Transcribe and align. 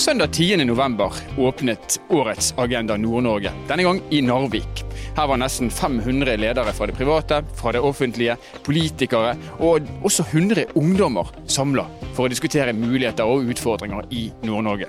Søndag 0.00 0.32
10. 0.32 0.64
november 0.64 1.12
åpnet 1.38 2.00
årets 2.08 2.54
Agenda 2.56 2.96
Nord-Norge, 2.96 3.50
denne 3.68 3.84
gang 3.84 3.98
i 4.10 4.22
Narvik. 4.24 4.80
Her 5.12 5.26
var 5.28 5.36
nesten 5.42 5.68
500 5.70 6.38
ledere 6.40 6.72
fra 6.72 6.88
det 6.88 6.96
private, 6.96 7.42
fra 7.58 7.74
det 7.76 7.82
offentlige, 7.84 8.38
politikere 8.64 9.34
og 9.58 9.90
også 10.00 10.24
100 10.32 10.64
ungdommer 10.80 11.28
samla 11.44 11.84
for 12.14 12.24
å 12.24 12.32
diskutere 12.32 12.72
muligheter 12.72 13.28
og 13.28 13.52
utfordringer 13.52 14.08
i 14.08 14.30
Nord-Norge. 14.40 14.88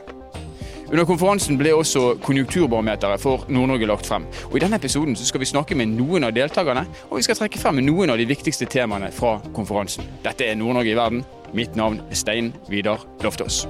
Under 0.88 1.04
konferansen 1.04 1.60
ble 1.60 1.76
også 1.76 2.16
konjunkturbarometeret 2.24 3.20
for 3.20 3.44
Nord-Norge 3.52 3.92
lagt 3.92 4.08
frem. 4.08 4.32
Og 4.48 4.56
I 4.56 4.64
denne 4.64 4.80
episoden 4.80 5.20
skal 5.20 5.44
vi 5.44 5.52
snakke 5.52 5.76
med 5.76 5.92
noen 5.92 6.24
av 6.24 6.36
deltakerne, 6.40 6.88
og 7.10 7.20
vi 7.20 7.28
skal 7.28 7.44
trekke 7.44 7.60
frem 7.60 7.84
noen 7.84 8.16
av 8.16 8.20
de 8.20 8.32
viktigste 8.32 8.72
temaene 8.72 9.12
fra 9.12 9.42
konferansen. 9.52 10.08
Dette 10.24 10.48
er 10.48 10.56
Nord-Norge 10.56 10.96
i 10.96 11.00
verden. 11.04 11.26
Mitt 11.52 11.76
navn 11.76 12.00
er 12.08 12.16
Stein 12.16 12.54
Vidar 12.72 13.04
Loftaas. 13.26 13.66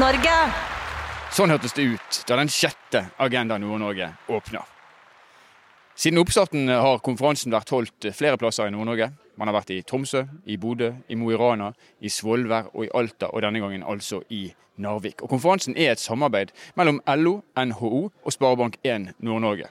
Nord-Norge. 0.00 0.34
Sånn 1.36 1.52
hørtes 1.52 1.74
det 1.76 1.84
ut 1.92 2.18
da 2.24 2.38
den 2.38 2.48
sjette 2.48 3.02
Agenda 3.20 3.58
Nord-Norge 3.60 4.06
åpna. 4.32 4.62
Siden 5.92 6.22
oppstarten 6.22 6.70
har 6.72 7.02
konferansen 7.04 7.52
vært 7.52 7.68
holdt 7.74 8.06
flere 8.16 8.38
plasser 8.40 8.70
i 8.70 8.72
Nord-Norge. 8.72 9.10
Man 9.36 9.50
har 9.50 9.58
vært 9.58 9.74
i 9.74 9.82
Tromsø, 9.84 10.22
i 10.48 10.56
Bodø, 10.56 10.88
i 11.12 11.18
Mo 11.20 11.28
i 11.28 11.36
Rana, 11.36 11.68
i 12.00 12.08
Svolvær 12.08 12.70
og 12.72 12.86
i 12.86 12.90
Alta, 12.96 13.28
og 13.28 13.44
denne 13.44 13.60
gangen 13.60 13.84
altså 13.84 14.22
i 14.32 14.46
Narvik. 14.80 15.20
Og 15.20 15.34
Konferansen 15.34 15.76
er 15.76 15.92
et 15.92 16.00
samarbeid 16.00 16.54
mellom 16.80 17.02
LO, 17.20 17.42
NHO 17.60 18.06
og 18.08 18.32
Sparebank1 18.32 19.10
Nord-Norge. 19.20 19.68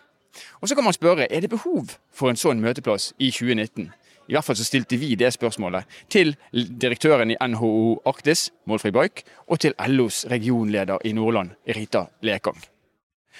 Og 0.61 0.69
så 0.69 0.77
kan 0.77 0.85
man 0.85 0.93
spørre 0.93 1.25
er 1.25 1.41
det 1.41 1.49
behov 1.49 1.95
for 2.13 2.29
en 2.29 2.37
sånn 2.37 2.61
møteplass 2.61 3.15
i 3.17 3.31
2019. 3.33 3.89
I 4.29 4.35
hvert 4.35 4.45
fall 4.45 4.57
så 4.59 4.65
stilte 4.67 4.97
vi 5.01 5.15
det 5.17 5.31
spørsmålet 5.33 5.89
til 6.13 6.35
direktøren 6.53 7.33
i 7.33 7.37
NHO 7.49 7.71
Arktis, 8.09 8.51
Målfrid 8.69 8.93
Baik, 8.93 9.23
og 9.49 9.57
til 9.63 9.73
LOs 9.89 10.21
regionleder 10.29 11.01
i 11.09 11.15
Nordland, 11.17 11.55
Rita 11.65 12.05
Lekang. 12.21 12.59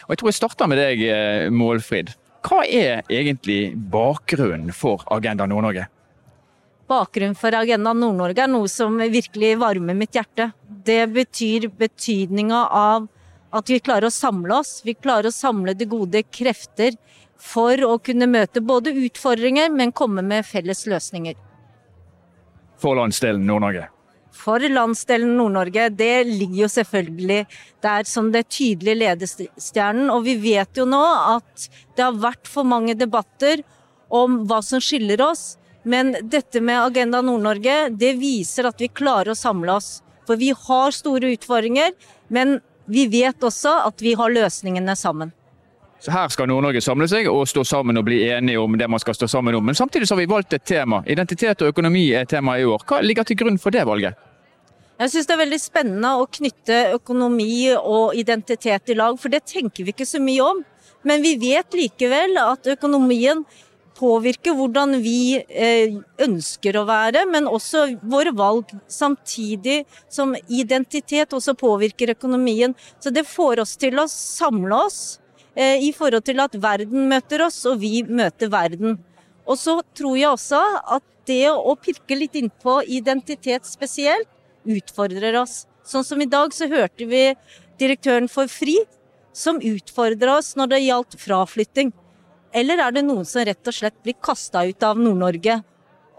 Og 0.08 0.10
Jeg 0.10 0.18
tror 0.18 0.30
jeg 0.32 0.40
starter 0.40 0.68
med 0.68 0.82
deg, 0.82 1.04
eh, 1.04 1.50
Målfrid. 1.54 2.16
Hva 2.42 2.64
er 2.66 3.04
egentlig 3.06 3.76
bakgrunnen 3.76 4.74
for 4.74 5.04
Agenda 5.12 5.46
Nord-Norge? 5.46 5.86
Bakgrunnen 6.90 7.38
for 7.38 7.54
Agenda 7.54 7.94
Nord-Norge 7.94 8.42
er 8.42 8.50
noe 8.50 8.68
som 8.68 8.98
virkelig 8.98 9.60
varmer 9.60 9.94
mitt 9.94 10.16
hjerte. 10.16 10.54
Det 10.66 11.06
betyr 11.14 11.70
betydninga 11.70 12.66
av 12.72 13.08
at 13.54 13.70
vi 13.70 13.80
klarer 13.80 14.08
å 14.08 14.14
samle 14.14 14.58
oss. 14.58 14.82
Vi 14.86 14.96
klarer 14.96 15.30
å 15.30 15.36
samle 15.36 15.76
de 15.78 15.86
gode 15.86 16.24
krefter 16.32 16.98
for 17.40 17.80
å 17.88 17.96
kunne 18.04 18.28
møte 18.30 18.62
både 18.62 18.94
utfordringer, 19.08 19.72
men 19.72 19.96
komme 19.96 20.24
med 20.26 20.48
felles 20.48 20.86
løsninger. 20.90 21.38
For 22.80 23.00
landsdelen 23.00 23.48
Nord-Norge. 23.48 23.88
For 24.40 24.64
landsdelen 24.72 25.34
Nord-Norge, 25.36 25.90
det 26.00 26.28
ligger 26.30 26.62
jo 26.64 26.70
selvfølgelig 26.72 27.40
der 27.84 28.06
som 28.08 28.30
det 28.32 28.46
tydelige 28.54 29.00
ledestjernen. 29.02 30.12
Og 30.14 30.24
vi 30.28 30.38
vet 30.40 30.80
jo 30.80 30.86
nå 30.88 31.02
at 31.02 31.68
det 31.98 32.06
har 32.06 32.20
vært 32.20 32.48
for 32.48 32.68
mange 32.68 32.96
debatter 32.96 33.66
om 34.08 34.44
hva 34.48 34.62
som 34.66 34.84
skiller 34.84 35.22
oss. 35.26 35.58
Men 35.84 36.14
dette 36.22 36.62
med 36.64 36.80
Agenda 36.80 37.22
Nord-Norge, 37.26 37.90
det 37.96 38.14
viser 38.20 38.70
at 38.70 38.80
vi 38.80 38.92
klarer 38.92 39.34
å 39.34 39.40
samle 39.40 39.76
oss. 39.80 40.00
For 40.28 40.40
vi 40.40 40.54
har 40.54 40.96
store 40.96 41.34
utfordringer, 41.36 41.96
men 42.30 42.60
vi 42.90 43.08
vet 43.12 43.44
også 43.44 43.74
at 43.88 44.02
vi 44.02 44.16
har 44.18 44.32
løsningene 44.34 44.96
sammen. 44.98 45.34
Så 46.00 46.12
Her 46.12 46.30
skal 46.32 46.48
Nord-Norge 46.48 46.82
samle 46.82 47.10
seg 47.12 47.28
og 47.28 47.44
stå 47.52 47.66
sammen 47.68 48.00
og 48.00 48.06
bli 48.08 48.22
enige 48.32 48.60
om 48.62 48.78
det 48.80 48.88
man 48.88 49.02
skal 49.04 49.18
stå 49.18 49.28
sammen 49.28 49.56
om. 49.58 49.66
Men 49.66 49.76
samtidig 49.76 50.08
har 50.10 50.20
vi 50.22 50.30
valgt 50.32 50.56
et 50.56 50.64
tema. 50.64 51.02
Identitet 51.06 51.62
og 51.62 51.74
økonomi 51.74 52.06
er 52.16 52.26
tema 52.30 52.56
i 52.60 52.64
år. 52.64 52.86
Hva 52.88 53.02
ligger 53.04 53.28
til 53.28 53.40
grunn 53.42 53.60
for 53.60 53.76
det 53.76 53.84
valget? 53.88 54.16
Jeg 55.00 55.12
syns 55.12 55.28
det 55.28 55.36
er 55.36 55.44
veldig 55.44 55.60
spennende 55.60 56.16
å 56.20 56.28
knytte 56.28 56.80
økonomi 56.96 57.72
og 57.76 58.16
identitet 58.20 58.92
i 58.92 58.98
lag, 59.00 59.16
for 59.20 59.32
det 59.32 59.46
tenker 59.48 59.88
vi 59.88 59.94
ikke 59.94 60.08
så 60.08 60.20
mye 60.24 60.44
om. 60.44 60.64
Men 61.08 61.24
vi 61.24 61.38
vet 61.40 61.76
likevel 61.76 62.36
at 62.42 62.68
økonomien 62.68 63.46
påvirker 64.00 64.56
hvordan 64.56 64.98
vi 65.04 65.36
eh, 65.40 65.96
ønsker 66.24 66.80
å 66.80 66.86
være, 66.88 67.26
men 67.32 67.48
også 67.52 67.86
våre 68.08 68.32
valg. 68.36 68.72
Samtidig 68.88 69.82
som 70.12 70.36
identitet 70.48 71.36
også 71.36 71.56
påvirker 71.60 72.16
økonomien. 72.16 72.76
Så 73.04 73.12
det 73.12 73.28
får 73.28 73.64
oss 73.66 73.76
til 73.80 74.00
å 74.00 74.08
samle 74.12 74.86
oss 74.88 75.19
i 75.58 75.90
forhold 75.96 76.24
til 76.28 76.40
at 76.44 76.56
verden 76.62 77.08
møter 77.10 77.46
oss, 77.46 77.58
og 77.68 77.80
vi 77.82 78.04
møter 78.04 78.52
verden. 78.54 79.00
Og 79.50 79.58
så 79.58 79.80
tror 79.98 80.18
jeg 80.20 80.30
også 80.30 80.60
at 80.98 81.06
det 81.30 81.48
å 81.52 81.74
pirke 81.80 82.18
litt 82.18 82.38
innpå 82.38 82.80
identitet 82.86 83.66
spesielt, 83.68 84.30
utfordrer 84.70 85.40
oss. 85.40 85.64
Sånn 85.88 86.06
som 86.06 86.22
i 86.22 86.30
dag 86.30 86.54
så 86.54 86.68
hørte 86.70 87.08
vi 87.10 87.24
direktøren 87.82 88.30
for 88.30 88.50
FRI, 88.52 88.78
som 89.34 89.62
utfordra 89.64 90.38
oss 90.40 90.56
når 90.60 90.74
det 90.74 90.84
gjaldt 90.84 91.18
fraflytting. 91.22 91.92
Eller 92.54 92.82
er 92.82 92.94
det 92.94 93.06
noen 93.06 93.28
som 93.30 93.46
rett 93.46 93.70
og 93.70 93.76
slett 93.76 93.98
blir 94.04 94.18
kasta 94.22 94.66
ut 94.68 94.86
av 94.86 95.00
Nord-Norge? 95.00 95.60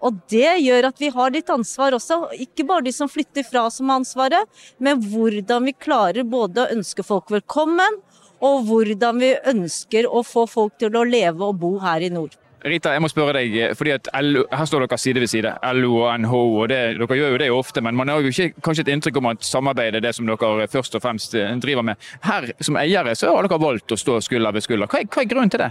Og 0.01 0.21
det 0.33 0.55
gjør 0.63 0.89
at 0.89 1.01
vi 1.03 1.11
har 1.13 1.33
litt 1.35 1.51
ansvar 1.53 1.93
også. 1.93 2.23
Ikke 2.41 2.65
bare 2.65 2.87
de 2.87 2.93
som 2.97 3.11
flytter 3.11 3.45
fra 3.45 3.67
som 3.73 3.91
har 3.91 4.01
ansvaret, 4.01 4.63
men 4.79 5.03
hvordan 5.11 5.69
vi 5.69 5.77
klarer 5.77 6.25
både 6.25 6.65
å 6.65 6.79
ønske 6.79 7.05
folk 7.05 7.29
velkommen, 7.35 8.01
og 8.41 8.63
hvordan 8.69 9.21
vi 9.21 9.35
ønsker 9.53 10.09
å 10.09 10.23
få 10.27 10.47
folk 10.49 10.79
til 10.81 10.97
å 10.97 11.05
leve 11.05 11.45
og 11.45 11.59
bo 11.61 11.77
her 11.83 12.05
i 12.07 12.13
nord. 12.13 12.37
Rita, 12.61 12.93
jeg 12.93 13.01
må 13.01 13.09
spørre 13.09 13.41
deg, 13.41 13.55
fordi 13.73 13.95
at 13.95 14.09
LO, 14.21 14.43
Her 14.53 14.67
står 14.69 14.85
dere 14.85 14.99
side 15.01 15.21
ved 15.23 15.31
side, 15.33 15.53
LO 15.79 15.95
og 16.03 16.21
NHO. 16.21 16.41
og 16.61 16.69
det, 16.69 16.81
Dere 16.99 17.17
gjør 17.17 17.33
jo 17.33 17.39
det 17.41 17.51
ofte, 17.57 17.81
men 17.81 17.97
man 17.97 18.13
har 18.13 18.21
jo 18.21 18.29
ikke 18.29 18.61
kanskje 18.61 18.85
et 18.85 18.93
inntrykk 18.93 19.17
om 19.17 19.31
at 19.33 19.47
samarbeid 19.49 19.97
er 19.97 20.05
det 20.05 20.13
som 20.15 20.29
dere 20.29 20.67
først 20.69 20.99
og 20.99 21.01
fremst 21.01 21.33
driver 21.65 21.87
med. 21.89 21.97
Her 22.21 22.51
som 22.61 22.77
eiere 22.77 23.17
så 23.17 23.33
har 23.33 23.49
dere 23.49 23.61
valgt 23.61 23.97
å 23.97 23.97
stå 23.97 24.19
skulder 24.21 24.53
ved 24.53 24.67
skulder. 24.67 24.93
Hva 24.93 25.01
er, 25.01 25.09
hva 25.09 25.25
er 25.25 25.33
grunnen 25.33 25.53
til 25.53 25.65
det? 25.65 25.71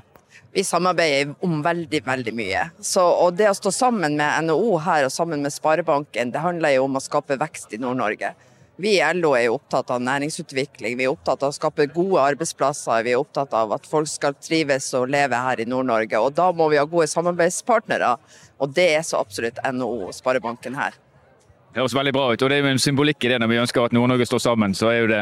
Vi 0.54 0.64
samarbeider 0.66 1.36
om 1.46 1.60
veldig, 1.62 2.02
veldig 2.06 2.34
mye. 2.34 2.66
Så, 2.82 3.06
og 3.06 3.38
det 3.38 3.52
å 3.52 3.58
stå 3.58 3.70
sammen 3.74 4.18
med 4.18 4.50
NHO 4.50 4.80
her 4.82 5.06
og 5.06 5.14
sammen 5.14 5.46
med 5.46 5.54
Sparebanken, 5.54 6.34
det 6.34 6.42
handler 6.42 6.74
jo 6.74 6.88
om 6.88 6.98
å 6.98 7.06
skape 7.06 7.38
vekst 7.38 7.78
i 7.78 7.82
Nord-Norge. 7.82 8.34
Vi 8.80 8.94
i 8.96 9.14
LO 9.14 9.34
er 9.36 9.50
jo 9.50 9.58
opptatt 9.58 9.90
av 9.92 10.00
næringsutvikling, 10.00 10.94
vi 10.96 11.04
er 11.04 11.12
opptatt 11.12 11.42
av 11.44 11.52
å 11.52 11.56
skape 11.56 11.90
gode 11.92 12.22
arbeidsplasser. 12.32 13.02
Vi 13.04 13.12
er 13.12 13.20
opptatt 13.20 13.52
av 13.52 13.74
at 13.76 13.88
folk 13.92 14.08
skal 14.08 14.38
trives 14.40 14.88
og 14.96 15.10
leve 15.12 15.36
her 15.36 15.60
i 15.60 15.66
Nord-Norge. 15.68 16.22
Og 16.24 16.32
da 16.38 16.46
må 16.56 16.70
vi 16.72 16.80
ha 16.80 16.86
gode 16.88 17.10
samarbeidspartnere, 17.12 18.14
og 18.56 18.78
det 18.78 18.86
er 18.94 19.04
så 19.04 19.20
absolutt 19.20 19.60
NHO 19.68 20.08
og 20.08 20.16
Sparebanken 20.16 20.80
her. 20.80 20.96
Det 21.74 21.84
høres 21.84 21.98
veldig 21.98 22.16
bra 22.16 22.30
ut, 22.32 22.40
og 22.40 22.48
det 22.48 22.56
er 22.56 22.64
jo 22.64 22.72
en 22.72 22.80
symbolikk 22.80 23.28
i 23.28 23.34
det 23.34 23.42
når 23.44 23.52
vi 23.52 23.60
ønsker 23.66 23.90
at 23.90 23.98
Nord-Norge 24.00 24.30
står 24.32 24.46
sammen. 24.48 24.78
så 24.78 24.94
er 24.94 25.02
jo 25.02 25.12
det 25.12 25.22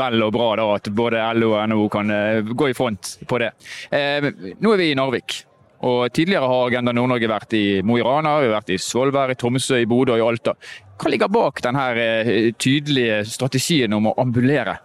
vel 0.00 0.24
og 0.24 0.32
bra 0.32 0.48
da, 0.56 0.66
at 0.80 0.88
både 0.88 1.28
LO 1.36 1.52
og 1.58 1.68
NHO 1.68 1.86
kan 1.92 2.16
eh, 2.16 2.40
gå 2.40 2.72
i 2.72 2.76
front 2.76 3.18
på 3.28 3.44
det. 3.44 3.52
Eh, 3.92 4.32
nå 4.64 4.72
er 4.72 4.80
vi 4.80 4.90
i 4.94 4.96
Narvik. 4.96 5.42
Og 5.84 6.08
Tidligere 6.10 6.48
har 6.48 6.66
Agenda 6.66 6.96
Nord-Norge 6.96 7.28
vært 7.30 7.52
i 7.54 7.64
Mo 7.86 8.00
i 8.00 8.02
Rana, 8.02 8.38
vi 8.42 8.48
vært 8.50 8.72
i 8.74 8.80
Svolvær, 8.80 9.30
i 9.30 9.38
Tromsø, 9.38 9.76
i 9.78 9.86
Bodø 9.86 10.16
og 10.16 10.24
i 10.24 10.26
Alta. 10.32 10.56
Hva 10.98 11.10
ligger 11.12 11.30
bak 11.30 11.60
denne 11.62 11.84
tydelige 12.58 13.22
strategien 13.30 13.94
om 13.94 14.10
å 14.10 14.16
ambulere? 14.18 14.80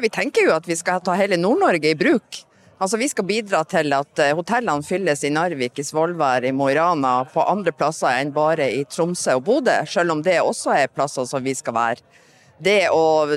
Vi 0.00 0.10
tenker 0.12 0.46
jo 0.46 0.54
at 0.54 0.68
vi 0.70 0.76
skal 0.78 1.02
ta 1.02 1.16
hele 1.18 1.38
Nord-Norge 1.40 1.90
i 1.90 1.98
bruk. 1.98 2.44
Altså, 2.80 2.96
Vi 2.96 3.08
skal 3.10 3.26
bidra 3.28 3.64
til 3.68 3.92
at 3.92 4.22
hotellene 4.38 4.86
fylles 4.86 5.24
i 5.26 5.32
Narvik, 5.34 5.78
i 5.78 5.84
Svolvær, 5.84 6.46
i 6.46 6.52
Mo 6.52 6.70
i 6.70 6.76
Rana, 6.78 7.24
på 7.28 7.42
andre 7.42 7.74
plasser 7.76 8.14
enn 8.22 8.30
bare 8.32 8.70
i 8.72 8.84
Tromsø 8.88 9.34
og 9.36 9.44
Bodø, 9.44 9.74
selv 9.90 10.14
om 10.14 10.22
det 10.22 10.38
også 10.40 10.72
er 10.78 10.94
plasser 10.94 11.26
som 11.28 11.44
vi 11.44 11.52
skal 11.58 11.76
være. 11.76 12.22
Det 12.62 12.86
å 12.94 13.36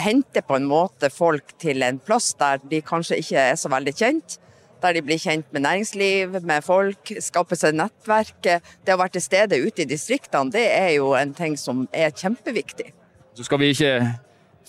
hente 0.00 0.42
på 0.46 0.56
en 0.56 0.70
måte 0.70 1.10
folk 1.12 1.52
til 1.60 1.82
en 1.82 1.98
plass 1.98 2.32
der 2.38 2.62
de 2.70 2.80
kanskje 2.80 3.20
ikke 3.20 3.50
er 3.50 3.58
så 3.60 3.68
veldig 3.72 3.94
kjent, 3.98 4.38
der 4.82 4.96
de 4.96 5.02
blir 5.04 5.20
kjent 5.20 5.46
med 5.52 5.64
næringsliv, 5.66 6.40
med 6.42 6.64
folk, 6.66 7.12
skaper 7.20 7.58
seg 7.58 7.76
nettverk. 7.78 8.40
Det 8.42 8.94
å 8.94 9.00
være 9.00 9.16
til 9.18 9.26
stede 9.26 9.60
ute 9.60 9.84
i 9.84 9.90
distriktene, 9.90 10.52
det 10.52 10.66
er 10.72 10.94
jo 10.96 11.12
en 11.18 11.34
ting 11.36 11.58
som 11.60 11.86
er 11.92 12.12
kjempeviktig. 12.14 12.90
Så 13.36 13.46
skal 13.46 13.62
vi 13.62 13.72
ikke 13.74 13.94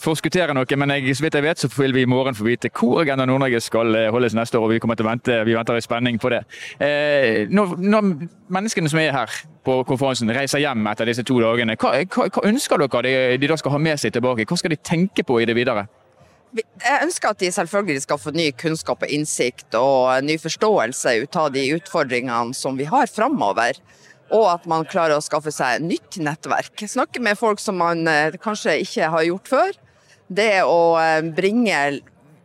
forskuttere 0.01 0.53
noe, 0.55 0.77
men 0.79 0.93
jeg, 0.95 1.15
så 1.17 1.25
vidt 1.25 1.37
jeg 1.37 1.45
vet, 1.45 1.61
så 1.61 1.69
vil 1.75 1.93
vi 1.95 2.05
i 2.05 2.09
morgen 2.09 2.35
få 2.37 2.45
vite 2.47 2.71
hvor 2.73 3.01
Agenda 3.03 3.25
Nord-Norge 3.29 3.61
skal 3.61 3.95
eh, 3.97 4.09
holdes 4.13 4.35
neste 4.37 4.57
år. 4.57 4.65
og 4.65 4.73
Vi 4.73 4.79
kommer 4.81 4.97
til 4.97 5.05
å 5.05 5.11
vente, 5.11 5.37
vi 5.45 5.55
venter 5.57 5.77
i 5.77 5.83
spenning 5.85 6.19
på 6.21 6.31
det. 6.33 6.41
Eh, 6.81 7.47
når, 7.51 7.75
når, 7.77 8.11
menneskene 8.51 8.89
som 8.91 9.01
er 9.01 9.13
her 9.15 9.35
på 9.65 9.81
konferansen 9.87 10.31
reiser 10.33 10.63
hjem 10.63 10.87
etter 10.91 11.09
disse 11.09 11.25
to 11.27 11.37
dagene, 11.43 11.77
hva, 11.81 11.93
hva, 12.03 12.27
hva 12.33 12.45
ønsker 12.49 12.81
dere 12.81 13.03
de, 13.05 13.15
de 13.41 13.51
da 13.51 13.59
skal 13.61 13.75
ha 13.75 13.81
med 13.81 14.01
seg 14.01 14.15
tilbake? 14.15 14.47
Hva 14.49 14.57
skal 14.59 14.73
de 14.73 14.81
tenke 14.81 15.25
på 15.27 15.41
i 15.41 15.49
det 15.49 15.57
videre? 15.57 15.85
Jeg 16.51 17.03
ønsker 17.05 17.31
at 17.31 17.39
de 17.39 17.49
selvfølgelig 17.55 18.03
skal 18.03 18.19
få 18.19 18.33
ny 18.35 18.49
kunnskap 18.59 19.05
og 19.05 19.11
innsikt 19.13 19.75
og 19.79 20.25
ny 20.27 20.35
forståelse 20.41 21.13
ut 21.23 21.37
av 21.39 21.51
de 21.55 21.63
utfordringene 21.77 22.57
som 22.57 22.75
vi 22.79 22.87
har 22.89 23.07
framover. 23.07 23.79
Og 24.35 24.47
at 24.51 24.67
man 24.67 24.87
klarer 24.87 25.15
å 25.15 25.23
skaffe 25.23 25.51
seg 25.55 25.83
nytt 25.83 26.19
nettverk. 26.23 26.83
Snakke 26.87 27.23
med 27.23 27.39
folk 27.39 27.59
som 27.59 27.79
man 27.79 28.03
eh, 28.07 28.35
kanskje 28.39 28.77
ikke 28.83 29.11
har 29.11 29.27
gjort 29.27 29.51
før 29.51 29.79
det 30.31 30.63
å 30.63 30.95
eh, 30.99 31.23
bringe 31.35 31.79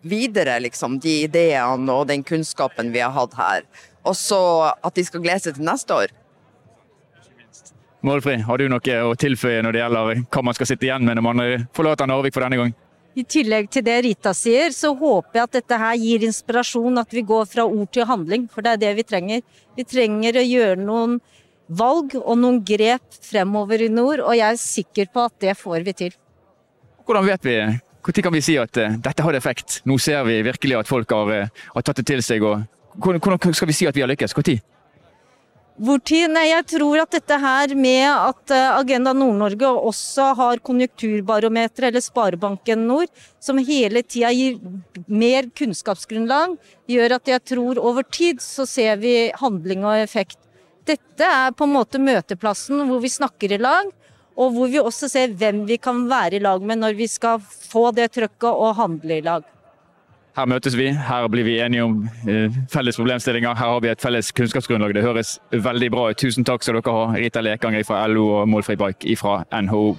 videre 0.06 0.58
liksom, 0.62 1.00
de 1.02 1.22
ideene 1.26 1.94
og 1.94 2.06
den 2.10 2.22
kunnskapen 2.26 2.92
vi 2.94 3.02
har 3.02 3.14
hatt 3.14 3.34
her. 3.38 3.66
Og 4.06 4.14
så 4.18 4.40
at 4.70 4.94
de 4.94 5.06
skal 5.06 5.22
glede 5.22 5.46
seg 5.46 5.58
til 5.58 5.66
neste 5.66 5.98
år. 6.06 6.14
Målfri, 8.06 8.38
har 8.46 8.58
du 8.62 8.68
noe 8.70 8.98
å 9.02 9.14
tilføye 9.18 9.62
når 9.66 9.74
det 9.74 9.82
gjelder 9.82 10.26
hva 10.30 10.42
man 10.46 10.54
skal 10.54 10.70
sitte 10.70 10.86
igjen 10.86 11.06
med 11.06 11.18
når 11.18 11.26
man 11.26 11.46
forlater 11.74 12.06
Narvik 12.06 12.34
for 12.36 12.46
denne 12.46 12.60
gang? 12.60 12.74
I 13.16 13.24
tillegg 13.24 13.70
til 13.72 13.84
det 13.86 13.94
Rita 14.04 14.34
sier, 14.36 14.74
så 14.76 14.90
håper 14.92 15.38
jeg 15.38 15.48
at 15.48 15.54
dette 15.56 15.76
her 15.80 15.94
gir 15.96 16.26
inspirasjon, 16.26 17.00
at 17.00 17.14
vi 17.16 17.22
går 17.24 17.46
fra 17.48 17.64
ord 17.64 17.88
til 17.94 18.04
handling. 18.04 18.44
For 18.52 18.60
det 18.60 18.74
er 18.74 18.82
det 18.82 18.90
vi 18.98 19.06
trenger. 19.08 19.40
Vi 19.76 19.86
trenger 19.88 20.36
å 20.36 20.44
gjøre 20.44 20.82
noen 20.82 21.16
valg 21.80 22.12
og 22.20 22.36
noen 22.42 22.60
grep 22.66 23.16
fremover 23.24 23.86
i 23.86 23.88
nord, 23.88 24.20
og 24.20 24.36
jeg 24.36 24.46
er 24.50 24.60
sikker 24.60 25.08
på 25.14 25.24
at 25.30 25.36
det 25.42 25.56
får 25.56 25.88
vi 25.88 25.96
til. 26.04 26.20
Hvordan 27.06 27.28
vet 27.30 27.44
vi 27.46 27.58
Når 28.06 28.22
kan 28.22 28.34
vi 28.34 28.40
si 28.44 28.54
at 28.60 28.78
uh, 28.78 29.00
dette 29.02 29.22
hadde 29.24 29.40
effekt? 29.40 29.80
Nå 29.82 29.96
ser 29.98 30.22
vi 30.28 30.36
virkelig 30.46 30.76
at 30.78 30.86
folk 30.86 31.10
har, 31.10 31.32
uh, 31.32 31.64
har 31.74 31.82
tatt 31.82 31.98
det 31.98 32.06
til 32.06 32.20
seg. 32.22 32.44
Og, 32.44 32.62
hvordan 33.02 33.54
skal 33.56 33.66
vi 33.66 33.74
si 33.74 33.88
at 33.88 33.96
vi 33.96 34.04
har 34.04 34.12
lykkes? 34.12 34.36
Når? 34.36 34.60
Hvor 35.76 35.98
tid? 36.00 36.30
Nei, 36.32 36.46
jeg 36.48 36.64
tror 36.70 37.02
at 37.02 37.12
dette 37.12 37.36
her 37.36 37.72
med 37.76 38.06
at 38.08 38.52
eh, 38.54 38.76
Agenda 38.78 39.12
Nord-Norge 39.12 39.68
også 39.90 40.30
har 40.38 40.62
konjunkturbarometer, 40.64 41.90
eller 41.90 42.00
Sparebanken 42.00 42.86
Nord, 42.88 43.10
som 43.44 43.60
hele 43.60 44.00
tida 44.00 44.30
gir 44.32 44.56
mer 45.04 45.50
kunnskapsgrunnlag, 45.52 46.54
gjør 46.88 47.18
at 47.18 47.28
jeg 47.28 47.44
tror 47.52 47.80
over 47.82 48.08
tid 48.08 48.40
så 48.40 48.64
ser 48.64 48.96
vi 49.02 49.28
handling 49.36 49.84
og 49.84 50.00
effekt. 50.00 50.40
Dette 50.88 51.28
er 51.28 51.52
på 51.52 51.68
en 51.68 51.76
måte 51.76 52.00
møteplassen 52.00 52.86
hvor 52.88 53.02
vi 53.04 53.12
snakker 53.12 53.52
i 53.52 53.60
lag, 53.60 53.90
og 54.36 54.56
hvor 54.56 54.72
vi 54.72 54.80
også 54.80 55.10
ser 55.12 55.36
hvem 55.36 55.66
vi 55.68 55.76
kan 55.82 56.06
være 56.08 56.38
i 56.38 56.44
lag 56.44 56.64
med 56.64 56.80
når 56.80 56.96
vi 56.96 57.10
skal 57.10 57.36
få 57.44 57.90
det 57.96 58.14
trøkket 58.16 58.48
og 58.48 58.78
handle 58.80 59.20
i 59.20 59.24
lag. 59.28 59.44
Her 60.36 60.44
møtes 60.44 60.74
vi, 60.76 60.90
her 60.92 61.26
blir 61.32 61.46
vi 61.46 61.54
enige 61.64 61.84
om 61.84 61.94
eh, 62.28 62.52
felles 62.68 62.96
problemstillinger. 62.96 63.54
Her 63.56 63.70
har 63.72 63.80
vi 63.80 63.88
et 63.88 64.02
felles 64.04 64.28
kunnskapsgrunnlag. 64.36 64.92
Det 64.94 65.02
høres 65.02 65.38
veldig 65.50 65.86
bra 65.90 66.10
ut. 66.10 66.18
Tusen 66.20 66.44
takk 66.44 66.60
skal 66.60 66.76
dere 66.76 66.92
ha, 66.92 67.04
Rita 67.16 67.40
Lekanger 67.40 67.86
fra 67.88 68.02
LO 68.06 68.26
og 68.42 68.48
Målfri 68.52 68.76
Bike 68.76 69.16
fra 69.16 69.38
NHO. 69.48 69.94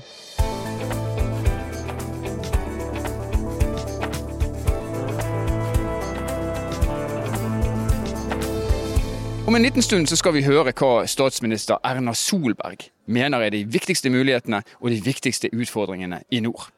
Om 9.48 9.56
en 9.56 9.66
liten 9.66 9.82
stund 9.82 10.06
så 10.12 10.20
skal 10.20 10.36
vi 10.36 10.44
høre 10.46 10.70
hva 10.70 11.08
statsminister 11.10 11.82
Erna 11.82 12.14
Solberg 12.14 12.86
mener 13.10 13.42
er 13.42 13.56
de 13.56 13.64
viktigste 13.66 14.14
mulighetene 14.14 14.62
og 14.84 14.94
de 14.94 15.02
viktigste 15.02 15.50
utfordringene 15.50 16.22
i 16.30 16.44
nord. 16.46 16.70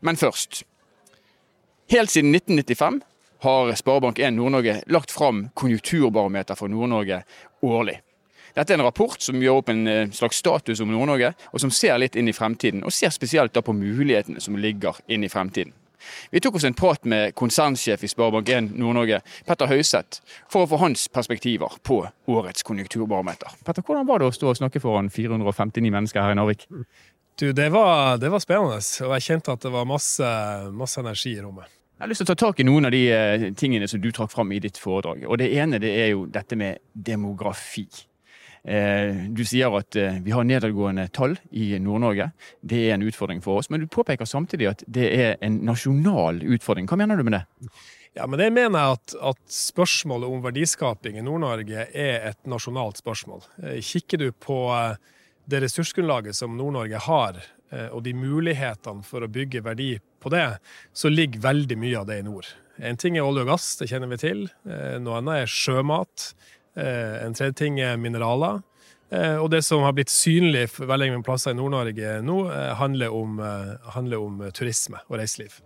Men 0.00 0.16
først. 0.16 0.62
Helt 1.88 2.10
siden 2.10 2.34
1995 2.34 3.00
har 3.40 3.72
Sparebank1 3.72 4.30
Nord-Norge 4.30 4.82
lagt 4.86 5.10
fram 5.10 5.48
konjunkturbarometer 5.54 6.54
for 6.58 6.68
Nord-Norge 6.68 7.22
årlig. 7.62 8.00
Dette 8.56 8.72
er 8.72 8.80
en 8.80 8.86
rapport 8.88 9.22
som 9.22 9.38
gjør 9.38 9.60
opp 9.60 9.70
en 9.70 9.86
eh, 9.86 10.10
slags 10.10 10.40
status 10.42 10.80
om 10.82 10.90
Nord-Norge, 10.90 11.30
og 11.52 11.62
som 11.62 11.70
ser 11.70 11.94
litt 12.02 12.18
inn 12.18 12.26
i 12.26 12.34
fremtiden, 12.34 12.82
og 12.82 12.94
ser 12.96 13.14
spesielt 13.14 13.54
på 13.54 13.76
mulighetene 13.76 14.42
som 14.42 14.58
ligger 14.58 14.98
inn 15.06 15.22
i 15.22 15.30
fremtiden. 15.30 15.76
Vi 16.30 16.40
tok 16.42 16.58
oss 16.58 16.66
en 16.66 16.74
prat 16.74 17.04
med 17.06 17.34
konsernsjef 17.38 18.02
i 18.02 18.10
Sparebank1 18.10 18.72
Nord-Norge, 18.74 19.20
Petter 19.46 19.70
Høiseth, 19.70 20.22
for 20.50 20.64
å 20.64 20.70
få 20.70 20.80
hans 20.82 21.06
perspektiver 21.12 21.78
på 21.86 22.00
årets 22.32 22.66
konjunkturbarometer. 22.66 23.60
Petter, 23.66 23.86
hvordan 23.86 24.08
var 24.10 24.22
det 24.22 24.30
å 24.30 24.34
stå 24.34 24.50
og 24.50 24.58
snakke 24.58 24.82
foran 24.82 25.10
459 25.12 25.92
mennesker 25.92 26.24
her 26.24 26.34
i 26.34 26.38
Narvik? 26.40 26.66
Du, 27.36 27.52
det 27.52 27.68
var, 27.68 28.16
det 28.16 28.30
var 28.32 28.40
spennende, 28.40 28.78
og 28.80 29.10
jeg 29.18 29.24
kjente 29.26 29.52
at 29.52 29.64
det 29.66 29.72
var 29.74 29.84
masse, 29.84 30.28
masse 30.72 31.00
energi 31.02 31.34
i 31.36 31.42
rommet. 31.44 31.68
Jeg 31.96 32.04
har 32.04 32.08
lyst 32.08 32.22
til 32.22 32.28
å 32.28 32.32
ta 32.32 32.36
tak 32.46 32.60
i 32.60 32.64
noen 32.64 32.88
av 32.88 32.92
de 32.92 33.02
eh, 33.12 33.42
tingene 33.56 33.88
som 33.88 34.00
du 34.00 34.08
trakk 34.12 34.32
fram 34.32 34.54
i 34.56 34.60
ditt 34.60 34.76
foredrag. 34.80 35.26
Og 35.28 35.36
Det 35.40 35.50
ene 35.52 35.80
det 35.80 35.90
er 36.00 36.10
jo 36.14 36.22
dette 36.32 36.56
med 36.56 36.80
demografi. 36.92 37.84
Eh, 38.64 39.28
du 39.36 39.42
sier 39.48 39.72
at 39.76 39.96
eh, 40.00 40.16
vi 40.24 40.32
har 40.32 40.48
nedadgående 40.48 41.06
tall 41.16 41.36
i 41.52 41.74
Nord-Norge. 41.80 42.30
Det 42.60 42.82
er 42.86 42.94
en 42.96 43.04
utfordring 43.04 43.42
for 43.44 43.60
oss. 43.60 43.68
Men 43.72 43.84
du 43.84 43.88
påpeker 43.92 44.28
samtidig 44.28 44.70
at 44.72 44.84
det 44.88 45.10
er 45.12 45.36
en 45.44 45.58
nasjonal 45.68 46.40
utfordring. 46.56 46.88
Hva 46.88 47.00
mener 47.00 47.20
du 47.20 47.24
med 47.28 47.36
det? 47.36 47.42
Ja, 48.16 48.24
men 48.24 48.40
Det 48.40 48.48
mener 48.48 48.80
jeg 48.80 48.96
at, 48.96 49.16
at 49.32 49.42
spørsmålet 49.52 50.32
om 50.32 50.40
verdiskaping 50.44 51.20
i 51.20 51.24
Nord-Norge 51.24 51.84
er 51.92 52.30
et 52.32 52.40
nasjonalt 52.48 53.00
spørsmål. 53.04 53.44
Kikker 53.84 54.24
du 54.24 54.30
på 54.32 54.62
det 55.46 55.62
ressursgrunnlaget 55.62 56.36
som 56.36 56.56
Nord-Norge 56.58 57.00
har, 57.06 57.40
og 57.90 57.98
de 58.06 58.12
mulighetene 58.14 59.02
for 59.02 59.24
å 59.26 59.28
bygge 59.30 59.62
verdi 59.66 59.88
på 60.22 60.30
det, 60.30 60.44
så 60.94 61.10
ligger 61.10 61.42
veldig 61.42 61.78
mye 61.82 61.98
av 61.98 62.06
det 62.06 62.20
i 62.20 62.26
nord. 62.26 62.46
En 62.78 62.98
ting 63.00 63.16
er 63.18 63.26
olje 63.26 63.42
og 63.42 63.50
gass, 63.50 63.66
det 63.80 63.88
kjenner 63.90 64.10
vi 64.12 64.20
til. 64.22 64.44
Noe 65.02 65.18
annet 65.18 65.42
er 65.42 65.50
sjømat. 65.50 66.28
Eh, 66.76 67.24
en 67.24 67.34
tredje 67.34 67.56
ting 67.56 67.80
er 67.80 67.96
mineraler. 67.96 68.60
Eh, 69.10 69.36
og 69.36 69.50
det 69.50 69.62
som 69.64 69.84
har 69.86 69.94
blitt 69.96 70.12
synlig 70.12 70.66
for 70.74 70.90
veldig 70.90 71.12
mange 71.14 71.26
plasser 71.26 71.54
i 71.54 71.58
Nord-Norge 71.58 72.18
nå, 72.26 72.40
eh, 72.52 72.74
handler 72.76 73.14
om, 73.14 73.38
handler 73.94 74.20
om, 74.20 74.44
turisme 74.52 75.00
og 75.08 75.20
reiseliv. 75.20 75.60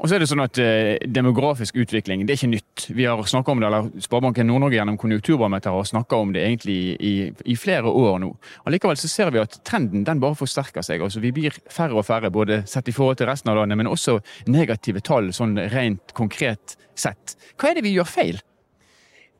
Og 0.00 0.08
så 0.08 0.16
er 0.16 0.22
det 0.22 0.30
sånn 0.30 0.40
at 0.40 0.58
eh, 0.62 0.96
Demografisk 1.12 1.76
utvikling 1.82 2.22
det 2.24 2.32
er 2.32 2.38
ikke 2.38 2.54
nytt. 2.54 2.86
Vi 2.96 3.04
har 3.04 3.20
om 3.20 3.60
det, 3.60 3.68
eller 3.68 3.88
Sparebanken 4.00 4.48
Nord-Norge 4.48 4.78
gjennom 4.78 4.96
Konjunkturbarometeret 5.00 5.76
har 5.76 5.88
snakka 5.90 6.20
om 6.24 6.32
det 6.32 6.44
egentlig 6.46 6.76
i, 6.96 7.12
i, 7.44 7.56
flere 7.60 7.92
år 7.92 8.16
nå. 8.22 8.30
Allikevel 8.64 8.96
så 8.96 9.10
ser 9.12 9.32
vi 9.34 9.42
at 9.42 9.58
trenden 9.68 10.06
den 10.08 10.22
bare 10.22 10.38
forsterker 10.38 10.84
seg. 10.86 11.04
Altså 11.04 11.20
Vi 11.20 11.34
blir 11.36 11.56
færre 11.68 11.98
og 12.00 12.06
færre, 12.08 12.32
både 12.32 12.62
sett 12.70 12.88
i 12.88 12.94
forhold 12.96 13.20
til 13.20 13.28
resten 13.28 13.52
av 13.52 13.60
landet, 13.60 13.76
men 13.76 13.90
også 13.90 14.22
negative 14.48 15.04
tall 15.04 15.34
sånn 15.36 15.58
rent 15.74 16.14
konkret 16.16 16.78
sett. 16.96 17.36
Hva 17.60 17.70
er 17.70 17.80
det 17.80 17.84
vi 17.84 17.92
gjør 17.98 18.08
feil? 18.08 18.40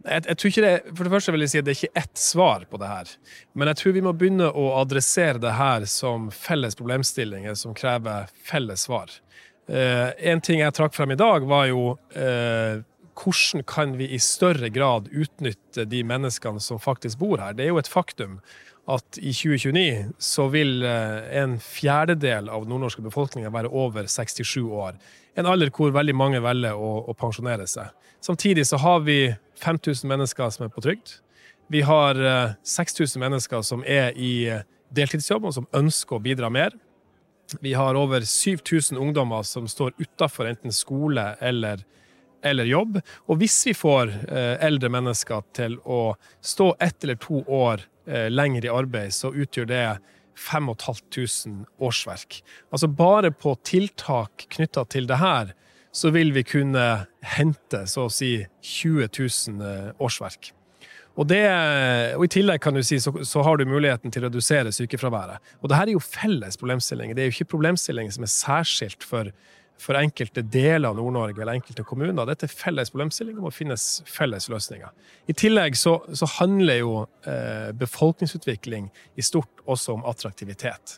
Jeg, 0.04 0.24
jeg, 0.26 0.36
tror 0.36 0.50
ikke 0.50 0.64
det, 0.64 0.74
for 0.96 1.04
det 1.04 1.14
første 1.14 1.32
vil 1.32 1.44
jeg 1.44 1.52
si 1.52 1.60
at 1.60 1.66
det 1.66 1.72
er 1.72 1.80
ikke 1.80 2.04
ett 2.04 2.20
svar 2.20 2.68
på 2.68 2.78
det 2.80 2.92
her. 2.92 3.16
Men 3.56 3.72
jeg 3.72 3.80
tror 3.80 3.96
vi 3.96 4.04
må 4.04 4.12
begynne 4.16 4.52
å 4.52 4.68
adressere 4.80 5.40
det 5.40 5.56
her 5.56 5.88
som 5.88 6.28
felles 6.32 6.76
problemstillinger 6.76 7.56
som 7.56 7.76
krever 7.76 8.28
felles 8.48 8.84
svar. 8.88 9.12
Eh, 9.70 10.08
en 10.32 10.40
ting 10.42 10.64
jeg 10.64 10.74
trakk 10.74 10.96
frem 10.96 11.12
i 11.14 11.18
dag, 11.18 11.44
var 11.46 11.68
jo 11.70 11.92
eh, 12.18 12.80
hvordan 13.20 13.62
kan 13.68 13.94
vi 14.00 14.08
i 14.10 14.18
større 14.22 14.70
grad 14.74 15.06
utnytte 15.12 15.84
de 15.86 16.02
menneskene 16.06 16.62
som 16.62 16.80
faktisk 16.82 17.20
bor 17.20 17.38
her. 17.38 17.54
Det 17.54 17.66
er 17.66 17.70
jo 17.70 17.78
et 17.78 17.90
faktum 17.90 18.40
at 18.90 19.20
i 19.20 19.30
2029 19.30 20.10
så 20.18 20.48
vil 20.50 20.82
eh, 20.82 21.30
en 21.42 21.58
fjerdedel 21.62 22.50
av 22.50 22.66
nordnorske 22.66 23.04
befolkninga 23.04 23.52
være 23.54 23.70
over 23.70 24.10
67 24.10 24.58
år. 24.66 24.98
En 25.38 25.46
alder 25.46 25.70
hvor 25.70 25.94
veldig 25.94 26.16
mange 26.18 26.42
velger 26.42 26.74
å, 26.74 26.92
å 27.06 27.14
pensjonere 27.14 27.68
seg. 27.70 27.92
Samtidig 28.24 28.66
så 28.66 28.80
har 28.82 29.04
vi 29.06 29.20
5000 29.62 30.10
mennesker 30.10 30.50
som 30.50 30.66
er 30.66 30.74
på 30.74 30.82
trygd. 30.82 31.20
Vi 31.70 31.84
har 31.86 32.18
6000 32.66 33.06
eh, 33.06 33.22
mennesker 33.22 33.62
som 33.62 33.86
er 33.86 34.16
i 34.18 34.50
deltidsjobb, 34.90 35.46
og 35.46 35.54
som 35.54 35.70
ønsker 35.78 36.18
å 36.18 36.24
bidra 36.24 36.50
mer. 36.50 36.74
Vi 37.60 37.72
har 37.74 37.98
over 37.98 38.24
7000 38.26 38.98
ungdommer 38.98 39.42
som 39.42 39.68
står 39.68 39.92
utafor 39.98 40.50
enten 40.50 40.72
skole 40.72 41.34
eller, 41.40 41.84
eller, 42.44 42.64
jobb. 42.64 43.00
Og 43.26 43.40
hvis 43.42 43.58
vi 43.66 43.74
får 43.74 44.14
eh, 44.28 44.56
eldre 44.66 44.92
mennesker 44.92 45.42
til 45.56 45.78
å 45.84 46.14
stå 46.40 46.74
ett 46.80 47.04
eller 47.04 47.20
to 47.20 47.44
år 47.46 47.86
lenger 48.10 48.64
i 48.64 48.70
arbeid, 48.72 49.12
så 49.14 49.28
utgjør 49.30 49.68
det 49.70 49.82
5500 50.40 51.66
årsverk. 51.78 52.40
Altså 52.72 52.88
bare 52.88 53.30
på 53.30 53.54
tiltak 53.66 54.46
knytta 54.56 54.84
til 54.90 55.06
det 55.06 55.20
her, 55.20 55.52
så 55.92 56.12
vil 56.14 56.32
vi 56.32 56.44
kunne 56.46 56.86
hente 57.36 57.84
så 57.90 58.06
å 58.06 58.12
si 58.14 58.36
20 58.62 59.10
000 59.18 59.66
eh, 59.66 59.92
årsverk. 59.98 60.52
Og, 61.20 61.26
det, 61.28 61.44
og 62.16 62.24
I 62.24 62.32
tillegg 62.32 62.62
kan 62.64 62.76
du 62.76 62.80
si, 62.86 62.96
så, 63.02 63.12
så, 63.28 63.42
har 63.44 63.60
du 63.60 63.68
muligheten 63.68 64.12
til 64.12 64.24
å 64.24 64.30
redusere 64.30 64.72
sykefraværet. 64.72 65.52
Og 65.60 65.68
det 65.68 65.76
her 65.76 65.90
er 65.90 65.98
jo 65.98 66.00
felles 66.00 66.56
problemstillinger. 66.56 67.16
Det 67.16 67.22
er 67.22 67.28
jo 67.28 67.34
ikke 67.34 67.52
problemstillinger 67.52 68.14
som 68.14 68.24
er 68.24 68.30
særskilt 68.32 69.04
for, 69.04 69.28
for 69.80 69.98
enkelte 70.00 70.40
deler 70.40 70.88
av 70.88 70.96
Nord-Norge 70.96 71.42
eller 71.42 71.58
enkelte 71.58 71.84
kommuner. 71.84 72.24
Dette 72.30 72.48
er 72.48 72.54
felles 72.54 72.92
problemstillinger, 72.94 73.42
må 73.44 73.52
finnes 73.52 73.84
felles 74.08 74.48
løsninger. 74.48 74.94
I 75.28 75.36
tillegg 75.36 75.76
så, 75.76 75.98
så 76.16 76.28
handler 76.38 76.80
jo 76.80 76.94
eh, 77.28 77.68
befolkningsutvikling 77.76 78.88
i 79.20 79.26
stort 79.26 79.60
også 79.68 79.98
om 79.98 80.06
attraktivitet. 80.08 80.96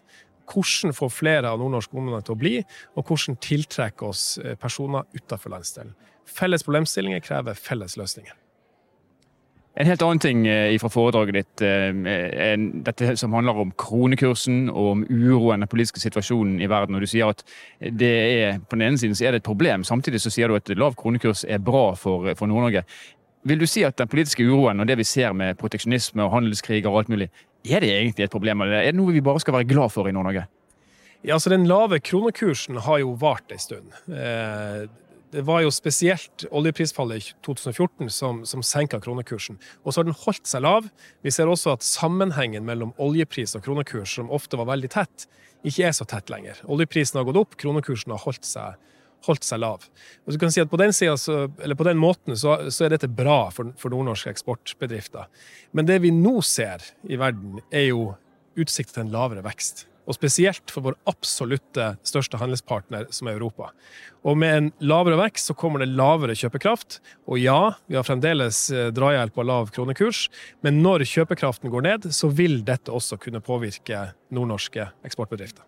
hvordan 0.52 0.92
få 0.92 1.08
flere 1.08 1.48
av 1.48 1.58
nordnorske 1.58 1.96
ungdommer 1.96 2.22
til 2.22 2.34
å 2.34 2.38
bli, 2.38 2.54
og 2.94 3.08
hvordan 3.08 3.38
tiltrekke 3.42 4.06
oss 4.06 4.38
eh, 4.38 4.54
personer 4.54 5.02
utenfor 5.14 5.50
landsdelen. 5.50 5.94
Felles 6.26 6.62
problemstillinger 6.62 7.20
krever 7.24 7.58
felles 7.58 7.96
løsninger. 7.96 8.41
En 9.72 9.88
helt 9.88 10.02
annen 10.04 10.20
ting 10.20 10.42
eh, 10.46 10.74
fra 10.80 10.90
foredraget 10.92 11.36
ditt, 11.38 11.62
er 11.64 12.58
dette 12.84 13.14
som 13.16 13.32
handler 13.32 13.62
om 13.62 13.70
kronekursen 13.80 14.66
og 14.68 14.90
om 14.90 15.04
uroen, 15.08 15.64
den 15.64 15.70
politiske 15.70 16.02
situasjonen 16.02 16.60
i 16.60 16.68
verden. 16.68 16.98
og 16.98 17.00
Du 17.00 17.08
sier 17.08 17.32
at 17.32 17.40
det 17.80 18.12
er, 18.12 18.60
på 18.60 18.76
den 18.76 18.90
ene 18.90 19.00
siden 19.00 19.16
så 19.16 19.26
er 19.26 19.32
det 19.32 19.40
et 19.40 19.48
problem, 19.48 19.84
samtidig 19.88 20.20
så 20.20 20.32
sier 20.34 20.52
du 20.52 20.58
at 20.58 20.68
lav 20.76 20.96
kronekurs 21.00 21.46
er 21.48 21.62
bra 21.64 21.94
for, 21.96 22.34
for 22.36 22.50
Nord-Norge. 22.52 22.84
Vil 23.48 23.58
du 23.58 23.66
si 23.66 23.82
at 23.82 23.96
den 23.98 24.10
politiske 24.12 24.44
uroen 24.44 24.84
og 24.84 24.86
det 24.86 25.00
vi 25.00 25.08
ser 25.08 25.32
med 25.34 25.56
proteksjonisme 25.58 26.22
og 26.22 26.34
handelskriger 26.36 26.92
og 26.92 27.00
alt 27.00 27.14
mulig, 27.14 27.30
er 27.64 27.80
det 27.80 27.94
egentlig 27.96 28.28
et 28.28 28.34
problem? 28.34 28.60
Eller 28.60 28.82
er 28.82 28.92
det 28.92 29.00
noe 29.00 29.14
vi 29.14 29.24
bare 29.24 29.40
skal 29.40 29.56
være 29.56 29.70
glad 29.72 29.94
for 29.94 30.06
i 30.06 30.12
Nord-Norge? 30.12 30.44
Ja, 31.22 31.36
altså 31.38 31.50
Den 31.50 31.66
lave 31.66 32.00
kronekursen 32.02 32.76
har 32.76 32.98
jo 32.98 33.16
vart 33.18 33.52
en 33.54 33.58
stund. 33.58 33.92
Det 35.32 35.40
var 35.48 35.62
jo 35.64 35.70
spesielt 35.72 36.44
oljeprisfallet 36.52 37.16
i 37.22 37.34
2014 37.46 38.10
som, 38.12 38.42
som 38.44 38.62
senka 38.62 38.98
kronekursen. 39.00 39.56
Og 39.80 39.92
så 39.92 40.02
har 40.02 40.08
den 40.10 40.18
holdt 40.26 40.48
seg 40.48 40.60
lav. 40.66 40.90
Vi 41.24 41.32
ser 41.32 41.48
også 41.48 41.72
at 41.72 41.86
sammenhengen 41.86 42.66
mellom 42.68 42.92
oljepris 43.00 43.56
og 43.56 43.64
kronekurs, 43.64 44.18
som 44.18 44.28
ofte 44.28 44.60
var 44.60 44.68
veldig 44.74 44.90
tett, 44.92 45.24
ikke 45.64 45.86
er 45.88 45.94
så 45.96 46.04
tett 46.10 46.28
lenger. 46.28 46.60
Oljeprisen 46.68 47.16
har 47.16 47.24
gått 47.28 47.40
opp, 47.40 47.56
kronekursen 47.60 48.12
har 48.12 48.20
holdt 48.26 48.44
seg 48.48 48.80
holdt 49.26 49.46
seg 49.46 49.60
lav. 49.62 49.84
Og 50.26 50.34
du 50.34 50.38
kan 50.42 50.50
si 50.50 50.62
at 50.62 50.70
På 50.70 50.80
den, 50.80 50.92
så, 50.92 51.46
på 51.46 51.86
den 51.86 52.00
måten 52.00 52.36
så, 52.38 52.56
så, 52.70 52.84
er 52.84 52.96
dette 52.96 53.06
bra 53.06 53.46
for, 53.54 53.70
for 53.78 53.94
nordnorske 53.94 54.32
eksportbedrifter. 54.32 55.28
Men 55.72 55.86
det 55.86 56.00
vi 56.02 56.10
nå 56.14 56.40
ser 56.42 56.82
i 57.06 57.18
verden, 57.20 57.60
er 57.70 57.92
jo 57.92 58.12
utsikt 58.58 58.94
til 58.94 59.06
en 59.06 59.14
lavere 59.14 59.44
vekst. 59.46 59.86
Og 60.02 60.16
spesielt 60.16 60.73
for 60.73 60.82
vår 60.88 60.97
absolutte 61.06 61.92
største 62.06 62.40
handelspartner, 62.40 63.06
som 63.14 63.28
er 63.30 63.37
Europa. 63.37 63.71
Og 64.26 64.38
med 64.38 64.56
en 64.56 64.71
lavere 64.82 65.18
vekst 65.21 65.50
så 65.50 65.56
kommer 65.59 65.82
det 65.82 65.92
lavere 65.94 66.35
kjøpekraft. 66.38 67.00
Og 67.30 67.38
ja, 67.38 67.75
vi 67.87 67.99
har 67.99 68.06
fremdeles 68.06 68.64
eh, 68.75 68.90
drahjelp 68.94 69.38
av 69.38 69.49
lav 69.49 69.71
kronekurs, 69.75 70.26
men 70.66 70.82
når 70.82 71.06
kjøpekraften 71.11 71.71
går 71.71 71.87
ned, 71.87 72.11
så 72.14 72.30
vil 72.35 72.61
dette 72.66 72.90
også 72.90 73.21
kunne 73.23 73.42
påvirke 73.44 74.09
nordnorske 74.35 74.90
eksportbedrifter. 75.06 75.64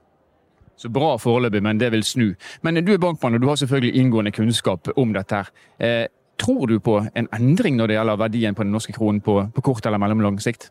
Så 0.77 0.91
bra 0.91 1.15
foreløpig, 1.23 1.63
men 1.63 1.79
det 1.79 1.93
vil 1.95 2.03
snu. 2.03 2.29
Men 2.67 2.83
du 2.83 2.93
er 2.95 3.03
bankmann, 3.03 3.37
og 3.37 3.43
du 3.45 3.49
har 3.49 3.59
selvfølgelig 3.61 3.95
inngående 4.01 4.35
kunnskap 4.35 4.91
om 4.97 5.13
dette. 5.15 5.35
her. 5.35 5.51
Eh, 5.79 6.07
tror 6.37 6.67
du 6.67 6.81
på 6.81 6.99
en 7.15 7.29
endring 7.33 7.77
når 7.79 7.87
det 7.87 7.99
gjelder 7.99 8.17
verdien 8.19 8.55
på 8.55 8.65
den 8.65 8.73
norske 8.75 8.93
kronen 8.93 9.21
på, 9.21 9.37
på 9.55 9.63
kort 9.63 9.87
eller 9.87 10.03
mellomlang 10.03 10.41
sikt? 10.43 10.71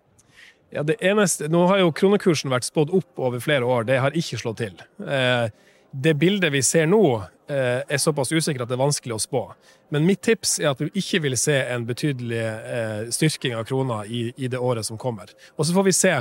Ja, 0.74 0.84
det 0.84 0.96
eneste, 1.06 1.48
Nå 1.48 1.68
har 1.70 1.84
jo 1.84 1.94
kronekursen 1.94 2.50
vært 2.50 2.66
spådd 2.66 2.94
opp 2.98 3.22
over 3.22 3.42
flere 3.44 3.68
år, 3.70 3.86
det 3.86 4.00
har 4.02 4.16
ikke 4.18 4.40
slått 4.42 4.64
til. 4.64 4.80
Eh, 5.06 5.46
det 5.94 6.16
bildet 6.18 6.50
vi 6.50 6.64
ser 6.66 6.88
nå, 6.90 7.02
eh, 7.46 7.84
er 7.86 8.00
såpass 8.02 8.32
usikkert 8.34 8.64
at 8.66 8.72
det 8.72 8.74
er 8.80 8.82
vanskelig 8.82 9.14
å 9.14 9.22
spå. 9.22 9.42
Men 9.94 10.08
mitt 10.08 10.24
tips 10.26 10.56
er 10.64 10.72
at 10.72 10.82
vi 10.82 10.90
ikke 10.98 11.22
vil 11.28 11.38
se 11.38 11.60
en 11.62 11.86
betydelig 11.86 12.40
eh, 12.42 13.12
styrking 13.14 13.54
av 13.54 13.68
krona 13.70 14.00
i, 14.10 14.34
det 14.34 14.58
året 14.58 14.88
som 14.88 14.98
kommer. 14.98 15.30
Og 15.60 15.68
så 15.68 15.76
får 15.76 15.86
vi 15.86 15.94
se 15.94 16.14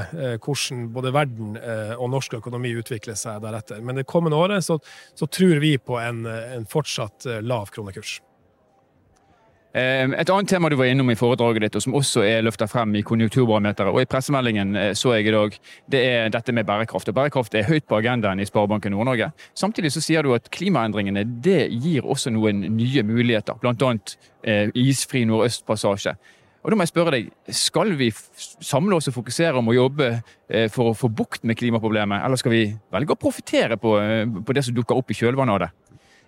hvordan 0.45 0.91
både 0.93 1.15
verden 1.17 1.57
og 1.97 2.11
norsk 2.13 2.37
økonomi 2.43 2.75
utvikler 2.77 3.17
seg 3.17 3.41
deretter. 3.41 3.81
Men 3.81 3.97
det 3.97 4.05
kommende 4.05 4.37
året 4.37 4.69
så, 4.69 4.77
så 5.17 5.31
tror 5.33 5.65
vi 5.65 5.79
på 5.79 5.97
en, 5.97 6.27
en 6.29 6.69
fortsatt 6.69 7.25
lav 7.41 7.73
kronekurs. 7.73 8.19
Ehm, 9.73 10.13
et 10.21 10.29
annet 10.29 10.51
tema 10.53 10.69
du 10.69 10.77
var 10.77 10.91
innom 10.91 11.09
i 11.09 11.17
foredraget 11.17 11.65
ditt, 11.65 11.77
og 11.79 11.85
som 11.85 11.95
også 11.97 12.25
er 12.29 12.43
løfta 12.45 12.67
frem 12.69 12.93
i 12.99 13.05
konjunkturbarometeret 13.09 13.89
og 13.89 14.03
i 14.03 14.09
pressemeldingen 14.11 14.77
eh, 14.77 14.91
så 14.99 15.15
jeg 15.17 15.31
i 15.31 15.33
dag, 15.33 15.57
det 15.95 16.03
er 16.11 16.35
dette 16.35 16.53
med 16.53 16.69
bærekraft. 16.69 17.09
Og 17.09 17.17
Bærekraft 17.17 17.57
er 17.57 17.65
høyt 17.71 17.89
på 17.89 17.97
agendaen 18.03 18.41
i 18.43 18.49
Sparebanken 18.49 18.93
Nord-Norge. 18.93 19.31
Samtidig 19.57 19.95
så 19.95 20.05
sier 20.05 20.27
du 20.27 20.35
at 20.37 20.51
klimaendringene 20.53 21.25
det 21.45 21.71
gir 21.73 22.05
også 22.05 22.35
noen 22.35 22.67
nye 22.77 23.05
muligheter, 23.07 23.57
bl.a. 23.63 23.97
Eh, 24.45 24.69
isfri 24.77 25.25
nordøstpassasje. 25.31 26.17
Og 26.63 26.71
da 26.71 26.77
må 26.77 26.85
jeg 26.85 26.93
spørre 26.93 27.17
deg, 27.17 27.31
Skal 27.51 27.97
vi 27.99 28.13
samle 28.13 28.99
oss 28.99 29.09
og 29.11 29.17
fokusere 29.17 29.59
om 29.59 29.73
å 29.73 29.75
jobbe 29.75 30.11
eh, 30.13 30.69
for 30.71 30.93
å 30.93 30.99
få 30.99 31.09
bukt 31.09 31.49
med 31.49 31.57
klimaproblemet, 31.57 32.21
eller 32.27 32.37
skal 32.37 32.53
vi 32.53 32.67
velge 32.93 33.17
å 33.17 33.23
profitere 33.25 33.81
på, 33.81 33.97
på 34.45 34.55
det 34.55 34.67
som 34.69 34.77
dukker 34.77 35.01
opp 35.01 35.11
i 35.11 35.17
kjølvannet 35.17 35.57
av 35.57 35.65
det? 35.65 35.73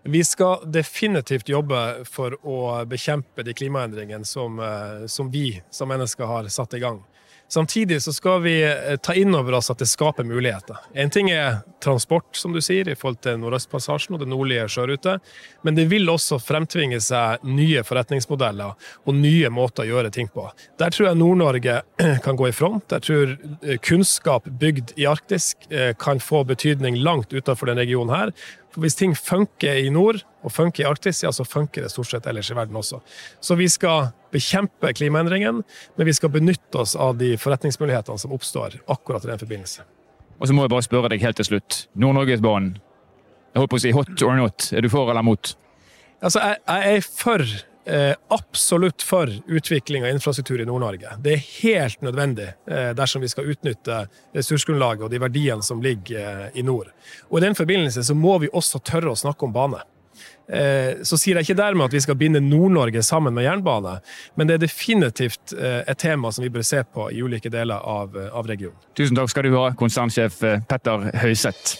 Vi 0.06 0.24
skal 0.24 0.58
definitivt 0.72 1.48
jobbe 1.48 2.04
for 2.04 2.36
å 2.44 2.84
bekjempe 2.84 3.42
de 3.42 3.54
klimaendringene 3.56 4.26
som, 4.28 4.60
eh, 4.60 5.06
som 5.06 5.30
vi 5.30 5.62
som 5.70 5.88
mennesker 5.88 6.28
har 6.28 6.48
satt 6.48 6.74
i 6.74 6.78
gang. 6.78 7.02
Samtidig 7.48 8.02
så 8.02 8.12
skal 8.12 8.42
vi 8.42 8.62
eh, 8.64 8.96
ta 8.96 9.14
inn 9.14 9.34
over 9.34 9.52
oss 9.52 9.70
at 9.70 9.78
det 9.78 9.86
skaper 9.86 10.24
muligheter. 10.24 10.76
En 10.92 11.10
ting 11.10 11.30
er 11.30 11.62
transport, 11.80 12.36
som 12.36 12.52
du 12.52 12.60
sier, 12.60 12.88
i 12.88 12.96
forhold 12.96 13.22
til 13.24 13.38
Nordøstpassasjen 13.40 14.16
og 14.16 14.20
det 14.20 14.28
nordlige 14.28 14.66
sjørute. 14.68 15.18
Men 15.62 15.76
det 15.76 15.86
vil 15.88 16.08
også 16.10 16.36
fremtvinge 16.42 17.00
seg 17.04 17.44
nye 17.48 17.84
forretningsmodeller 17.84 18.74
og 19.04 19.16
nye 19.16 19.52
måter 19.52 19.84
å 19.84 19.90
gjøre 19.92 20.12
ting 20.12 20.28
på. 20.28 20.44
Der 20.80 20.92
tror 20.92 21.10
jeg 21.10 21.20
Nord-Norge 21.20 21.78
kan 22.26 22.36
gå 22.40 22.50
i 22.50 22.56
front. 22.56 22.92
Jeg 22.92 23.08
tror 23.08 23.36
eh, 23.36 23.80
kunnskap 23.80 24.48
bygd 24.48 24.92
i 25.00 25.08
Arktisk 25.08 25.64
kan 26.00 26.20
få 26.20 26.42
betydning 26.48 26.96
langt 27.00 27.32
utenfor 27.32 27.70
denne 27.70 27.84
regionen 27.84 28.12
her. 28.12 28.32
For 28.74 28.82
hvis 28.82 28.96
ting 28.98 29.12
funker 29.14 29.78
i 29.78 29.90
nord 29.94 30.24
og 30.42 30.50
funker 30.50 30.82
i 30.82 30.86
Arktis, 30.88 31.22
ja, 31.22 31.30
så 31.30 31.46
funker 31.46 31.84
det 31.84 31.92
stort 31.92 32.10
sett 32.10 32.24
ellers 32.26 32.50
i 32.50 32.56
verden 32.58 32.74
også. 32.80 32.98
Så 33.38 33.54
vi 33.54 33.68
skal 33.70 34.08
bekjempe 34.34 34.90
klimaendringene, 34.98 35.62
men 35.62 36.08
vi 36.08 36.14
skal 36.16 36.32
benytte 36.34 36.80
oss 36.82 36.96
av 36.98 37.14
de 37.20 37.36
forretningsmulighetene 37.38 38.18
som 38.18 38.34
oppstår 38.34 38.80
akkurat 38.90 39.28
i 39.28 39.30
den 39.30 39.38
forbindelse. 39.44 39.86
Og 40.40 40.50
så 40.50 40.56
må 40.56 40.64
jeg 40.64 40.74
bare 40.74 40.86
spørre 40.88 41.12
deg 41.12 41.22
helt 41.22 41.38
til 41.38 41.52
slutt. 41.52 41.84
Nord-Norgesbanen. 41.94 42.74
Jeg 43.54 43.62
holdt 43.62 43.70
på 43.70 43.78
å 43.78 43.84
si 43.84 43.94
hot 43.94 44.26
or 44.26 44.34
not. 44.40 44.66
Er 44.74 44.82
du 44.82 44.90
for 44.90 45.12
eller 45.12 45.22
mot? 45.22 45.54
Altså, 46.18 46.42
jeg, 46.42 46.58
jeg 46.66 46.96
er 46.98 47.06
for 47.06 47.46
Eh, 47.86 48.14
absolutt 48.28 49.02
for 49.02 49.30
utvikling 49.46 50.04
av 50.04 50.10
infrastruktur 50.10 50.60
i 50.60 50.64
Nord-Norge. 50.64 51.08
Det 51.20 51.32
er 51.32 51.42
helt 51.62 52.00
nødvendig 52.00 52.46
eh, 52.66 52.90
dersom 52.96 53.20
vi 53.20 53.28
skal 53.28 53.50
utnytte 53.52 54.06
ressursgrunnlaget 54.32 55.04
og 55.04 55.10
de 55.12 55.20
verdiene 55.20 55.62
som 55.62 55.82
ligger 55.84 56.46
eh, 56.46 56.60
i 56.60 56.64
nord. 56.64 56.88
Og 57.28 57.38
I 57.38 57.44
den 57.44 57.58
forbindelse 57.58 58.06
så 58.08 58.16
må 58.16 58.38
vi 58.40 58.48
også 58.52 58.80
tørre 58.80 59.12
å 59.12 59.18
snakke 59.18 59.44
om 59.44 59.52
bane. 59.52 59.82
Så 60.44 61.16
sier 61.18 61.38
jeg 61.38 61.46
ikke 61.46 61.56
dermed 61.56 61.86
at 61.88 61.94
vi 61.96 62.02
skal 62.04 62.18
binde 62.20 62.38
Nord-Norge 62.44 63.00
sammen 63.02 63.32
med 63.34 63.46
jernbane, 63.46 63.94
men 64.36 64.46
det 64.46 64.58
er 64.58 64.62
definitivt 64.66 65.56
et 65.56 65.98
tema 65.98 66.30
som 66.30 66.44
vi 66.44 66.52
bør 66.52 66.68
se 66.68 66.84
på 66.84 67.08
i 67.10 67.24
ulike 67.24 67.50
deler 67.50 67.80
av, 67.80 68.12
av 68.12 68.52
regionen. 68.52 68.76
Tusen 68.92 69.16
takk 69.16 69.32
skal 69.32 69.48
du 69.48 69.56
ha, 69.56 69.70
konsernsjef 69.80 70.42
Petter 70.68 71.08
Høyseth. 71.24 71.78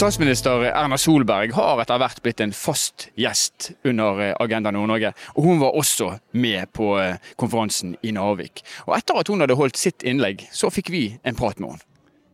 Statsminister 0.00 0.62
Erna 0.64 0.96
Solberg 0.96 1.50
har 1.52 1.80
etter 1.82 1.98
hvert 2.00 2.22
blitt 2.24 2.38
en 2.40 2.54
fast 2.56 3.10
gjest 3.20 3.66
under 3.84 4.22
eh, 4.24 4.30
Agenda 4.40 4.70
Nord-Norge. 4.72 5.10
Og 5.34 5.44
hun 5.44 5.60
var 5.60 5.76
også 5.76 6.06
med 6.40 6.70
på 6.72 6.94
eh, 6.96 7.18
konferansen 7.36 7.92
i 8.00 8.14
Narvik. 8.16 8.62
Og 8.86 8.94
etter 8.96 9.20
at 9.20 9.28
hun 9.28 9.44
hadde 9.44 9.58
holdt 9.58 9.76
sitt 9.76 10.00
innlegg, 10.00 10.46
så 10.56 10.72
fikk 10.72 10.88
vi 10.94 11.02
en 11.20 11.36
prat 11.36 11.60
med 11.60 11.74
henne. 11.74 11.84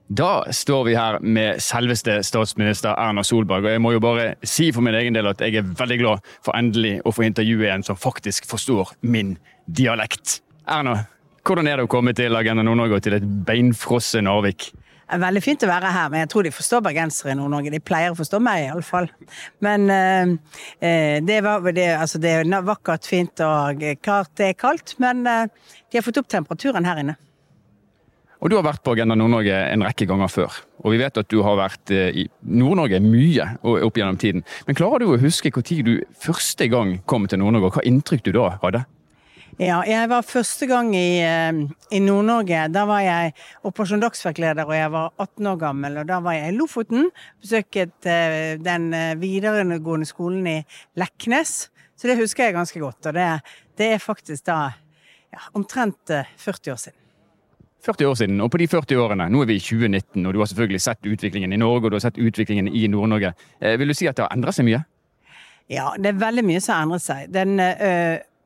Da 0.07 0.47
står 0.55 0.87
vi 0.87 0.95
her 0.95 1.19
med 1.19 1.59
selveste 1.67 2.21
statsminister 2.29 2.95
Erna 2.95 3.27
Solberg, 3.27 3.67
og 3.67 3.75
jeg 3.75 3.83
må 3.83 3.97
jo 3.97 4.05
bare 4.05 4.29
si 4.47 4.71
for 4.71 4.87
min 4.87 4.95
egen 4.95 5.19
del 5.19 5.27
at 5.33 5.43
jeg 5.43 5.59
er 5.59 5.67
veldig 5.67 6.01
glad 6.05 6.33
for 6.39 6.55
endelig 6.55 7.01
å 7.03 7.17
få 7.19 7.27
intervjue 7.27 7.75
en 7.75 7.83
som 7.91 7.99
faktisk 7.99 8.47
forstår 8.47 8.95
min 9.03 9.35
dialekt. 9.67 10.39
Erna, 10.71 11.01
hvordan 11.43 11.67
er 11.67 11.83
det 11.83 11.91
å 11.91 11.95
komme 11.99 12.15
til 12.15 12.39
Agenda 12.39 12.63
Nord-Norge 12.63 13.01
og 13.01 13.09
til 13.11 13.19
et 13.19 13.27
beinfrosset 13.51 14.23
Narvik? 14.23 14.71
Er 15.13 15.21
veldig 15.23 15.43
fint 15.45 15.63
å 15.63 15.71
være 15.71 15.93
her, 15.95 16.09
men 16.13 16.25
jeg 16.25 16.31
tror 16.33 16.47
de 16.47 16.55
forstår 16.55 16.83
bergensere 16.87 17.33
i 17.33 17.37
Nord-Norge. 17.39 17.73
De 17.75 17.83
pleier 17.83 18.15
å 18.15 18.19
forstå 18.19 18.41
meg, 18.43 18.67
iallfall. 18.71 19.11
Men 19.65 19.87
eh, 19.93 20.33
eh, 20.81 21.19
det, 21.25 21.43
var, 21.47 21.67
det, 21.77 21.87
altså 21.95 22.21
det 22.23 22.33
er 22.41 22.67
vakkert, 22.67 23.07
fint 23.09 23.45
og 23.45 23.85
klart 24.03 24.35
det 24.41 24.51
er 24.53 24.59
kaldt. 24.59 24.97
Men 25.03 25.23
eh, 25.31 25.47
de 25.91 26.01
har 26.01 26.07
fått 26.07 26.19
opp 26.23 26.33
temperaturen 26.33 26.89
her 26.89 27.03
inne. 27.05 27.17
Og 28.45 28.51
Du 28.53 28.57
har 28.59 28.67
vært 28.67 28.83
på 28.85 28.93
Agenda 28.93 29.17
Nord-Norge 29.17 29.55
en 29.73 29.85
rekke 29.87 30.07
ganger 30.09 30.29
før. 30.31 30.59
Og 30.85 30.93
vi 30.93 31.01
vet 31.01 31.17
at 31.19 31.31
du 31.33 31.39
har 31.47 31.57
vært 31.59 31.93
eh, 31.95 32.23
i 32.25 32.27
Nord-Norge 32.43 33.01
mye 33.05 33.49
opp 33.65 33.97
gjennom 33.97 34.19
tiden. 34.21 34.45
Men 34.67 34.79
klarer 34.79 35.03
du 35.03 35.15
å 35.15 35.23
huske 35.23 35.51
når 35.55 35.87
du 35.87 35.95
første 36.21 36.69
gang 36.73 36.99
kom 37.09 37.27
til 37.27 37.41
Nord-Norge, 37.41 37.71
og 37.71 37.79
hva 37.79 37.87
inntrykk 37.89 38.27
du 38.27 38.35
da 38.37 38.51
hadde? 38.63 38.85
Ja, 39.57 39.79
jeg 39.89 40.11
var 40.13 40.21
første 40.21 40.67
gang 40.69 40.91
i, 40.93 41.17
eh, 41.25 41.59
i 41.97 41.99
Nord-Norge. 42.05 42.67
Da 42.69 42.83
var 42.85 43.01
jeg 43.01 43.33
Operasjon 43.65 44.03
Dagsverk-leder, 44.03 44.69
og 44.69 44.75
jeg 44.77 44.91
var 44.93 45.15
18 45.17 45.47
år 45.49 45.57
gammel. 45.57 45.97
Og 45.97 46.09
da 46.11 46.19
var 46.21 46.37
jeg 46.37 46.53
i 46.53 46.57
Lofoten. 46.59 47.09
Besøket 47.41 48.05
uh, 48.05 48.61
den 48.61 48.93
eh, 48.93 49.15
videregående 49.17 50.05
skolen 50.05 50.45
i 50.47 50.59
Leknes. 51.01 51.71
Så 51.97 52.05
det 52.05 52.19
husker 52.21 52.45
jeg 52.45 52.59
ganske 52.59 52.85
godt. 52.85 53.09
Og 53.09 53.17
det, 53.17 53.31
det 53.81 53.91
er 53.95 54.05
faktisk 54.05 54.45
da 54.45 54.59
ja, 55.33 55.41
omtrent 55.57 56.13
40 56.37 56.77
år 56.77 56.85
siden. 56.85 57.01
40 57.89 58.13
år 58.13 58.15
siden, 58.15 58.41
og 58.45 58.53
på 58.53 58.61
de 58.61 58.69
40 58.69 59.01
årene, 59.01 59.31
nå 59.31 59.41
er 59.41 59.47
vi 59.49 59.57
i 59.57 59.63
2019, 59.63 60.27
og 60.27 60.35
du 60.35 60.41
har 60.43 60.49
selvfølgelig 60.51 60.81
sett 60.83 61.07
utviklingen 61.07 61.53
i 61.55 61.57
Norge 61.57 61.87
og 61.87 61.93
du 61.95 61.97
har 61.97 62.09
sett 62.11 62.19
utviklingen 62.19 62.69
i 62.69 62.87
Nord-Norge. 62.93 63.33
Eh, 63.61 63.79
vil 63.81 63.89
du 63.89 63.97
si 63.97 64.09
at 64.11 64.19
det 64.19 64.27
har 64.27 64.37
endret 64.37 64.59
seg 64.59 64.69
mye? 64.69 64.85
Ja, 65.73 65.93
det 65.97 66.13
er 66.13 66.25
veldig 66.29 66.45
mye 66.45 66.61
som 66.61 66.75
har 66.75 66.89
endret 66.91 67.07
seg. 67.07 67.31
Den, 67.33 67.57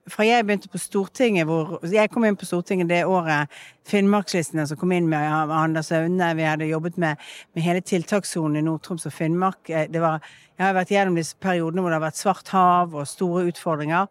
fra 0.09 0.25
jeg 0.25 0.47
begynte 0.47 0.71
på 0.73 0.79
Stortinget, 0.81 1.47
hvor 1.49 1.79
jeg 1.85 2.11
kom 2.13 2.25
inn 2.25 2.39
på 2.39 2.49
Stortinget 2.49 2.89
det 2.91 3.03
året 3.09 3.51
Finnmarkslistene 3.91 4.67
som 4.69 4.79
kom 4.81 4.93
inn 4.95 5.09
med 5.11 5.53
Anders 5.55 5.91
Aune, 5.93 6.31
vi 6.39 6.47
hadde 6.47 6.71
jobbet 6.71 6.99
med, 7.01 7.21
med 7.55 7.67
hele 7.67 7.83
tiltakssonen 7.85 8.61
i 8.61 8.65
Nord-Troms 8.65 9.07
og 9.09 9.15
Finnmark. 9.15 9.61
Eh, 9.69 9.91
var, 10.01 10.25
jeg 10.57 10.67
har 10.67 10.77
vært 10.77 10.95
gjennom 10.95 11.19
disse 11.19 11.37
periodene 11.41 11.85
hvor 11.85 11.93
det 11.93 12.01
har 12.01 12.07
vært 12.09 12.23
svart 12.23 12.55
hav 12.55 12.97
og 12.97 13.09
store 13.09 13.47
utfordringer. 13.51 14.09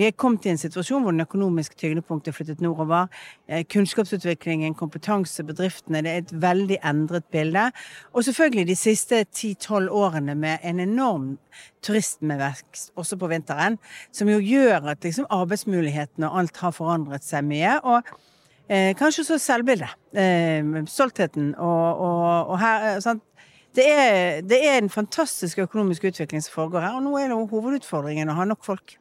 Vi 0.00 0.06
er 0.08 0.14
kommet 0.16 0.46
i 0.46 0.48
en 0.48 0.56
situasjon 0.56 1.02
hvor 1.04 1.12
den 1.12 1.20
økonomiske 1.20 1.76
tyngdepunktet 1.76 2.30
er 2.30 2.32
flyttet 2.32 2.62
nordover. 2.64 3.10
Eh, 3.52 3.66
kunnskapsutviklingen, 3.68 4.72
kompetanse, 4.72 5.44
bedriftene. 5.44 6.00
Det 6.00 6.12
er 6.12 6.22
et 6.22 6.30
veldig 6.40 6.78
endret 6.88 7.26
bilde. 7.28 7.66
Og 8.16 8.24
selvfølgelig 8.24 8.64
de 8.70 8.76
siste 8.80 9.18
10-12 9.26 9.90
årene 9.92 10.34
med 10.34 10.64
en 10.64 10.80
enorm 10.80 11.26
turismevekst, 11.84 12.94
også 12.96 13.18
på 13.20 13.28
vinteren, 13.28 13.76
som 14.12 14.30
jo 14.32 14.38
gjør 14.40 14.88
at 14.94 15.04
liksom, 15.04 15.26
arbeidsmulighetene 15.28 16.30
og 16.30 16.38
alt 16.38 16.62
har 16.62 16.72
forandret 16.78 17.26
seg 17.26 17.44
mye. 17.44 17.76
og 17.84 18.08
eh, 18.70 18.94
kanskje 18.96 19.26
så 19.28 19.38
selvbildet. 19.38 19.92
Eh, 20.16 20.64
stoltheten 20.88 21.52
og, 21.58 22.00
og, 22.00 22.54
og 22.54 22.60
her, 22.64 22.88
eh, 22.94 23.02
sant? 23.04 23.26
Det 23.76 23.84
er, 23.84 24.40
det 24.40 24.64
er, 24.64 24.78
en 24.78 24.90
fantastisk 24.90 25.58
økonomisk 25.58 26.08
utvikling 26.08 26.40
som 26.42 26.56
foregår 26.56 26.88
her, 26.88 26.96
og 26.96 27.04
nå 27.04 27.18
er 27.20 27.28
det 27.28 27.38
hovedutfordringen 27.52 28.32
å 28.32 28.40
ha 28.40 28.48
nok 28.48 28.64
folk. 28.64 28.96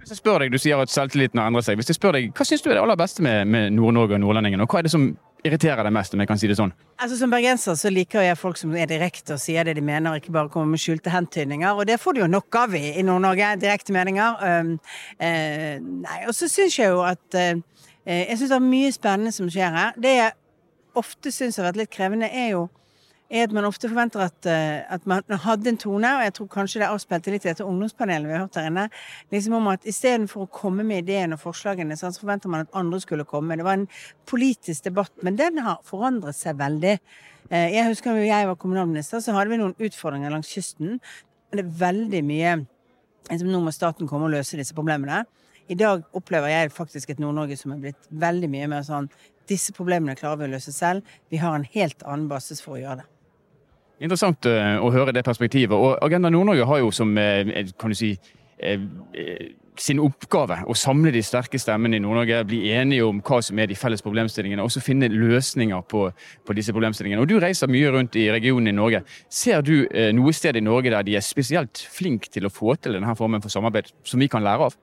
Hvis 0.00 0.14
jeg 0.14 0.20
spør 0.20 0.38
deg, 0.42 0.52
Du 0.52 0.58
sier 0.58 0.80
at 0.80 0.90
selvtilliten 0.90 1.38
har 1.38 1.50
endret 1.50 1.66
seg. 1.66 1.76
Hvis 1.78 1.92
jeg 1.92 1.98
spør 1.98 2.16
deg, 2.16 2.30
Hva 2.36 2.46
syns 2.46 2.62
du 2.62 2.70
er 2.70 2.78
det 2.78 2.82
aller 2.82 2.96
beste 2.98 3.22
med, 3.22 3.44
med 3.46 3.74
Nord-Norge 3.76 4.16
og 4.16 4.22
nordlendingene? 4.24 4.64
Og 4.64 4.72
hva 4.72 4.80
er 4.80 4.88
det 4.88 4.94
som 4.94 5.10
irriterer 5.44 5.84
deg 5.84 5.94
mest, 5.94 6.14
om 6.14 6.20
jeg 6.20 6.28
kan 6.28 6.40
si 6.40 6.48
det 6.50 6.56
sånn? 6.58 6.72
Altså 7.00 7.16
Som 7.20 7.32
bergenser 7.32 7.76
så 7.78 7.92
liker 7.92 8.24
jeg 8.24 8.38
folk 8.40 8.58
som 8.60 8.74
er 8.76 8.88
direkte 8.90 9.36
og 9.36 9.40
sier 9.42 9.64
det 9.64 9.76
de 9.78 9.84
mener, 9.84 10.18
ikke 10.20 10.34
bare 10.34 10.52
kommer 10.52 10.74
med 10.74 10.82
skjulte 10.82 11.12
hentydninger. 11.12 11.76
Og 11.76 11.86
det 11.88 12.00
får 12.00 12.16
du 12.16 12.22
jo 12.24 12.30
nok 12.30 12.60
av 12.60 12.76
i, 12.76 12.84
i 13.00 13.04
Nord-Norge. 13.06 13.54
Direkte 13.60 13.94
meninger. 13.96 14.40
Um, 14.40 14.74
uh, 15.20 15.76
nei, 16.04 16.18
og 16.26 16.34
så 16.36 16.48
syns 16.50 16.78
jeg 16.78 16.92
jo 16.92 17.00
at 17.04 17.24
uh, 17.36 17.56
Jeg 18.08 18.38
syns 18.38 18.50
det 18.50 18.56
er 18.56 18.64
mye 18.64 18.92
spennende 18.92 19.32
som 19.32 19.48
skjer 19.52 19.74
her. 19.76 19.96
Det 20.00 20.16
jeg 20.16 20.36
ofte 20.98 21.32
syns 21.32 21.60
har 21.60 21.68
vært 21.70 21.84
litt 21.84 21.92
krevende, 21.92 22.28
er 22.28 22.54
jo 22.56 22.68
er 23.30 23.46
at 23.46 23.54
man 23.54 23.66
ofte 23.68 23.88
forventer 23.88 24.24
at, 24.24 24.38
uh, 24.46 24.94
at, 24.94 25.06
man 25.08 25.22
hadde 25.44 25.70
en 25.70 25.78
tone, 25.80 26.10
og 26.16 26.24
jeg 26.26 26.34
tror 26.36 26.48
kanskje 26.50 26.82
det 26.82 26.88
avspilte 26.90 27.32
litt 27.32 27.46
i 27.46 27.50
dette 27.52 27.66
ungdomspanelet 27.66 28.26
vi 28.28 28.34
har 28.34 28.44
hørt 28.44 28.56
der 28.58 28.68
inne, 28.70 28.86
liksom 29.34 29.56
om 29.60 29.70
at 29.72 29.86
istedenfor 29.88 30.46
å 30.46 30.50
komme 30.54 30.86
med 30.86 31.04
ideene 31.04 31.38
og 31.38 31.44
forslagene, 31.44 31.98
så 31.98 32.10
forventer 32.16 32.52
man 32.52 32.66
at 32.66 32.78
andre 32.78 33.00
skulle 33.02 33.26
komme. 33.28 33.58
Det 33.58 33.66
var 33.66 33.78
en 33.78 33.88
politisk 34.30 34.88
debatt, 34.88 35.12
men 35.26 35.38
den 35.38 35.62
har 35.64 35.80
forandret 35.86 36.38
seg 36.38 36.58
veldig. 36.60 36.96
Uh, 37.50 37.68
jeg 37.70 37.88
husker 37.88 38.18
da 38.18 38.26
jeg 38.26 38.50
var 38.50 38.60
kommunalminister, 38.60 39.22
så 39.22 39.36
hadde 39.38 39.54
vi 39.54 39.62
noen 39.62 39.76
utfordringer 39.78 40.34
langs 40.34 40.50
kysten. 40.50 40.98
Men 41.50 41.60
det 41.60 41.66
er 41.66 41.74
veldig 41.80 42.24
mye 42.26 42.56
liksom, 43.30 43.50
Nå 43.50 43.62
må 43.62 43.74
staten 43.74 44.10
komme 44.10 44.28
og 44.28 44.34
løse 44.34 44.58
disse 44.58 44.74
problemene. 44.74 45.24
I 45.70 45.76
dag 45.78 46.02
opplever 46.18 46.50
jeg 46.50 46.72
faktisk 46.74 47.12
et 47.12 47.20
Nord-Norge 47.22 47.54
som 47.58 47.76
er 47.76 47.82
blitt 47.84 48.08
veldig 48.10 48.48
mye 48.50 48.70
mer 48.72 48.82
sånn 48.86 49.06
disse 49.50 49.74
problemene 49.74 50.18
klarer 50.18 50.42
vi 50.42 50.48
å 50.48 50.54
løse 50.54 50.74
selv. 50.74 51.06
Vi 51.30 51.40
har 51.42 51.56
en 51.56 51.66
helt 51.74 52.04
annen 52.06 52.28
basis 52.30 52.62
for 52.62 52.76
å 52.76 52.82
gjøre 52.82 53.02
det. 53.02 53.08
Interessant 54.00 54.46
eh, 54.48 54.78
å 54.80 54.90
høre 54.94 55.12
det 55.12 55.24
perspektivet. 55.26 55.76
Og 55.76 55.98
Agenda 56.00 56.30
Nord-Norge 56.32 56.68
har 56.68 56.78
jo 56.80 56.92
som 56.94 57.10
eh, 57.20 57.68
kan 57.76 57.92
du 57.92 57.96
si, 57.98 58.14
eh, 58.56 58.80
sin 59.80 60.00
oppgave 60.00 60.62
å 60.64 60.76
samle 60.76 61.12
de 61.12 61.20
sterke 61.24 61.60
stemmene 61.60 61.98
i 61.98 62.00
Nord-Norge, 62.00 62.40
bli 62.48 62.62
enige 62.72 63.04
om 63.04 63.20
hva 63.20 63.42
som 63.44 63.60
er 63.60 63.68
de 63.68 63.76
felles 63.76 64.04
problemstillingene, 64.04 64.64
og 64.64 64.72
så 64.72 64.80
finne 64.84 65.12
løsninger 65.12 65.84
på, 65.92 66.06
på, 66.16 66.56
disse 66.56 66.72
problemstillingene. 66.72 67.20
Og 67.20 67.28
Du 67.28 67.36
reiser 67.44 67.68
mye 67.68 67.92
rundt 67.92 68.16
i 68.16 68.30
regionen 68.32 68.72
i 68.72 68.76
Norge. 68.78 69.02
Ser 69.28 69.60
du 69.66 69.74
noe 70.16 70.32
sted 70.36 70.56
i 70.56 70.64
Norge 70.64 70.92
der 70.96 71.04
de 71.04 71.20
er 71.20 71.24
spesielt 71.24 71.84
flinke 71.92 72.32
til 72.32 72.48
å 72.48 72.52
få 72.52 72.78
til 72.80 72.96
denne 72.96 73.16
formen 73.20 73.44
for 73.44 73.52
samarbeid, 73.52 73.92
som 74.04 74.20
vi 74.20 74.32
kan 74.32 74.44
lære 74.44 74.70
av? 74.70 74.80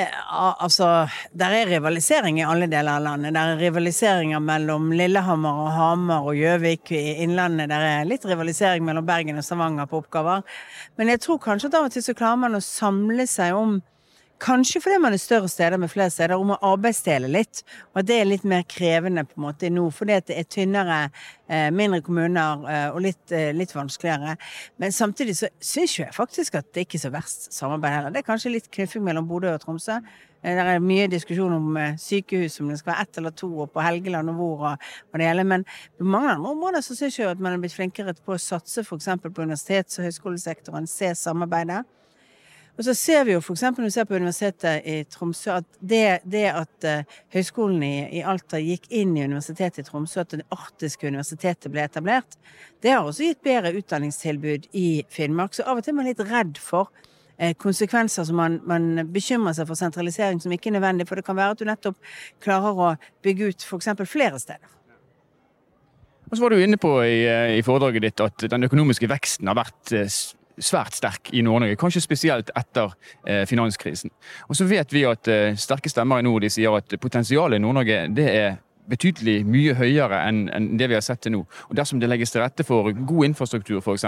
Eh, 0.00 0.64
altså, 0.64 1.08
der 1.32 1.54
er 1.54 1.68
rivalisering 1.68 2.38
i 2.40 2.46
alle 2.46 2.68
deler 2.70 2.96
av 2.96 3.04
landet. 3.04 3.34
Der 3.36 3.52
er 3.52 3.60
rivaliseringer 3.60 4.40
mellom 4.40 4.90
Lillehammer 4.96 5.64
og 5.64 5.70
Hamar 5.76 6.28
og 6.30 6.38
Gjøvik 6.38 6.92
i 6.96 7.02
Innlandet. 7.24 7.68
Der 7.72 7.84
er 7.84 8.08
litt 8.08 8.24
rivalisering 8.28 8.86
mellom 8.86 9.06
Bergen 9.08 9.40
og 9.40 9.44
Stavanger 9.44 9.90
på 9.90 10.00
oppgaver. 10.00 10.44
Men 10.96 11.12
jeg 11.12 11.20
tror 11.26 11.40
kanskje 11.42 11.72
at 11.72 11.78
av 11.80 11.88
og 11.88 11.94
til 11.94 12.06
så 12.06 12.16
klarer 12.16 12.40
man 12.46 12.56
å 12.56 12.64
samle 12.64 13.26
seg 13.28 13.56
om 13.56 13.80
Kanskje 14.40 14.80
fordi 14.80 14.96
man 15.02 15.12
er 15.12 15.20
større 15.20 15.48
steder 15.52 15.76
med 15.76 15.90
flere 15.92 16.08
steder, 16.10 16.38
om 16.40 16.54
å 16.54 16.56
arbeidsdele 16.64 17.28
litt. 17.28 17.60
Og 17.92 18.00
at 18.00 18.06
det 18.08 18.16
er 18.20 18.28
litt 18.28 18.46
mer 18.48 18.62
krevende 18.64 19.26
på 19.28 19.36
en 19.36 19.44
måte 19.44 19.68
nå, 19.68 19.84
fordi 19.92 20.16
det 20.30 20.38
er 20.38 20.48
tynnere, 20.48 21.00
eh, 21.48 21.68
mindre 21.70 22.00
kommuner 22.06 22.64
eh, 22.64 22.86
og 22.94 23.02
litt, 23.04 23.20
eh, 23.36 23.50
litt, 23.52 23.74
vanskeligere. 23.76 24.38
Men 24.80 24.96
samtidig 24.96 25.36
så 25.36 25.50
syns 25.60 25.98
jeg 25.98 26.16
faktisk 26.16 26.56
at 26.56 26.72
det 26.72 26.86
ikke 26.86 26.96
er 26.96 27.04
så 27.04 27.12
verst 27.12 27.52
samarbeid 27.52 27.92
heller. 27.92 28.16
Det 28.16 28.22
er 28.22 28.30
kanskje 28.30 28.54
litt 28.54 28.70
knuffing 28.72 29.04
mellom 29.04 29.28
Bodø 29.28 29.52
og 29.52 29.60
Tromsø. 29.60 30.00
Det 30.40 30.56
er 30.56 30.80
mye 30.80 31.04
diskusjon 31.12 31.52
om 31.52 31.76
sykehus, 32.00 32.62
om 32.62 32.72
det 32.72 32.78
skal 32.80 32.94
være 32.94 33.02
ett 33.04 33.18
eller 33.20 33.36
to, 33.36 33.52
og 33.60 33.74
på 33.74 33.84
Helgeland 33.84 34.32
og 34.32 34.38
hvor 34.40 34.66
og, 34.70 34.90
og 35.12 35.20
det 35.20 35.28
hele. 35.28 35.44
Men 35.44 35.68
på 35.98 36.08
mange 36.08 36.32
andre 36.32 36.56
områder 36.56 36.80
så 36.80 36.96
syns 36.96 37.18
jeg 37.18 37.28
at 37.28 37.44
man 37.44 37.52
er 37.52 37.60
blitt 37.60 37.76
flinkere 37.76 38.16
på 38.24 38.38
å 38.38 38.40
satse 38.40 38.80
f.eks. 38.80 39.10
på 39.20 39.44
universitets- 39.44 40.00
og 40.00 40.08
høyskolesektoren, 40.08 40.88
se 40.88 41.12
samarbeidet. 41.12 41.84
Og 42.78 42.84
så 42.86 42.94
ser 42.96 43.26
vi 43.28 43.34
jo 43.34 43.42
f.eks. 43.42 43.62
når 43.76 43.84
vi 43.84 43.92
ser 43.92 44.06
på 44.08 44.16
Universitetet 44.16 44.86
i 44.88 45.02
Tromsø, 45.10 45.58
at 45.58 45.66
det, 45.80 46.20
det 46.24 46.46
at 46.48 46.86
uh, 46.88 47.18
Høgskolen 47.34 47.82
i, 47.84 47.94
i, 48.20 48.22
Alta 48.24 48.60
gikk 48.62 48.88
inn 48.88 49.12
i 49.18 49.26
Universitetet 49.26 49.82
i 49.82 49.86
Tromsø, 49.88 50.22
at 50.22 50.32
det 50.32 50.46
arktiske 50.54 51.10
universitetet 51.10 51.72
ble 51.74 51.84
etablert, 51.84 52.38
det 52.80 52.94
har 52.94 53.04
også 53.04 53.26
gitt 53.26 53.42
bedre 53.44 53.74
utdanningstilbud 53.76 54.70
i 54.72 54.88
Finnmark. 55.12 55.56
Så 55.56 55.66
av 55.68 55.80
og 55.80 55.84
til 55.84 55.92
er 55.92 56.00
man 56.00 56.08
litt 56.08 56.24
redd 56.24 56.60
for 56.62 56.88
uh, 56.88 57.52
konsekvenser 57.60 58.28
som 58.28 58.40
man, 58.40 58.60
man, 58.64 59.06
bekymrer 59.12 59.58
seg 59.58 59.68
for 59.68 59.80
sentralisering 59.80 60.40
som 60.40 60.56
ikke 60.56 60.72
er 60.72 60.78
nødvendig. 60.78 61.08
For 61.10 61.20
det 61.20 61.28
kan 61.28 61.36
være 61.36 61.58
at 61.58 61.60
du 61.60 61.68
nettopp 61.68 62.12
klarer 62.40 62.84
å 62.88 62.92
bygge 63.26 63.52
ut 63.52 63.68
f.eks. 63.68 63.92
flere 64.08 64.40
steder. 64.40 64.76
Og 66.30 66.38
så 66.38 66.46
var 66.46 66.54
du 66.54 66.62
inne 66.62 66.78
på 66.78 66.94
i, 67.02 67.24
eh, 67.26 67.56
i 67.58 67.62
foredraget 67.66 68.04
ditt 68.06 68.20
at 68.22 68.50
den 68.52 68.64
økonomiske 68.70 69.08
veksten 69.10 69.50
har 69.50 69.58
vært 69.58 69.98
svært 70.64 70.96
sterk 70.98 71.30
i 71.36 71.42
Nord-Norge, 71.44 71.78
kanskje 71.80 72.02
spesielt 72.04 72.50
etter 72.56 72.92
eh, 73.26 73.44
finanskrisen. 73.48 74.12
Og 74.48 74.58
så 74.58 74.66
vet 74.68 74.92
vi 74.94 75.06
at 75.08 75.28
eh, 75.30 75.58
sterke 75.58 75.92
stemmer 75.92 76.20
i 76.20 76.26
nord 76.26 76.44
de 76.44 76.50
sier 76.52 76.74
at 76.76 76.96
potensialet 77.00 77.60
i 77.60 77.64
Nord-Norge 77.64 78.02
det 78.16 78.26
er 78.30 78.58
betydelig 78.90 79.44
mye 79.46 79.74
høyere 79.78 80.18
enn, 80.26 80.72
det 80.78 80.88
vi 80.90 80.96
har 80.96 81.04
sett 81.04 81.20
til 81.22 81.36
nå. 81.36 81.44
Og 81.68 81.76
Dersom 81.78 82.00
det 82.02 82.08
legges 82.10 82.32
til 82.34 82.42
rette 82.42 82.64
for 82.66 82.90
god 82.90 83.28
infrastruktur 83.28 83.78
f.eks., 83.78 84.06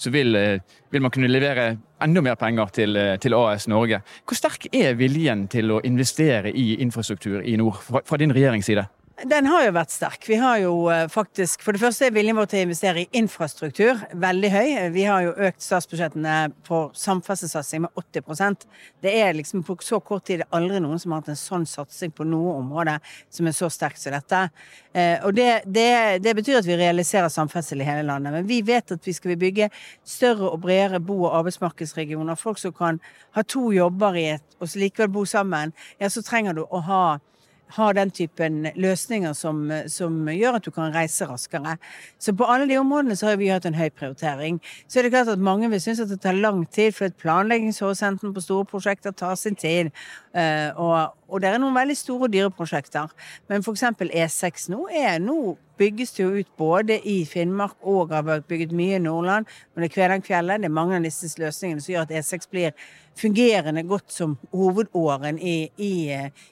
så 0.00 0.10
vil, 0.14 0.34
eh, 0.36 0.58
vil, 0.90 1.04
man 1.04 1.14
kunne 1.14 1.30
levere 1.30 1.76
enda 2.02 2.24
mer 2.24 2.40
penger 2.40 2.74
til, 2.74 2.98
til, 3.22 3.36
AS 3.38 3.68
Norge. 3.70 4.02
Hvor 4.26 4.38
sterk 4.38 4.66
er 4.74 4.98
viljen 4.98 5.46
til 5.52 5.70
å 5.70 5.80
investere 5.86 6.50
i 6.50 6.74
infrastruktur 6.82 7.44
i 7.44 7.56
nord 7.60 7.78
fra, 7.84 8.02
fra 8.04 8.20
din 8.20 8.34
regjerings 8.34 8.66
side? 8.72 8.88
Den 9.22 9.46
har 9.46 9.62
jo 9.62 9.72
vært 9.76 9.92
sterk. 9.94 10.24
Vi 10.26 10.36
har 10.42 10.56
jo 10.58 10.72
eh, 10.90 11.04
faktisk 11.12 11.62
For 11.62 11.76
det 11.76 11.78
første 11.84 12.08
er 12.08 12.14
viljen 12.16 12.34
vår 12.34 12.48
til 12.50 12.64
å 12.64 12.66
investere 12.66 13.04
i 13.04 13.20
infrastruktur 13.20 14.00
veldig 14.10 14.48
høy. 14.50 14.70
Vi 14.90 15.04
har 15.06 15.22
jo 15.22 15.34
økt 15.46 15.62
statsbudsjettene 15.62 16.38
for 16.66 16.90
samferdselssatsing 16.98 17.84
med 17.84 18.00
80% 18.00 18.64
Det 19.04 19.12
er 19.14 19.36
liksom 19.38 19.62
på 19.66 19.76
så 19.86 20.00
kort 20.02 20.26
tid 20.26 20.42
det 20.42 20.48
er 20.48 20.56
aldri 20.58 20.80
noen 20.82 20.98
som 20.98 21.14
har 21.14 21.22
hatt 21.22 21.30
en 21.30 21.38
sånn 21.38 21.66
satsing 21.68 22.10
på 22.10 22.26
noe 22.26 22.56
område 22.58 22.96
som 23.30 23.46
er 23.46 23.54
så 23.54 23.68
sterkt 23.70 24.02
som 24.02 24.16
dette. 24.16 24.40
Eh, 24.90 25.22
og 25.22 25.36
det, 25.38 25.62
det, 25.66 26.18
det 26.24 26.34
betyr 26.34 26.58
at 26.58 26.66
vi 26.66 26.78
realiserer 26.80 27.30
samferdsel 27.30 27.84
i 27.84 27.86
hele 27.86 28.02
landet. 28.08 28.34
Men 28.34 28.48
vi 28.50 28.64
vet 28.66 28.96
at 28.96 29.06
vi 29.06 29.14
skal 29.14 29.38
bygge 29.38 29.68
større 30.02 30.50
og 30.50 30.64
bredere 30.66 30.98
bo- 30.98 31.28
og 31.28 31.36
arbeidsmarkedsregioner. 31.38 32.34
Folk 32.40 32.58
som 32.58 32.74
kan 32.74 32.98
ha 33.38 33.46
to 33.46 33.68
jobber 33.76 34.18
i 34.18 34.26
et, 34.32 34.58
og 34.58 34.74
likevel 34.74 35.14
bo 35.14 35.22
sammen. 35.28 35.70
Ja, 36.02 36.10
så 36.10 36.24
trenger 36.26 36.58
du 36.58 36.64
å 36.66 36.82
ha 36.88 37.04
har 37.76 37.96
den 37.96 38.10
typen 38.14 38.68
løsninger 38.76 39.32
som, 39.36 39.66
som, 39.90 40.28
gjør 40.30 40.58
at 40.58 40.66
du 40.66 40.70
kan 40.74 40.94
reise 40.94 41.26
raskere. 41.28 41.76
Så 42.18 42.34
på 42.36 42.46
alle 42.48 42.68
de 42.70 42.78
områdene 42.78 43.16
så 43.18 43.30
har 43.30 43.40
vi 43.40 43.50
hatt 43.52 43.66
en 43.68 43.78
høy 43.78 43.88
prioritering. 43.90 44.60
Så 44.88 45.00
er 45.00 45.06
det 45.06 45.14
klart 45.14 45.32
at 45.32 45.42
mange 45.42 45.70
vil 45.72 45.82
synes 45.82 46.02
at 46.04 46.12
det 46.12 46.20
tar 46.22 46.38
lang 46.38 46.64
tid, 46.70 46.92
for 46.94 47.10
planleggingshorisonten 47.22 48.34
på 48.34 48.44
store 48.44 48.68
prosjekter 48.70 49.12
tar 49.12 49.34
sin 49.40 49.58
tid. 49.58 49.90
Uh, 50.34 50.70
og, 50.74 51.14
og, 51.28 51.40
det 51.42 51.50
er 51.50 51.60
noen 51.60 51.76
veldig 51.76 51.96
store 51.98 52.28
og 52.28 52.32
dyre 52.32 52.50
prosjekter. 52.54 53.12
Men 53.48 53.64
f.eks. 53.64 53.84
E6 54.04 54.68
nå 54.72 54.86
er 54.92 55.20
nå 55.22 55.56
bygges 55.78 56.12
det 56.14 56.22
jo 56.22 56.40
ut 56.40 56.50
både 56.58 56.98
i 57.08 57.24
Finnmark 57.26 57.74
og 57.82 58.12
har 58.14 58.26
vært 58.26 58.46
bygget 58.50 58.74
mye 58.76 58.98
i 58.98 59.02
Nordland. 59.02 59.48
Men 59.74 59.82
det 59.82 59.90
er 59.90 59.94
Kvænangsfjellet. 59.94 60.62
Det 60.62 60.68
er 60.70 60.76
mange 60.76 60.98
av 60.98 61.06
disse 61.06 61.32
løsningene 61.40 61.82
som 61.82 61.94
gjør 61.94 62.06
at 62.06 62.14
E6 62.20 62.50
blir 62.50 62.76
fungerende 63.18 63.82
godt 63.88 64.12
som 64.12 64.36
hovedåren 64.52 65.38
i, 65.38 65.56
i, 65.78 65.94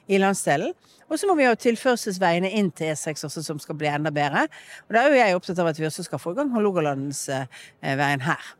i 0.07 0.19
landsdelen. 0.19 0.73
Og 1.09 1.19
så 1.19 1.29
må 1.29 1.37
vi 1.37 1.47
ha 1.47 1.55
tilførselsveiene 1.55 2.51
inn 2.57 2.71
til 2.75 2.91
E6 2.95 3.27
også, 3.29 3.45
som 3.45 3.61
skal 3.61 3.77
bli 3.79 3.91
enda 3.91 4.11
bedre. 4.13 4.47
Og 4.87 4.95
da 4.95 5.03
er 5.03 5.13
jo 5.13 5.21
jeg 5.21 5.39
opptatt 5.39 5.63
av 5.63 5.71
at 5.71 5.79
vi 5.79 5.87
også 5.87 6.07
skal 6.07 6.21
få 6.21 6.33
i 6.33 6.41
gang 6.41 6.51
Hålogalandsveien 6.55 8.27
her. 8.27 8.53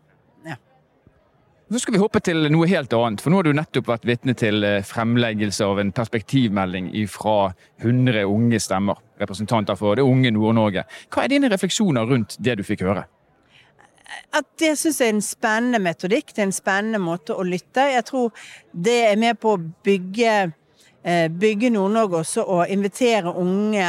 Så 1.74 1.80
skal 1.82 1.96
vi 1.96 2.02
hoppe 2.04 2.20
til 2.22 2.46
noe 2.54 2.68
helt 2.70 2.92
annet. 2.94 3.22
For 3.24 3.34
nå 3.34 3.40
har 3.40 3.48
du 3.48 3.56
nettopp 3.58 3.88
vært 3.90 4.04
vitne 4.06 4.36
til 4.38 4.62
eh, 4.68 4.84
fremleggelse 4.86 5.66
av 5.66 5.80
en 5.82 5.90
perspektivmelding 5.96 6.92
fra 7.10 7.48
100 7.82 8.28
unge 8.30 8.60
stemmer, 8.62 9.00
representanter 9.18 9.80
for 9.80 9.98
det 9.98 10.06
unge 10.06 10.30
Nord-Norge. 10.36 10.84
Hva 11.10 11.24
er 11.24 11.34
dine 11.34 11.50
refleksjoner 11.50 12.06
rundt 12.06 12.38
det 12.38 12.60
du 12.60 12.64
fikk 12.68 12.86
høre? 12.86 13.08
at 14.34 14.46
det 14.62 14.76
syns 14.78 15.00
jeg 15.02 15.10
er 15.10 15.16
en 15.16 15.24
spennende 15.26 15.80
metodikk. 15.82 16.34
Det 16.34 16.44
er 16.44 16.50
en 16.52 16.54
spennende 16.54 17.00
måte 17.02 17.34
å 17.34 17.46
lytte. 17.46 17.88
Jeg 17.90 18.06
tror 18.06 18.46
det 18.72 19.00
er 19.08 19.18
med 19.18 19.40
på 19.42 19.56
å 19.56 19.62
bygge 19.86 20.36
bygge 21.40 21.70
Nord-Norge 21.74 22.22
også 22.24 22.46
og 22.48 22.70
invitere 22.72 23.34
unge 23.36 23.88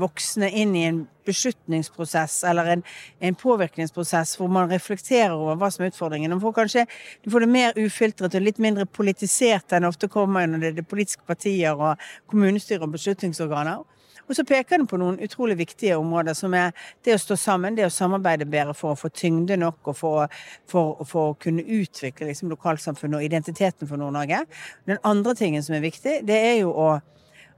voksne 0.00 0.48
inn 0.50 0.74
i 0.74 0.86
en 0.88 1.04
beslutningsprosess 1.26 2.44
eller 2.44 2.72
en, 2.76 2.82
en, 3.18 3.34
påvirkningsprosess 3.38 4.36
hvor 4.38 4.50
man 4.52 4.70
reflekterer 4.70 5.34
over 5.34 5.58
hva 5.60 5.70
som 5.74 5.84
er 5.84 5.92
utfordringen. 5.92 6.34
Du 6.34 6.42
får 6.42 6.56
kanskje 6.60 6.86
du 7.24 7.30
får 7.32 7.44
det 7.44 7.50
mer 7.52 7.78
ufiltret 7.78 8.38
og 8.38 8.46
litt 8.46 8.62
mindre 8.62 8.86
politisert 8.86 9.76
enn 9.76 9.88
ofte 9.88 10.10
kommer 10.12 10.46
når 10.46 10.64
det 10.64 10.72
er 10.84 10.90
politiske 10.90 11.26
partier 11.26 11.74
og 11.74 12.02
kommunestyre 12.30 12.86
og 12.86 12.94
beslutningsorganer. 12.96 13.82
Og 14.26 14.36
så 14.36 14.44
peker 14.46 14.80
den 14.80 14.88
på 14.90 14.98
noen 15.00 15.18
utrolig 15.22 15.56
viktige 15.60 15.96
områder, 16.00 16.34
som 16.34 16.54
er 16.58 16.72
det 17.06 17.14
å 17.16 17.22
stå 17.22 17.38
sammen, 17.40 17.76
det 17.78 17.86
å 17.86 17.92
samarbeide 17.92 18.48
bedre 18.50 18.74
for 18.76 18.94
å 18.94 18.98
få 18.98 19.10
tyngde 19.14 19.58
nok 19.60 19.92
og 19.92 19.98
for, 19.98 20.38
for, 20.70 21.04
for 21.06 21.32
å 21.32 21.36
kunne 21.40 21.62
utvikle 21.62 22.30
liksom, 22.30 22.50
lokalsamfunnet 22.54 23.20
og 23.20 23.28
identiteten 23.28 23.88
for 23.88 24.00
Nord-Norge. 24.00 24.44
Den 24.90 25.02
andre 25.06 25.36
tingen 25.38 25.64
som 25.66 25.76
er 25.78 25.84
viktig, 25.86 26.20
det 26.26 26.40
er 26.50 26.58
jo 26.64 26.74
å 26.74 26.96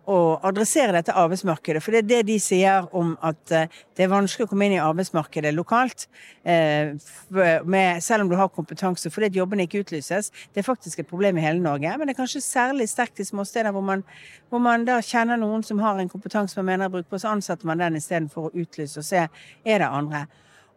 å 0.09 0.39
adressere 0.49 0.95
dette 0.97 1.13
arbeidsmarkedet. 1.13 1.83
For 1.85 1.93
det 1.93 2.01
er 2.01 2.09
det 2.09 2.21
de 2.31 2.39
sier 2.41 2.87
om 2.97 3.11
at 3.25 3.53
eh, 3.53 3.69
det 3.97 4.07
er 4.07 4.13
vanskelig 4.13 4.47
å 4.47 4.51
komme 4.51 4.69
inn 4.69 4.77
i 4.79 4.81
arbeidsmarkedet 4.81 5.53
lokalt, 5.57 6.07
eh, 6.49 6.95
med, 7.29 8.01
selv 8.05 8.25
om 8.25 8.33
du 8.33 8.37
har 8.41 8.49
kompetanse, 8.55 9.13
fordi 9.13 9.29
at 9.29 9.39
jobbene 9.41 9.67
ikke 9.69 9.83
utlyses. 9.85 10.33
Det 10.55 10.63
er 10.63 10.69
faktisk 10.69 11.03
et 11.03 11.11
problem 11.11 11.37
i 11.37 11.45
hele 11.45 11.61
Norge, 11.61 11.93
men 11.99 12.09
det 12.09 12.17
er 12.17 12.23
kanskje 12.23 12.45
særlig 12.45 12.89
sterkt 12.89 13.21
i 13.21 13.29
småsteder 13.29 13.75
hvor 13.77 13.85
man, 13.85 14.05
hvor 14.49 14.65
man 14.65 14.89
da 14.89 14.97
kjenner 15.05 15.41
noen 15.41 15.67
som 15.67 15.83
har 15.85 16.01
en 16.01 16.11
kompetanse 16.11 16.57
man 16.61 16.71
mener 16.73 16.89
er 16.89 16.97
brukbar, 16.97 17.21
så 17.21 17.35
ansetter 17.35 17.69
man 17.69 17.85
den 17.85 18.01
istedenfor 18.01 18.49
å 18.49 18.55
utlyse 18.57 19.03
og 19.03 19.09
se 19.09 19.27
er 19.29 19.85
det 19.85 19.93
andre. 19.93 20.25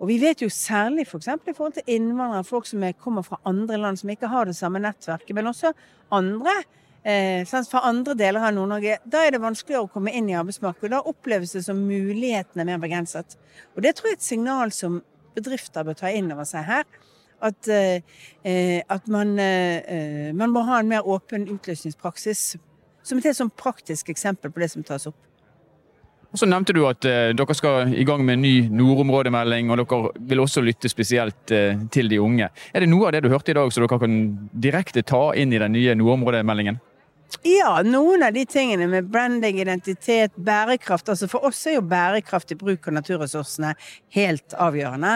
Og 0.02 0.10
vi 0.10 0.18
vet 0.20 0.42
jo 0.42 0.50
særlig 0.50 1.06
f.eks. 1.06 1.30
For 1.30 1.54
i 1.54 1.56
forhold 1.56 1.78
til 1.78 1.96
innvandrere, 1.96 2.44
folk 2.44 2.68
som 2.68 2.84
kommer 3.00 3.24
fra 3.24 3.40
andre 3.48 3.78
land 3.78 4.02
som 4.02 4.12
ikke 4.12 4.32
har 4.34 4.50
det 4.50 4.58
samme 4.58 4.82
nettverket, 4.82 5.36
men 5.38 5.52
også 5.54 5.72
andre 6.12 6.64
fra 7.02 7.82
andre 7.88 8.14
deler 8.14 8.44
av 8.46 8.54
Nord-Norge, 8.54 9.00
da 9.10 9.24
er 9.26 9.34
det 9.34 9.42
vanskeligere 9.42 9.88
å 9.88 9.90
komme 9.92 10.14
inn 10.14 10.28
i 10.30 10.36
arbeidsmarkedet. 10.38 10.92
Da 10.94 11.00
oppleves 11.10 11.56
det 11.56 11.64
som 11.66 11.80
mulighetene 11.82 12.68
mer 12.68 12.82
begrenset. 12.82 13.38
Og 13.76 13.82
det 13.82 13.96
tror 13.98 14.12
jeg 14.12 14.20
er 14.20 14.20
et 14.20 14.28
signal 14.28 14.74
som 14.76 15.00
bedrifter 15.36 15.88
bør 15.88 15.98
ta 15.98 16.12
inn 16.14 16.32
over 16.34 16.48
seg 16.48 16.68
her. 16.68 16.86
At, 17.42 17.68
eh, 17.68 18.02
eh 18.46 18.82
at 18.88 19.08
man, 19.08 19.40
eh, 19.40 19.82
eh, 19.88 20.32
man, 20.34 20.52
må 20.52 20.62
ha 20.68 20.80
en 20.80 20.88
mer 20.88 21.02
åpen 21.02 21.48
utløsningspraksis. 21.50 22.58
Som 23.04 23.18
et 23.18 23.24
helt 23.24 23.38
sånn 23.38 23.50
praktisk 23.50 24.10
eksempel 24.10 24.52
på 24.52 24.60
det 24.60 24.72
som 24.72 24.84
tas 24.84 25.08
opp. 25.08 25.18
Og 26.32 26.40
Så 26.40 26.46
nevnte 26.48 26.74
du 26.74 26.86
at 26.88 27.04
eh, 27.04 27.34
dere 27.36 27.56
skal 27.58 27.92
i 27.92 28.06
gang 28.08 28.24
med 28.24 28.38
en 28.38 28.42
ny 28.42 28.70
nordområdemelding, 28.70 29.72
og 29.72 29.82
dere 29.82 30.12
vil 30.30 30.40
også 30.40 30.62
lytte 30.64 30.88
spesielt 30.88 31.52
eh, 31.52 31.76
til 31.92 32.08
de 32.08 32.20
unge. 32.20 32.48
Er 32.74 32.80
det 32.80 32.90
noe 32.90 33.08
av 33.08 33.12
det 33.12 33.24
du 33.26 33.30
hørte 33.30 33.52
i 33.52 33.58
dag 33.58 33.72
som 33.74 33.84
dere 33.84 34.00
kan 34.00 34.16
direkte 34.54 35.04
ta 35.04 35.34
inn 35.36 35.52
i 35.52 35.60
den 35.60 35.76
nye 35.76 35.96
nordområdemeldingen? 35.96 36.80
Ja, 37.40 37.80
noen 37.82 38.22
av 38.24 38.34
de 38.36 38.44
tingene 38.46 38.86
med 38.92 39.08
branding, 39.10 39.62
identitet, 39.64 40.36
bærekraft. 40.36 41.10
altså 41.10 41.28
For 41.32 41.48
oss 41.48 41.64
er 41.66 41.78
jo 41.80 41.84
bærekraftig 41.90 42.58
bruk 42.60 42.86
av 42.88 42.94
naturressursene 43.00 43.72
helt 44.14 44.54
avgjørende. 44.54 45.14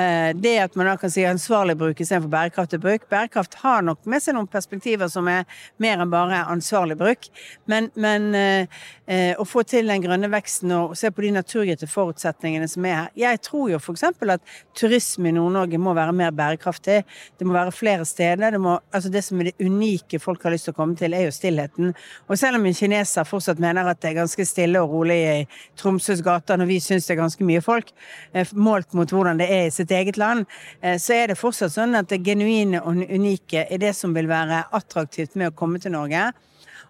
Eh, 0.00 0.30
det 0.34 0.54
at 0.64 0.78
man 0.80 0.88
da 0.88 0.96
kan 0.98 1.12
si 1.12 1.26
ansvarlig 1.28 1.76
bruk 1.78 2.00
istedenfor 2.00 2.32
bærekraftig 2.32 2.80
bruk. 2.82 3.04
Bærekraft 3.12 3.54
har 3.62 3.84
nok 3.86 4.08
med 4.10 4.24
seg 4.24 4.34
noen 4.34 4.48
perspektiver 4.50 5.10
som 5.12 5.28
er 5.30 5.44
mer 5.78 6.00
enn 6.02 6.10
bare 6.10 6.40
ansvarlig 6.48 6.96
bruk. 6.98 7.28
Men, 7.70 7.90
men 7.94 8.26
eh, 8.34 8.80
eh, 9.06 9.38
å 9.38 9.46
få 9.46 9.62
til 9.68 9.92
den 9.92 10.02
grønne 10.02 10.32
veksten 10.32 10.72
og 10.74 10.96
se 10.98 11.12
på 11.12 11.26
de 11.26 11.34
naturgitte 11.36 11.86
forutsetningene 11.86 12.66
som 12.72 12.88
er 12.88 12.98
her. 13.02 13.14
Jeg 13.28 13.42
tror 13.46 13.70
jo 13.74 13.82
f.eks. 13.82 14.08
at 14.08 14.56
turisme 14.74 15.30
i 15.30 15.36
Nord-Norge 15.36 15.78
må 15.78 15.94
være 15.94 16.16
mer 16.16 16.34
bærekraftig. 16.34 17.04
Det 17.38 17.46
må 17.46 17.54
være 17.54 17.76
flere 17.76 18.08
steder. 18.08 18.56
Det, 18.56 18.64
må, 18.66 18.80
altså 18.90 19.12
det 19.12 19.24
som 19.28 19.38
er 19.38 19.52
det 19.52 19.56
unike 19.62 20.18
folk 20.18 20.42
har 20.42 20.56
lyst 20.56 20.70
til 20.70 20.74
å 20.74 20.80
komme 20.80 20.98
til, 20.98 21.14
er 21.14 21.28
jo 21.28 21.36
stille 21.38 21.57
stillheten. 21.58 21.94
Og 22.28 22.38
selv 22.38 22.56
om 22.56 22.66
en 22.66 22.74
kineser 22.74 23.24
fortsatt 23.24 23.58
mener 23.58 23.88
at 23.88 24.00
det 24.02 24.10
er 24.12 24.20
ganske 24.22 24.44
stille 24.46 24.80
og 24.80 24.90
rolig 24.90 25.18
i 25.18 25.46
Tromsøs 25.76 26.22
gater 26.22 26.56
når 26.58 26.66
vi 26.66 26.80
syns 26.80 27.06
det 27.06 27.16
er 27.16 27.22
ganske 27.22 27.44
mye 27.44 27.60
folk, 27.60 27.90
eh, 28.34 28.46
målt 28.54 28.94
mot 28.94 29.10
hvordan 29.10 29.38
det 29.38 29.48
er 29.50 29.66
i 29.66 29.70
sitt 29.70 29.90
eget 29.90 30.16
land, 30.16 30.46
eh, 30.82 30.98
så 30.98 31.14
er 31.14 31.26
det 31.28 31.38
fortsatt 31.38 31.72
sånn 31.72 31.96
at 31.98 32.08
det 32.08 32.24
genuine 32.24 32.82
og 32.82 32.96
unike 33.08 33.66
er 33.68 33.78
det 33.78 33.94
som 33.96 34.14
vil 34.14 34.28
være 34.28 34.66
attraktivt 34.72 35.36
med 35.36 35.50
å 35.50 35.56
komme 35.56 35.78
til 35.78 35.92
Norge. 35.92 36.32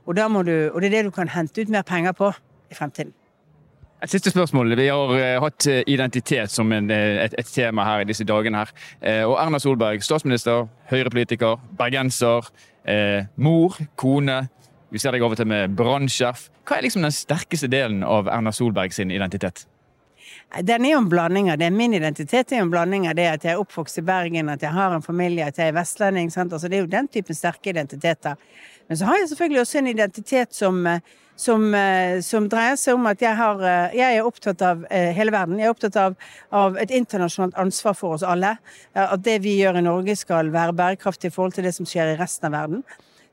Og, 0.06 0.14
du, 0.16 0.22
og 0.72 0.80
det 0.80 0.88
er 0.88 0.90
det 0.90 1.04
du 1.04 1.10
kan 1.10 1.28
hente 1.28 1.60
ut 1.60 1.68
mer 1.68 1.82
penger 1.82 2.12
på 2.12 2.32
i 2.70 2.74
fremtiden. 2.74 3.12
Et 4.00 4.10
siste 4.10 4.30
spørsmål. 4.30 4.76
Vi 4.78 4.86
har 4.86 5.10
uh, 5.10 5.42
hatt 5.42 5.66
identitet 5.90 6.52
som 6.54 6.70
en, 6.72 6.86
et, 6.90 7.34
et, 7.34 7.48
tema 7.50 7.82
her 7.84 8.04
i 8.04 8.06
disse 8.06 8.24
dagene. 8.24 8.62
her. 8.62 8.70
Og 9.26 9.34
Erna 9.42 9.58
Solberg, 9.58 10.04
statsminister, 10.06 10.68
høyrepolitiker, 10.88 11.58
bergenser, 11.76 12.46
uh, 12.88 13.26
mor, 13.36 13.76
kone, 14.00 14.46
vi 14.88 15.00
ser 15.00 15.12
deg 15.12 15.24
over 15.24 15.36
til 15.36 15.48
med 15.48 15.74
brannsjef. 15.76 16.48
Hva 16.64 16.78
er 16.78 16.86
liksom 16.86 17.04
den 17.04 17.14
sterkeste 17.14 17.68
delen 17.70 18.00
av 18.06 18.28
Erna 18.32 18.52
Solberg 18.56 18.94
sin 18.96 19.12
identitet? 19.12 19.66
Den 20.64 20.84
er 20.86 20.94
jo 20.94 21.02
en 21.02 21.08
blanding 21.12 21.50
av 21.52 21.58
det. 21.60 21.68
Min 21.76 21.94
identitet 21.94 22.52
er 22.52 22.62
jo 22.62 22.66
en 22.66 22.72
blanding 22.72 23.04
av 23.08 23.16
det 23.18 23.26
at 23.28 23.44
jeg 23.44 23.52
er 23.52 23.60
oppvokst 23.60 24.00
i 24.00 24.04
Bergen, 24.08 24.48
at 24.48 24.64
jeg 24.64 24.72
har 24.72 24.94
en 24.96 25.04
familie, 25.04 25.44
at 25.44 25.60
jeg 25.60 25.72
er 25.72 25.76
vestlending. 25.76 26.32
Altså, 26.32 26.68
det 26.68 26.78
er 26.78 26.86
jo 26.86 26.92
den 26.92 27.08
typen 27.12 27.36
sterke 27.36 27.74
identiteter. 27.74 28.40
Men 28.88 28.98
så 28.98 29.08
har 29.08 29.18
jeg 29.20 29.30
selvfølgelig 29.32 29.60
også 29.62 29.78
en 29.78 29.90
identitet 29.92 30.54
som, 30.56 30.78
som, 31.36 31.66
som 32.24 32.46
dreier 32.48 32.78
seg 32.80 32.96
om 32.96 33.08
at 33.10 33.20
jeg, 33.22 33.36
har, 33.36 33.60
jeg, 33.92 34.16
er 34.16 34.24
opptatt 34.26 34.64
av 34.64 34.86
hele 34.88 35.34
verden. 35.34 35.58
Jeg 35.60 35.68
er 35.68 35.74
opptatt 35.74 35.98
av, 36.00 36.16
av, 36.56 36.78
et 36.80 36.94
internasjonalt 36.96 37.58
ansvar 37.60 37.98
for 37.98 38.16
oss 38.16 38.24
alle. 38.24 38.54
At 38.96 39.20
det 39.26 39.42
vi 39.44 39.58
gjør 39.58 39.82
i 39.82 39.84
Norge 39.84 40.16
skal 40.16 40.48
være 40.54 40.76
bærekraftig 40.78 41.28
i 41.28 41.36
forhold 41.36 41.58
til 41.58 41.68
det 41.68 41.74
som 41.76 41.88
skjer 41.88 42.14
i 42.14 42.18
resten 42.18 42.48
av 42.48 42.56
verden. 42.56 42.86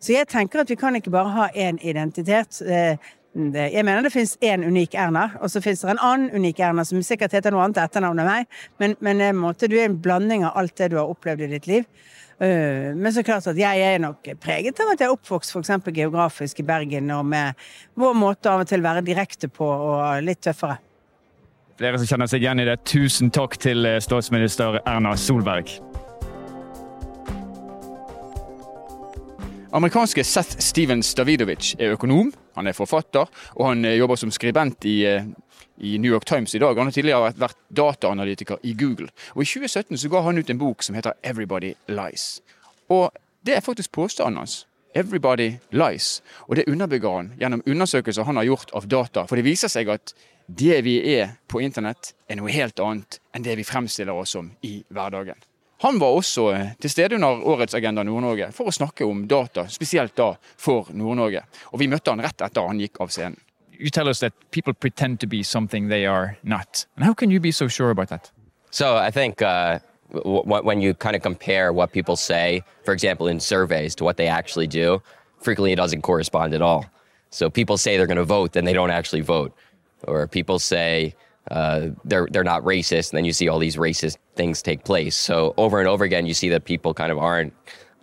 Så 0.06 0.14
jeg 0.14 0.28
tenker 0.30 0.62
at 0.62 0.70
vi 0.70 0.78
kan 0.78 0.96
ikke 0.98 1.14
bare 1.14 1.32
ha 1.34 1.46
én 1.56 1.80
identitet. 1.82 2.60
Eh, 2.62 2.98
jeg 3.36 3.84
mener 3.84 4.06
det 4.06 4.14
finnes 4.14 4.38
én 4.46 4.64
unik 4.64 4.94
Erna, 4.96 5.26
og 5.44 5.50
så 5.52 5.60
finnes 5.64 5.82
det 5.84 5.90
en 5.92 6.00
annen 6.00 6.30
unik 6.32 6.60
Erna 6.64 6.86
som 6.88 7.02
sikkert 7.04 7.34
heter 7.36 7.52
noe 7.52 7.66
annet 7.66 7.82
etternavn 7.84 8.22
enn 8.24 8.30
meg, 8.30 8.46
men, 8.80 8.94
men 9.04 9.24
en 9.26 9.42
måte, 9.42 9.68
du 9.68 9.76
er 9.76 9.90
en 9.90 9.98
blanding 10.00 10.46
av 10.48 10.56
alt 10.62 10.76
det 10.80 10.94
du 10.94 10.96
har 11.02 11.12
opplevd 11.12 11.44
i 11.44 11.50
ditt 11.52 11.68
liv. 11.68 11.90
Eh, 12.40 12.92
men 12.96 13.14
så 13.16 13.24
klart 13.24 13.48
at 13.48 13.60
jeg 13.60 13.80
er 13.80 14.02
nok 14.04 14.28
preget 14.44 14.80
av 14.84 14.92
at 14.92 15.00
jeg 15.00 15.08
er 15.08 15.16
oppvokst 15.16 15.56
f.eks. 15.56 15.72
geografisk 15.96 16.60
i 16.60 16.68
Bergen, 16.68 17.12
og 17.16 17.24
med 17.32 17.56
vår 17.96 18.18
måte 18.20 18.52
av 18.52 18.66
og 18.66 18.70
til 18.70 18.84
å 18.84 18.88
være 18.90 19.06
direkte 19.08 19.48
på 19.48 19.68
og 19.68 20.26
litt 20.26 20.44
tøffere. 20.44 20.82
Flere 21.80 22.00
som 22.00 22.08
kjenner 22.08 22.32
seg 22.32 22.44
igjen 22.44 22.64
i 22.64 22.68
det. 22.68 22.78
Tusen 22.88 23.32
takk 23.36 23.58
til 23.60 23.88
eh, 23.88 24.02
statsminister 24.04 24.82
Erna 24.84 25.16
Solberg. 25.20 25.78
Amerikanske 29.76 30.24
Seth 30.24 30.62
Stevens 30.64 31.10
Davidovic 31.20 31.74
er 31.76 31.98
økonom, 31.98 32.30
han 32.56 32.68
er 32.70 32.76
forfatter, 32.78 33.28
og 33.60 33.66
han 33.68 33.84
eh, 33.84 33.98
jobber 34.00 34.16
som 34.16 34.30
skribent 34.32 34.86
i, 34.88 35.02
eh, 35.04 35.26
i 35.84 35.98
New 36.00 36.14
York 36.14 36.24
Times 36.26 36.54
i 36.56 36.62
dag. 36.64 36.78
Han 36.80 36.88
har 36.88 36.96
tidligere 36.96 37.34
vært 37.36 37.58
dataanalytiker 37.76 38.62
i 38.64 38.72
Google. 38.80 39.10
Og 39.34 39.44
I 39.44 39.50
2017 39.50 40.00
så 40.00 40.12
ga 40.14 40.22
han 40.24 40.40
ut 40.40 40.50
en 40.50 40.62
bok 40.62 40.86
som 40.86 40.96
heter 40.96 41.18
Everybody 41.24 41.74
Lies. 41.92 42.40
Og 42.88 43.12
Det 43.46 43.54
er 43.54 43.62
faktisk 43.62 43.92
påstanden 43.92 44.38
hans. 44.38 44.66
Everybody 44.96 45.60
lies. 45.72 46.24
Og 46.48 46.56
det 46.56 46.64
underbygger 46.68 47.16
han 47.16 47.34
gjennom 47.38 47.62
undersøkelser 47.68 48.24
han 48.24 48.36
har 48.36 48.48
gjort 48.48 48.72
av 48.74 48.88
data. 48.88 49.26
For 49.28 49.36
det 49.36 49.46
viser 49.46 49.70
seg 49.70 49.92
at 49.94 50.16
det 50.48 50.80
vi 50.88 50.96
er 51.14 51.36
på 51.48 51.62
internett, 51.62 52.16
er 52.30 52.40
noe 52.40 52.50
helt 52.50 52.80
annet 52.80 53.20
enn 53.36 53.46
det 53.46 53.60
vi 53.60 53.68
fremstiller 53.68 54.18
oss 54.18 54.34
som 54.34 54.50
i 54.64 54.80
hverdagen. 54.90 55.38
Han 55.84 56.00
var 56.00 56.16
også 56.16 56.50
eh, 56.54 56.68
til 56.82 56.90
stede 56.90 57.16
under 57.16 57.42
årets 57.44 57.76
Agenda 57.76 58.04
Nord-Norge 58.04 58.52
for 58.56 58.72
å 58.72 58.74
snakke 58.74 59.06
om 59.06 59.26
data, 59.28 59.68
spesielt 59.68 60.16
da 60.16 60.32
for 60.58 60.88
Nord-Norge. 60.96 61.44
Og 61.74 61.82
vi 61.82 61.90
møtte 61.92 62.14
han 62.14 62.24
rett 62.24 62.42
etter 62.42 62.70
han 62.70 62.80
gikk 62.80 63.02
av 63.04 63.12
scenen. 63.12 63.40
You 63.76 63.90
tell 63.90 64.08
us 64.08 64.20
that 64.20 64.34
people 64.52 64.74
pretend 64.74 65.20
to 65.20 65.28
be 65.28 65.44
something 65.44 65.90
they 65.90 66.06
are 66.06 66.38
not. 66.44 66.86
And 66.96 67.04
how 67.04 67.14
can 67.14 67.30
you 67.30 67.42
be 67.42 67.52
so 67.52 67.68
sure 67.68 67.90
about 67.90 68.08
that? 68.08 68.32
So 68.72 68.96
I 68.96 69.12
think 69.12 69.42
uh, 69.42 69.80
when 70.24 70.82
you 70.82 70.94
kind 70.94 71.16
of 71.16 71.22
compare 71.22 71.74
what 71.74 71.92
people 71.92 72.16
say, 72.16 72.64
for 72.86 72.94
example, 72.94 73.28
in 73.28 73.42
surveys 73.42 73.96
to 73.96 74.06
what 74.06 74.16
they 74.16 74.28
actually 74.28 74.68
do, 74.68 75.02
frequently 75.42 75.74
it 75.74 75.76
doesn't 75.76 76.04
correspond 76.04 76.54
at 76.54 76.62
all. 76.62 76.86
So 77.32 77.50
people 77.50 77.78
say 77.78 77.98
they're 77.98 78.08
going 78.08 78.18
to 78.18 78.24
vote, 78.24 78.54
then 78.54 78.64
they 78.64 78.74
don't 78.74 78.92
actually 78.92 79.22
vote. 79.22 79.54
Or 80.04 80.28
people 80.28 80.60
say 80.60 81.16
uh, 81.52 81.90
they're 82.04 82.28
they're 82.32 82.44
not 82.44 82.64
racist, 82.64 83.12
and 83.12 83.18
then 83.18 83.26
you 83.26 83.34
see 83.34 83.48
all 83.48 83.60
these 83.60 83.76
racist 83.76 84.18
things 84.36 84.62
take 84.62 84.84
place. 84.84 85.16
So 85.16 85.54
over 85.58 85.80
and 85.80 85.88
over 85.88 86.04
again, 86.04 86.26
you 86.26 86.34
see 86.34 86.50
that 86.50 86.66
people 86.66 86.94
kind 86.94 87.12
of 87.12 87.18
aren't 87.18 87.54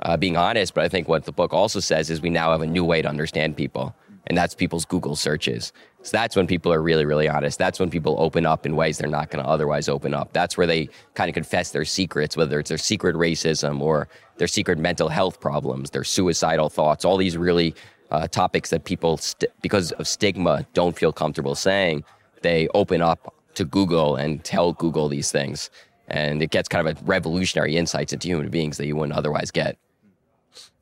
uh, 0.00 0.16
being 0.16 0.36
honest. 0.36 0.74
But 0.74 0.84
I 0.84 0.88
think 0.88 1.08
what 1.08 1.24
the 1.24 1.32
book 1.32 1.52
also 1.52 1.80
says 1.80 2.10
is 2.10 2.20
we 2.20 2.30
now 2.30 2.52
have 2.52 2.62
a 2.62 2.66
new 2.66 2.84
way 2.84 3.02
to 3.02 3.08
understand 3.08 3.56
people, 3.56 3.94
and 4.26 4.36
that's 4.38 4.54
people's 4.54 4.84
Google 4.84 5.16
searches. 5.16 5.72
So 6.02 6.16
that's 6.16 6.34
when 6.34 6.46
people 6.46 6.72
are 6.72 6.82
really, 6.82 7.04
really 7.04 7.28
honest. 7.28 7.58
That's 7.58 7.78
when 7.78 7.90
people 7.90 8.16
open 8.18 8.44
up 8.44 8.66
in 8.66 8.74
ways 8.74 8.98
they're 8.98 9.08
not 9.08 9.30
going 9.30 9.44
to 9.44 9.48
otherwise 9.48 9.88
open 9.88 10.14
up. 10.14 10.32
That's 10.32 10.56
where 10.56 10.66
they 10.66 10.88
kind 11.14 11.28
of 11.28 11.34
confess 11.34 11.70
their 11.70 11.84
secrets, 11.84 12.36
whether 12.36 12.58
it's 12.58 12.68
their 12.68 12.78
secret 12.78 13.14
racism 13.14 13.80
or 13.80 14.08
their 14.36 14.48
secret 14.48 14.78
mental 14.78 15.08
health 15.08 15.40
problems, 15.40 15.90
their 15.90 16.02
suicidal 16.04 16.68
thoughts, 16.68 17.04
all 17.04 17.16
these 17.16 17.36
really 17.36 17.74
uh, 18.10 18.26
topics 18.26 18.70
that 18.70 18.84
people, 18.84 19.16
st- 19.16 19.50
because 19.62 19.92
of 19.92 20.08
stigma, 20.08 20.66
don't 20.74 20.96
feel 20.96 21.12
comfortable 21.12 21.54
saying 21.54 22.04
they 22.42 22.68
open 22.74 23.00
up 23.02 23.34
to 23.54 23.64
Google 23.64 24.16
and 24.16 24.42
tell 24.44 24.72
Google 24.72 25.08
these 25.08 25.30
things. 25.32 25.70
and 26.08 26.42
it 26.42 26.50
gets 26.50 26.68
kind 26.68 26.86
of 26.86 27.00
a 27.00 27.04
revolutionary 27.04 27.76
insights 27.76 28.12
into 28.12 28.28
human 28.28 28.50
beings 28.50 28.76
that 28.76 28.86
you 28.86 28.96
wouldn't 28.96 29.16
otherwise 29.16 29.50
get. 29.50 29.78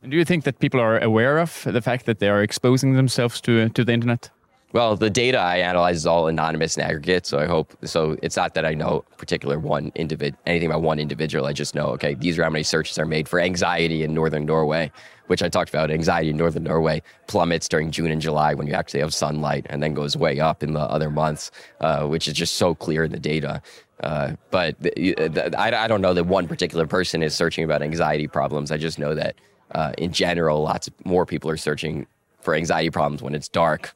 And 0.02 0.10
do 0.10 0.16
you 0.16 0.24
think 0.24 0.44
that 0.44 0.58
people 0.58 0.80
are 0.80 0.98
aware 0.98 1.38
of 1.38 1.62
the 1.64 1.82
fact 1.82 2.06
that 2.06 2.18
they 2.18 2.28
are 2.28 2.42
exposing 2.42 2.94
themselves 2.94 3.40
to 3.42 3.68
to 3.68 3.84
the 3.84 3.92
internet? 3.92 4.30
Well, 4.72 4.96
the 4.96 5.10
data 5.10 5.38
I 5.38 5.56
analyze 5.58 5.96
is 5.96 6.06
all 6.06 6.28
anonymous 6.28 6.76
and 6.76 6.86
aggregate, 6.86 7.26
so 7.26 7.38
I 7.38 7.46
hope 7.46 7.74
so. 7.84 8.16
It's 8.22 8.36
not 8.36 8.54
that 8.54 8.64
I 8.64 8.72
know 8.74 9.04
particular 9.18 9.58
one 9.58 9.90
individ 9.92 10.34
anything 10.46 10.70
about 10.70 10.82
one 10.82 10.98
individual. 11.00 11.46
I 11.46 11.52
just 11.52 11.74
know 11.74 11.86
okay, 11.96 12.14
these 12.14 12.38
are 12.38 12.44
how 12.44 12.50
many 12.50 12.64
searches 12.64 12.98
are 12.98 13.06
made 13.06 13.28
for 13.28 13.40
anxiety 13.40 14.02
in 14.04 14.14
northern 14.14 14.46
Norway, 14.46 14.90
which 15.30 15.42
I 15.42 15.48
talked 15.48 15.70
about. 15.70 15.90
Anxiety 15.90 16.30
in 16.30 16.36
northern 16.36 16.64
Norway 16.64 17.02
plummets 17.26 17.68
during 17.68 17.90
June 17.90 18.10
and 18.10 18.20
July 18.20 18.54
when 18.54 18.66
you 18.66 18.74
actually 18.74 19.00
have 19.00 19.14
sunlight, 19.14 19.66
and 19.70 19.82
then 19.82 19.94
goes 19.94 20.16
way 20.16 20.40
up 20.40 20.62
in 20.62 20.74
the 20.74 20.80
other 20.80 21.10
months, 21.10 21.50
uh, 21.80 22.06
which 22.06 22.28
is 22.28 22.34
just 22.34 22.54
so 22.54 22.74
clear 22.74 23.04
in 23.04 23.12
the 23.12 23.20
data. 23.20 23.62
Uh, 24.02 24.32
but 24.50 24.78
the, 24.80 24.90
the, 25.14 25.54
I, 25.58 25.84
I 25.84 25.88
don't 25.88 26.00
know 26.00 26.14
that 26.14 26.24
one 26.24 26.48
particular 26.48 26.86
person 26.86 27.22
is 27.22 27.34
searching 27.34 27.64
about 27.64 27.82
anxiety 27.82 28.26
problems. 28.26 28.70
I 28.70 28.76
just 28.76 28.98
know 28.98 29.14
that 29.14 29.36
uh, 29.72 29.92
in 29.98 30.12
general, 30.12 30.62
lots 30.62 30.90
more 31.04 31.24
people 31.24 31.50
are 31.50 31.56
searching 31.56 32.06
for 32.40 32.54
anxiety 32.54 32.90
problems 32.90 33.22
when 33.22 33.34
it's 33.34 33.48
dark 33.48 33.94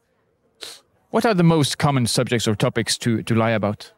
what 1.14 1.24
are 1.24 1.32
the 1.32 1.44
most 1.44 1.78
common 1.78 2.08
subjects 2.08 2.48
or 2.48 2.56
topics 2.56 2.98
to, 2.98 3.22
to 3.22 3.36
lie 3.36 3.52
about? 3.52 3.92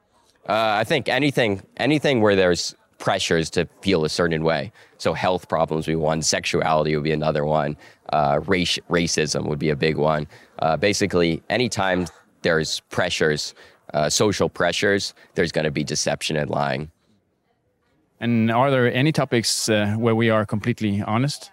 Uh, 0.47 0.53
I 0.53 0.85
think 0.85 1.09
anything 1.09 1.63
anything 1.79 2.21
where 2.21 2.37
there's 2.37 2.75
pressures 2.99 3.51
to 3.51 3.69
feel 3.83 4.05
a 4.05 4.09
certain 4.09 4.43
way. 4.45 4.73
So 4.99 5.13
health 5.13 5.49
problems 5.49 5.87
would 5.87 5.93
be 5.93 5.97
one, 5.97 6.23
sexuality 6.23 6.95
would 6.95 7.05
be 7.05 7.13
another 7.13 7.45
one, 7.45 7.77
uh, 8.13 8.41
race, 8.47 8.79
racism 8.91 9.47
would 9.47 9.59
be 9.59 9.71
a 9.71 9.77
big 9.77 9.97
one. 9.97 10.27
Uh, 10.59 10.77
basically, 10.77 11.43
anytime 11.51 12.07
there's 12.43 12.81
pressures, 12.91 13.55
uh, 13.95 14.09
social 14.09 14.49
pressures, 14.49 15.15
there's 15.35 15.53
going 15.53 15.65
to 15.65 15.71
be 15.71 15.85
deception 15.85 16.37
and 16.37 16.51
lying. 16.51 16.91
And 18.21 18.51
are 18.51 18.71
there 18.71 18.93
any 18.93 19.13
topics 19.13 19.69
uh, 19.69 19.95
where 19.99 20.15
we 20.15 20.31
are 20.31 20.47
completely 20.47 21.03
honest? 21.03 21.51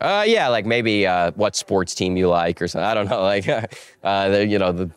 Uh, 0.00 0.24
yeah, 0.26 0.48
like 0.48 0.64
maybe 0.64 1.06
uh, 1.06 1.32
what 1.32 1.56
sports 1.56 1.94
team 1.94 2.16
you 2.16 2.28
like 2.28 2.62
or 2.62 2.68
something. 2.68 2.86
I 2.86 2.94
don't 2.94 3.08
know. 3.08 3.22
Like, 3.22 3.48
uh, 4.04 4.28
the, 4.28 4.46
you 4.46 4.58
know, 4.58 4.72
the, 4.72 4.90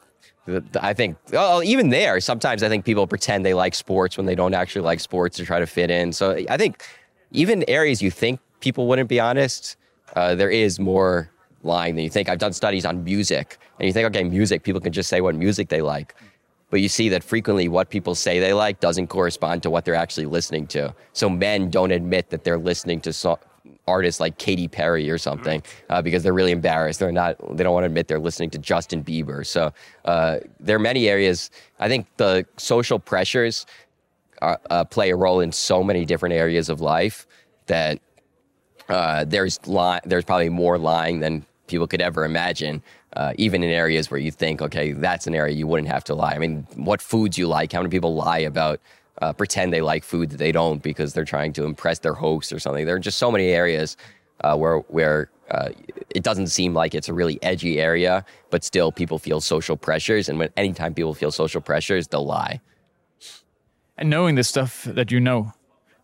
I 0.79 0.93
think 0.93 1.17
even 1.63 1.89
there, 1.89 2.19
sometimes 2.19 2.63
I 2.63 2.69
think 2.69 2.85
people 2.85 3.07
pretend 3.07 3.45
they 3.45 3.53
like 3.53 3.75
sports 3.75 4.17
when 4.17 4.25
they 4.25 4.35
don't 4.35 4.53
actually 4.53 4.83
like 4.83 4.99
sports 4.99 5.37
to 5.37 5.45
try 5.45 5.59
to 5.59 5.67
fit 5.67 5.89
in. 5.91 6.13
So 6.13 6.37
I 6.49 6.57
think 6.57 6.83
even 7.31 7.63
areas 7.67 8.01
you 8.01 8.11
think 8.11 8.39
people 8.59 8.87
wouldn't 8.87 9.09
be 9.09 9.19
honest, 9.19 9.77
uh, 10.15 10.35
there 10.35 10.49
is 10.49 10.79
more 10.79 11.29
lying 11.63 11.95
than 11.95 12.03
you 12.03 12.09
think. 12.09 12.29
I've 12.29 12.39
done 12.39 12.53
studies 12.53 12.85
on 12.85 13.03
music, 13.03 13.57
and 13.79 13.87
you 13.87 13.93
think, 13.93 14.07
okay, 14.07 14.23
music, 14.23 14.63
people 14.63 14.81
can 14.81 14.91
just 14.91 15.09
say 15.09 15.21
what 15.21 15.35
music 15.35 15.69
they 15.69 15.81
like. 15.81 16.15
But 16.69 16.81
you 16.81 16.89
see 16.89 17.09
that 17.09 17.23
frequently 17.23 17.67
what 17.67 17.89
people 17.89 18.15
say 18.15 18.39
they 18.39 18.53
like 18.53 18.79
doesn't 18.79 19.07
correspond 19.07 19.61
to 19.63 19.69
what 19.69 19.83
they're 19.83 19.95
actually 19.95 20.25
listening 20.25 20.67
to. 20.67 20.93
So 21.13 21.29
men 21.29 21.69
don't 21.69 21.91
admit 21.91 22.29
that 22.29 22.43
they're 22.43 22.57
listening 22.57 23.01
to 23.01 23.13
so- 23.13 23.39
artists 23.87 24.19
like 24.19 24.37
Katy 24.37 24.67
Perry 24.67 25.09
or 25.09 25.17
something 25.17 25.61
uh, 25.89 26.01
because 26.01 26.23
they're 26.23 26.33
really 26.33 26.51
embarrassed. 26.51 26.99
They're 26.99 27.11
not. 27.11 27.35
They 27.55 27.63
don't 27.63 27.73
want 27.73 27.83
to 27.83 27.87
admit 27.87 28.07
they're 28.07 28.19
listening 28.19 28.49
to 28.51 28.57
Justin 28.57 29.03
Bieber. 29.03 29.45
So 29.45 29.73
uh, 30.05 30.39
there 30.59 30.75
are 30.75 30.79
many 30.79 31.07
areas. 31.07 31.51
I 31.79 31.87
think 31.87 32.07
the 32.17 32.45
social 32.57 32.99
pressures 32.99 33.65
are, 34.41 34.59
uh, 34.69 34.83
play 34.85 35.09
a 35.11 35.15
role 35.15 35.39
in 35.39 35.51
so 35.51 35.83
many 35.83 36.05
different 36.05 36.33
areas 36.33 36.69
of 36.69 36.81
life 36.81 37.27
that 37.67 37.99
uh, 38.89 39.25
there's 39.25 39.59
li- 39.67 39.99
there's 40.05 40.25
probably 40.25 40.49
more 40.49 40.77
lying 40.77 41.19
than 41.19 41.45
people 41.67 41.87
could 41.87 42.01
ever 42.01 42.25
imagine. 42.25 42.81
Uh, 43.13 43.33
even 43.37 43.61
in 43.61 43.69
areas 43.69 44.09
where 44.09 44.21
you 44.21 44.31
think, 44.31 44.61
okay, 44.61 44.93
that's 44.93 45.27
an 45.27 45.35
area 45.35 45.53
you 45.53 45.67
wouldn't 45.67 45.89
have 45.89 46.01
to 46.01 46.15
lie. 46.15 46.31
I 46.31 46.37
mean, 46.37 46.65
what 46.75 47.01
foods 47.01 47.37
you 47.37 47.45
like? 47.45 47.73
How 47.73 47.79
many 47.79 47.89
people 47.89 48.15
lie 48.15 48.39
about 48.39 48.79
uh, 49.21 49.31
pretend 49.33 49.71
they 49.71 49.81
like 49.81 50.03
food 50.03 50.29
that 50.31 50.37
they 50.37 50.51
don't 50.51 50.81
because 50.81 51.13
they're 51.13 51.25
trying 51.25 51.53
to 51.53 51.63
impress 51.63 51.99
their 51.99 52.13
host 52.13 52.51
or 52.51 52.59
something. 52.59 52.85
There 52.85 52.95
are 52.95 52.99
just 52.99 53.17
so 53.17 53.31
many 53.31 53.49
areas 53.49 53.97
uh, 54.43 54.57
where 54.57 54.79
where 54.89 55.29
uh, 55.51 55.69
it 56.09 56.23
doesn't 56.23 56.47
seem 56.47 56.73
like 56.73 56.95
it's 56.95 57.09
a 57.09 57.13
really 57.13 57.37
edgy 57.43 57.79
area, 57.79 58.25
but 58.49 58.63
still 58.63 58.91
people 58.91 59.19
feel 59.19 59.41
social 59.41 59.77
pressures, 59.77 60.29
and 60.29 60.39
when 60.39 60.49
anytime 60.57 60.93
people 60.93 61.13
feel 61.13 61.31
social 61.31 61.61
pressures, 61.61 62.07
they'll 62.07 62.25
lie. 62.25 62.59
And 63.97 64.09
knowing 64.09 64.35
the 64.35 64.43
stuff 64.43 64.83
that 64.85 65.11
you 65.11 65.19
know, 65.19 65.53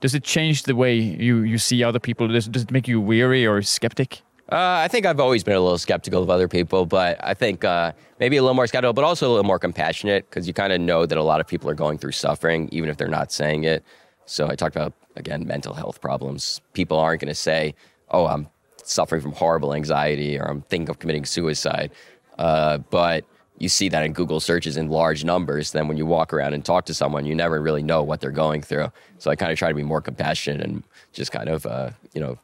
does 0.01 0.13
it 0.13 0.23
change 0.23 0.63
the 0.63 0.75
way 0.75 0.95
you 0.95 1.41
you 1.41 1.57
see 1.57 1.83
other 1.83 1.99
people? 1.99 2.27
Does, 2.27 2.47
does 2.47 2.63
it 2.63 2.71
make 2.71 2.87
you 2.87 3.01
weary 3.01 3.47
or 3.47 3.61
skeptic? 3.61 4.21
Uh, 4.49 4.79
I 4.81 4.87
think 4.87 5.05
I've 5.05 5.19
always 5.19 5.43
been 5.43 5.55
a 5.55 5.59
little 5.59 5.77
skeptical 5.77 6.23
of 6.23 6.29
other 6.29 6.47
people, 6.47 6.85
but 6.85 7.19
I 7.21 7.33
think 7.33 7.65
uh, 7.65 7.91
maybe 8.17 8.37
a 8.37 8.41
little 8.41 8.55
more 8.55 8.65
skeptical, 8.65 8.93
but 8.93 9.03
also 9.03 9.27
a 9.27 9.31
little 9.31 9.43
more 9.43 9.59
compassionate 9.59 10.29
because 10.29 10.47
you 10.47 10.53
kind 10.53 10.71
of 10.71 10.79
know 10.79 11.05
that 11.05 11.17
a 11.17 11.23
lot 11.23 11.41
of 11.41 11.47
people 11.47 11.69
are 11.69 11.75
going 11.75 11.97
through 11.97 12.13
suffering, 12.13 12.69
even 12.71 12.89
if 12.89 12.95
they're 12.95 13.09
not 13.09 13.29
saying 13.29 13.65
it. 13.65 13.83
So 14.25 14.49
I 14.49 14.55
talked 14.55 14.75
about, 14.75 14.93
again, 15.17 15.45
mental 15.45 15.73
health 15.73 15.99
problems. 15.99 16.61
People 16.71 16.97
aren't 16.97 17.19
going 17.19 17.27
to 17.27 17.35
say, 17.35 17.75
oh, 18.09 18.27
I'm 18.27 18.47
suffering 18.83 19.21
from 19.21 19.33
horrible 19.33 19.73
anxiety 19.73 20.39
or 20.39 20.45
I'm 20.45 20.61
thinking 20.61 20.89
of 20.89 20.99
committing 20.99 21.25
suicide. 21.25 21.91
Uh, 22.37 22.77
but 22.77 23.25
you 23.57 23.67
see 23.67 23.89
that 23.89 24.05
in 24.05 24.13
Google 24.13 24.39
searches 24.39 24.77
in 24.77 24.87
large 24.87 25.25
numbers. 25.25 25.71
Then 25.71 25.89
when 25.89 25.97
you 25.97 26.05
walk 26.05 26.31
around 26.31 26.53
and 26.53 26.63
talk 26.63 26.85
to 26.85 26.93
someone, 26.93 27.25
you 27.25 27.35
never 27.35 27.61
really 27.61 27.83
know 27.83 28.01
what 28.01 28.21
they're 28.21 28.31
going 28.31 28.61
through. 28.61 28.93
So 29.17 29.29
I 29.29 29.35
kind 29.35 29.51
of 29.51 29.57
try 29.57 29.67
to 29.67 29.75
be 29.75 29.83
more 29.83 29.99
compassionate 29.99 30.61
and 30.61 30.83
just 31.11 31.33
kind 31.33 31.49
of, 31.49 31.65
uh, 31.65 31.89
you 32.13 32.21
know, 32.21 32.37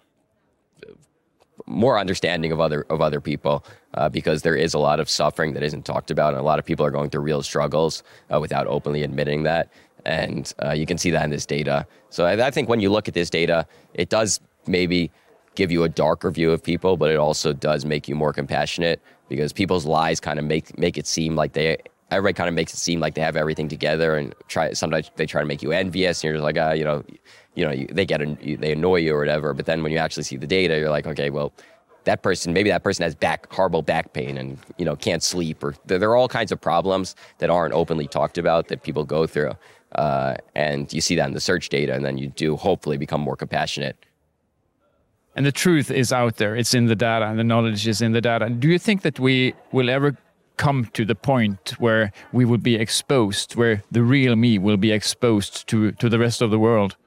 more 1.66 1.98
understanding 2.00 2.52
of 2.52 2.60
other 2.60 2.86
of 2.90 3.02
other 3.02 3.22
people 3.22 3.66
uh, 3.94 4.10
because 4.10 4.42
there 4.42 4.56
is 4.56 4.74
a 4.74 4.80
lot 4.80 5.00
of 5.00 5.10
suffering 5.10 5.54
that 5.54 5.64
isn't 5.64 5.86
talked 5.86 6.12
about, 6.12 6.34
and 6.34 6.42
a 6.42 6.44
lot 6.44 6.60
of 6.60 6.66
people 6.66 6.86
are 6.86 6.92
going 6.92 7.10
through 7.10 7.22
real 7.22 7.44
struggles 7.44 8.04
uh, 8.34 8.40
without 8.40 8.68
openly 8.68 9.04
admitting 9.04 9.44
that. 9.44 9.72
And 10.06 10.54
uh, 10.64 10.72
you 10.72 10.86
can 10.86 10.98
see 10.98 11.12
that 11.12 11.24
in 11.24 11.30
this 11.30 11.46
data. 11.46 11.88
So 12.10 12.26
I, 12.26 12.48
I, 12.48 12.52
think 12.52 12.68
when 12.68 12.82
you 12.82 12.90
look 12.90 13.08
at 13.08 13.14
this 13.14 13.30
data, 13.30 13.66
it 13.94 14.10
does 14.10 14.42
maybe 14.68 15.10
give 15.56 15.72
you 15.72 15.84
a 15.84 15.90
darker 15.90 16.30
view 16.30 16.52
of 16.52 16.62
people, 16.62 16.98
but 16.98 17.10
it 17.10 17.16
also 17.16 17.54
does 17.54 17.86
make 17.86 18.10
you 18.10 18.16
more 18.16 18.34
compassionate 18.34 19.02
because 19.30 19.54
people's 19.54 19.86
lies 19.86 20.20
kind 20.20 20.40
of 20.40 20.46
make 20.46 20.78
make 20.78 20.98
it 20.98 21.08
seem 21.08 21.36
like 21.36 21.54
they 21.54 21.78
everybody 22.12 22.34
kind 22.34 22.48
of 22.48 22.54
makes 22.54 22.74
it 22.74 22.78
seem 22.78 23.00
like 23.00 23.16
they 23.16 23.22
have 23.22 23.36
everything 23.36 23.68
together 23.68 24.16
and 24.16 24.36
try 24.48 24.74
sometimes 24.74 25.10
they 25.16 25.26
try 25.26 25.42
to 25.42 25.48
make 25.48 25.64
you 25.64 25.72
envious 25.72 26.20
and 26.20 26.26
you're 26.26 26.34
just 26.34 26.44
like 26.44 26.58
ah 26.58 26.72
you 26.72 26.84
know 26.84 27.04
you 27.56 27.66
know, 27.66 27.72
you, 27.72 27.88
they 27.88 28.06
get 28.06 28.22
they 28.60 28.72
annoy 28.72 28.98
you 28.98 29.16
or 29.16 29.20
whatever. 29.20 29.54
But 29.54 29.66
then 29.66 29.84
when 29.84 29.92
you 29.92 29.98
actually 29.98 30.24
see 30.24 30.38
the 30.38 30.48
data, 30.48 30.78
you're 30.78 30.90
like, 30.90 31.08
okay, 31.08 31.30
well, 31.30 31.54
that 32.06 32.22
person 32.22 32.54
maybe 32.54 32.70
that 32.70 32.84
person 32.84 33.04
has 33.04 33.16
back 33.16 33.52
horrible 33.52 33.82
back 33.82 34.14
pain 34.14 34.38
and 34.38 34.58
you 34.78 34.86
know 34.86 34.96
can't 34.96 35.24
sleep 35.24 35.64
or 35.64 35.74
there, 35.86 36.00
there 36.00 36.10
are 36.10 36.16
all 36.16 36.28
kinds 36.28 36.52
of 36.52 36.60
problems 36.60 37.16
that 37.38 37.50
aren't 37.50 37.74
openly 37.74 38.08
talked 38.08 38.38
about 38.38 38.68
that 38.68 38.84
people 38.84 39.06
go 39.06 39.26
through. 39.28 39.54
Uh, 39.94 40.36
and 40.56 40.92
you 40.92 41.02
see 41.02 41.16
that 41.16 41.28
in 41.28 41.34
the 41.34 41.40
search 41.40 41.70
data, 41.70 41.94
and 41.94 42.04
then 42.04 42.18
you 42.18 42.28
do 42.30 42.56
hopefully 42.56 42.98
become 42.98 43.22
more 43.22 43.36
compassionate. 43.36 43.96
And 45.36 45.46
the 45.46 45.52
truth 45.52 45.92
is 45.92 46.12
out 46.12 46.38
there; 46.38 46.56
it's 46.56 46.74
in 46.74 46.88
the 46.88 46.96
data, 46.96 47.26
and 47.26 47.38
the 47.38 47.44
knowledge 47.44 47.88
is 47.88 48.02
in 48.02 48.12
the 48.12 48.22
data. 48.22 48.46
And 48.46 48.60
do 48.60 48.68
you 48.68 48.80
think 48.80 49.04
that 49.04 49.20
we 49.20 49.54
will 49.72 49.92
ever 49.92 50.18
come 50.58 50.86
to 50.94 51.06
the 51.06 51.16
point 51.16 51.76
where 51.80 52.12
we 52.32 52.44
will 52.44 52.58
be 52.58 52.76
exposed, 52.76 53.56
where 53.56 53.84
the 53.92 54.02
real 54.02 54.36
me 54.36 54.58
will 54.58 54.78
be 54.78 54.92
exposed 54.92 55.68
to 55.68 55.92
to 55.92 56.10
the 56.10 56.18
rest 56.18 56.42
of 56.42 56.50
the 56.50 56.60
world? 56.60 56.98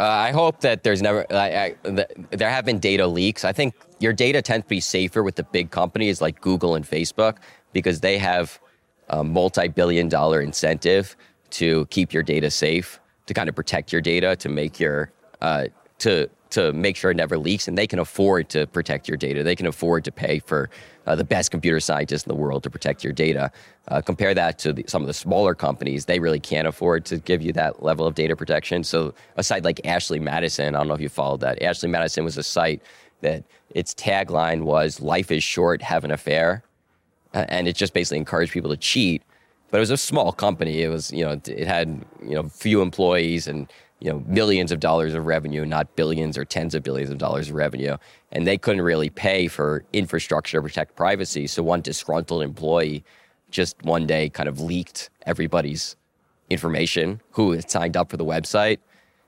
Uh, 0.00 0.04
I 0.04 0.30
hope 0.30 0.62
that 0.62 0.82
there's 0.82 1.02
never, 1.02 1.26
I, 1.30 1.74
I, 1.84 2.06
there 2.30 2.48
have 2.48 2.64
been 2.64 2.78
data 2.78 3.06
leaks. 3.06 3.44
I 3.44 3.52
think 3.52 3.74
your 3.98 4.14
data 4.14 4.40
tends 4.40 4.64
to 4.64 4.68
be 4.68 4.80
safer 4.80 5.22
with 5.22 5.34
the 5.34 5.42
big 5.42 5.70
companies 5.70 6.22
like 6.22 6.40
Google 6.40 6.74
and 6.74 6.86
Facebook 6.86 7.36
because 7.74 8.00
they 8.00 8.16
have 8.16 8.58
a 9.10 9.22
multi 9.22 9.68
billion 9.68 10.08
dollar 10.08 10.40
incentive 10.40 11.16
to 11.50 11.84
keep 11.90 12.14
your 12.14 12.22
data 12.22 12.50
safe, 12.50 12.98
to 13.26 13.34
kind 13.34 13.50
of 13.50 13.54
protect 13.54 13.92
your 13.92 14.00
data, 14.00 14.36
to 14.36 14.48
make 14.48 14.80
your, 14.80 15.12
uh, 15.42 15.66
to 15.98 16.30
to 16.50 16.72
make 16.72 16.96
sure 16.96 17.10
it 17.10 17.16
never 17.16 17.38
leaks, 17.38 17.68
and 17.68 17.78
they 17.78 17.86
can 17.86 17.98
afford 17.98 18.48
to 18.50 18.66
protect 18.66 19.08
your 19.08 19.16
data. 19.16 19.42
They 19.42 19.56
can 19.56 19.66
afford 19.66 20.04
to 20.04 20.12
pay 20.12 20.40
for 20.40 20.70
uh, 21.06 21.14
the 21.16 21.24
best 21.24 21.50
computer 21.50 21.80
scientists 21.80 22.24
in 22.24 22.28
the 22.28 22.34
world 22.34 22.62
to 22.64 22.70
protect 22.70 23.02
your 23.02 23.12
data. 23.12 23.50
Uh, 23.88 24.00
compare 24.00 24.34
that 24.34 24.58
to 24.60 24.72
the, 24.72 24.84
some 24.86 25.02
of 25.02 25.06
the 25.06 25.14
smaller 25.14 25.54
companies; 25.54 26.04
they 26.04 26.18
really 26.20 26.40
can't 26.40 26.68
afford 26.68 27.04
to 27.06 27.18
give 27.18 27.42
you 27.42 27.52
that 27.52 27.82
level 27.82 28.06
of 28.06 28.14
data 28.14 28.36
protection. 28.36 28.84
So, 28.84 29.14
a 29.36 29.42
site 29.42 29.64
like 29.64 29.84
Ashley 29.86 30.18
Madison, 30.18 30.74
I 30.74 30.78
don't 30.78 30.88
know 30.88 30.94
if 30.94 31.00
you 31.00 31.08
followed 31.08 31.40
that. 31.40 31.62
Ashley 31.62 31.88
Madison 31.88 32.24
was 32.24 32.36
a 32.36 32.42
site 32.42 32.82
that 33.20 33.44
its 33.70 33.94
tagline 33.94 34.62
was 34.62 35.00
"Life 35.00 35.30
is 35.30 35.42
short, 35.42 35.82
have 35.82 36.04
an 36.04 36.10
affair," 36.10 36.62
uh, 37.34 37.46
and 37.48 37.68
it 37.68 37.76
just 37.76 37.94
basically 37.94 38.18
encouraged 38.18 38.52
people 38.52 38.70
to 38.70 38.76
cheat. 38.76 39.22
But 39.70 39.78
it 39.78 39.80
was 39.80 39.90
a 39.90 39.96
small 39.96 40.32
company. 40.32 40.82
It 40.82 40.88
was, 40.88 41.12
you 41.12 41.24
know, 41.24 41.40
it 41.46 41.66
had, 41.66 42.04
you 42.24 42.34
know, 42.34 42.48
few 42.48 42.82
employees 42.82 43.46
and 43.46 43.72
you 44.00 44.10
know 44.10 44.24
millions 44.26 44.72
of 44.72 44.80
dollars 44.80 45.14
of 45.14 45.26
revenue, 45.26 45.64
not 45.64 45.94
billions 45.96 46.36
or 46.36 46.44
tens 46.44 46.74
of 46.74 46.82
billions 46.82 47.10
of 47.10 47.18
dollars 47.18 47.50
of 47.50 47.54
revenue, 47.54 47.96
and 48.32 48.46
they 48.46 48.58
couldn't 48.58 48.82
really 48.82 49.10
pay 49.10 49.46
for 49.46 49.84
infrastructure 49.92 50.58
to 50.58 50.62
protect 50.62 50.96
privacy. 50.96 51.46
So 51.46 51.62
one 51.62 51.82
disgruntled 51.82 52.42
employee 52.42 53.04
just 53.50 53.82
one 53.82 54.06
day 54.06 54.28
kind 54.28 54.48
of 54.48 54.60
leaked 54.60 55.10
everybody's 55.26 55.96
information 56.48 57.20
who 57.32 57.52
had 57.52 57.70
signed 57.70 57.96
up 57.96 58.10
for 58.10 58.16
the 58.16 58.24
website, 58.24 58.78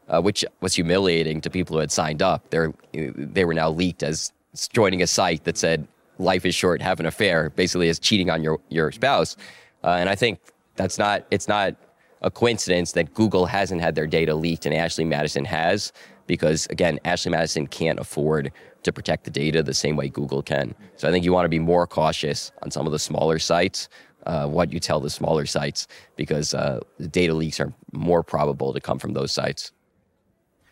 uh, 0.08 0.20
which 0.20 0.44
was 0.60 0.74
humiliating 0.74 1.40
to 1.40 1.50
people 1.50 1.76
who 1.76 1.80
had 1.80 1.92
signed 1.92 2.22
up. 2.22 2.48
They 2.50 2.68
they 2.92 3.44
were 3.44 3.54
now 3.54 3.70
leaked 3.70 4.02
as 4.02 4.32
joining 4.72 5.02
a 5.02 5.06
site 5.06 5.44
that 5.44 5.58
said 5.58 5.86
"Life 6.18 6.46
is 6.46 6.54
short, 6.54 6.80
have 6.80 6.98
an 6.98 7.06
affair," 7.06 7.50
basically 7.50 7.88
as 7.88 7.98
cheating 7.98 8.30
on 8.30 8.42
your 8.42 8.58
your 8.70 8.90
spouse. 8.90 9.36
Uh, 9.84 9.96
and 9.98 10.08
I 10.08 10.14
think 10.14 10.40
that's 10.76 10.98
not 10.98 11.26
it's 11.30 11.48
not 11.48 11.76
a 12.22 12.30
coincidence 12.30 12.92
that 12.92 13.14
Google 13.14 13.46
hasn't 13.46 13.80
had 13.80 13.94
their 13.94 14.06
data 14.06 14.34
leaked 14.34 14.66
and 14.66 14.74
Ashley 14.74 15.04
Madison 15.04 15.44
has, 15.44 15.92
because 16.26 16.66
again, 16.66 16.98
Ashley 17.04 17.30
Madison 17.30 17.66
can't 17.66 17.98
afford 17.98 18.52
to 18.82 18.92
protect 18.92 19.24
the 19.24 19.30
data 19.30 19.62
the 19.62 19.74
same 19.74 19.96
way 19.96 20.08
Google 20.08 20.42
can. 20.42 20.74
So 20.96 21.08
I 21.08 21.12
think 21.12 21.24
you 21.24 21.32
want 21.32 21.44
to 21.44 21.48
be 21.48 21.58
more 21.58 21.86
cautious 21.86 22.52
on 22.62 22.70
some 22.70 22.86
of 22.86 22.92
the 22.92 22.98
smaller 22.98 23.38
sites, 23.38 23.88
uh, 24.26 24.46
what 24.46 24.72
you 24.72 24.80
tell 24.80 25.00
the 25.00 25.10
smaller 25.10 25.46
sites, 25.46 25.86
because 26.16 26.54
uh, 26.54 26.80
the 26.98 27.08
data 27.08 27.34
leaks 27.34 27.60
are 27.60 27.72
more 27.92 28.22
probable 28.22 28.72
to 28.72 28.80
come 28.80 28.98
from 28.98 29.12
those 29.12 29.32
sites. 29.32 29.72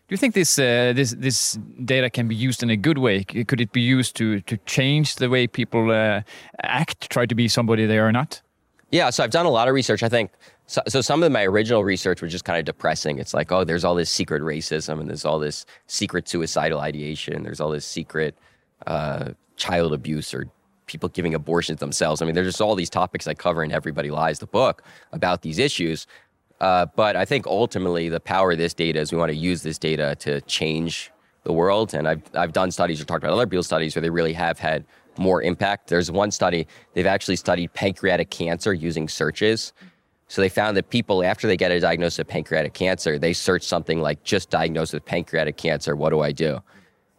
Do 0.08 0.14
you 0.14 0.16
think 0.16 0.34
this 0.34 0.58
uh, 0.58 0.92
this 0.92 1.12
this 1.12 1.56
data 1.84 2.10
can 2.10 2.26
be 2.26 2.34
used 2.34 2.64
in 2.64 2.70
a 2.70 2.76
good 2.76 2.98
way? 2.98 3.22
Could 3.22 3.60
it 3.60 3.70
be 3.70 3.80
used 3.80 4.16
to 4.16 4.40
to 4.40 4.56
change 4.66 5.16
the 5.16 5.28
way 5.28 5.46
people 5.46 5.92
uh, 5.92 6.22
act, 6.62 7.10
try 7.10 7.26
to 7.26 7.34
be 7.34 7.46
somebody 7.46 7.86
they 7.86 7.98
are 7.98 8.10
not? 8.10 8.42
Yeah, 8.90 9.10
so 9.10 9.22
I've 9.22 9.30
done 9.30 9.46
a 9.46 9.50
lot 9.50 9.68
of 9.68 9.74
research. 9.74 10.02
I 10.02 10.08
think 10.08 10.32
so. 10.70 10.82
so 10.88 11.00
some 11.00 11.22
of 11.22 11.32
my 11.32 11.44
original 11.44 11.82
research 11.84 12.22
was 12.22 12.30
just 12.32 12.44
kind 12.44 12.58
of 12.58 12.64
depressing. 12.64 13.18
It's 13.18 13.34
like, 13.34 13.50
oh, 13.52 13.64
there's 13.64 13.84
all 13.84 13.94
this 13.94 14.10
secret 14.10 14.42
racism, 14.42 15.00
and 15.00 15.08
there's 15.08 15.24
all 15.24 15.38
this 15.38 15.66
secret 15.86 16.28
suicidal 16.28 16.80
ideation. 16.80 17.42
There's 17.42 17.60
all 17.60 17.70
this 17.70 17.84
secret 17.84 18.36
uh, 18.86 19.30
child 19.56 19.92
abuse 19.92 20.32
or 20.32 20.46
people 20.86 21.08
giving 21.08 21.34
abortions 21.34 21.80
themselves. 21.80 22.20
I 22.22 22.26
mean, 22.26 22.34
there's 22.34 22.48
just 22.48 22.60
all 22.60 22.74
these 22.74 22.90
topics 22.90 23.26
I 23.26 23.34
cover 23.34 23.62
in 23.62 23.72
Everybody 23.72 24.10
Lies, 24.10 24.38
the 24.38 24.46
book, 24.46 24.82
about 25.12 25.42
these 25.42 25.58
issues. 25.58 26.06
Uh, 26.60 26.86
but 26.96 27.16
I 27.16 27.24
think 27.24 27.46
ultimately 27.46 28.08
the 28.08 28.20
power 28.20 28.52
of 28.52 28.58
this 28.58 28.74
data 28.74 29.00
is 29.00 29.12
we 29.12 29.18
want 29.18 29.30
to 29.30 29.36
use 29.36 29.62
this 29.62 29.78
data 29.78 30.16
to 30.20 30.40
change 30.42 31.10
the 31.44 31.52
world. 31.52 31.94
And 31.94 32.06
I've, 32.06 32.22
I've 32.34 32.52
done 32.52 32.70
studies 32.70 33.00
or 33.00 33.04
talked 33.04 33.24
about 33.24 33.32
other 33.32 33.46
people's 33.46 33.66
studies 33.66 33.94
where 33.94 34.02
they 34.02 34.10
really 34.10 34.34
have 34.34 34.58
had 34.58 34.84
more 35.16 35.42
impact. 35.42 35.88
There's 35.88 36.10
one 36.10 36.30
study, 36.30 36.66
they've 36.94 37.06
actually 37.06 37.36
studied 37.36 37.72
pancreatic 37.72 38.30
cancer 38.30 38.72
using 38.72 39.08
searches. 39.08 39.72
So 40.30 40.40
they 40.40 40.48
found 40.48 40.76
that 40.76 40.90
people, 40.90 41.24
after 41.24 41.48
they 41.48 41.56
get 41.56 41.72
a 41.72 41.80
diagnosis 41.80 42.20
of 42.20 42.28
pancreatic 42.28 42.72
cancer, 42.72 43.18
they 43.18 43.32
search 43.32 43.64
something 43.64 44.00
like 44.00 44.22
just 44.22 44.48
diagnosed 44.48 44.94
with 44.94 45.04
pancreatic 45.04 45.56
cancer, 45.56 45.96
what 45.96 46.10
do 46.10 46.20
I 46.20 46.30
do? 46.30 46.60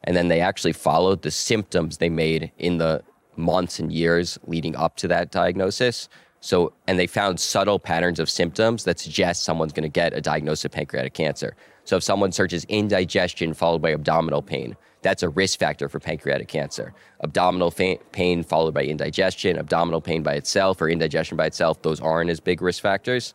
And 0.06 0.16
then 0.16 0.30
they 0.30 0.40
actually 0.40 0.72
followed 0.72 1.22
the 1.22 1.30
symptoms 1.30 1.98
they 1.98 2.08
made 2.08 2.54
in 2.58 2.78
the 2.78 3.04
months 3.36 3.80
and 3.80 3.92
years 3.92 4.40
leading 4.48 4.78
up 4.78 4.96
to 4.96 5.10
that 5.10 5.30
diagnosis. 5.30 6.08
So, 6.40 6.72
and 6.88 6.98
they 6.98 7.06
found 7.06 7.42
subtle 7.42 7.80
patterns 7.80 8.18
of 8.18 8.30
symptoms 8.30 8.86
that 8.86 8.98
suggest 8.98 9.44
someone's 9.44 9.74
going 9.74 9.84
to 9.84 9.90
get 9.90 10.14
a 10.14 10.22
diagnosis 10.22 10.64
of 10.64 10.72
pancreatic 10.72 11.14
cancer. 11.14 11.58
So, 11.84 11.98
if 11.98 12.04
someone 12.04 12.32
searches 12.32 12.64
indigestion 12.70 13.54
followed 13.54 13.82
by 13.82 13.92
abdominal 13.92 14.42
pain, 14.42 14.78
that's 15.02 15.24
a 15.24 15.30
risk 15.30 15.60
factor 15.60 15.90
for 15.90 16.00
pancreatic 16.00 16.48
cancer. 16.48 16.94
Abdominal 17.24 17.72
fa- 17.72 17.98
pain 18.12 18.44
followed 18.44 18.74
by 18.74 18.84
indigestion, 18.84 19.58
abdominal 19.58 20.02
pain 20.02 20.24
by 20.24 20.34
itself, 20.34 20.82
or 20.82 20.90
indigestion 20.90 21.38
by 21.38 21.46
itself, 21.46 21.82
those 21.82 22.00
aren't 22.00 22.30
as 22.30 22.40
big 22.40 22.62
risk 22.62 22.82
factors. 22.82 23.34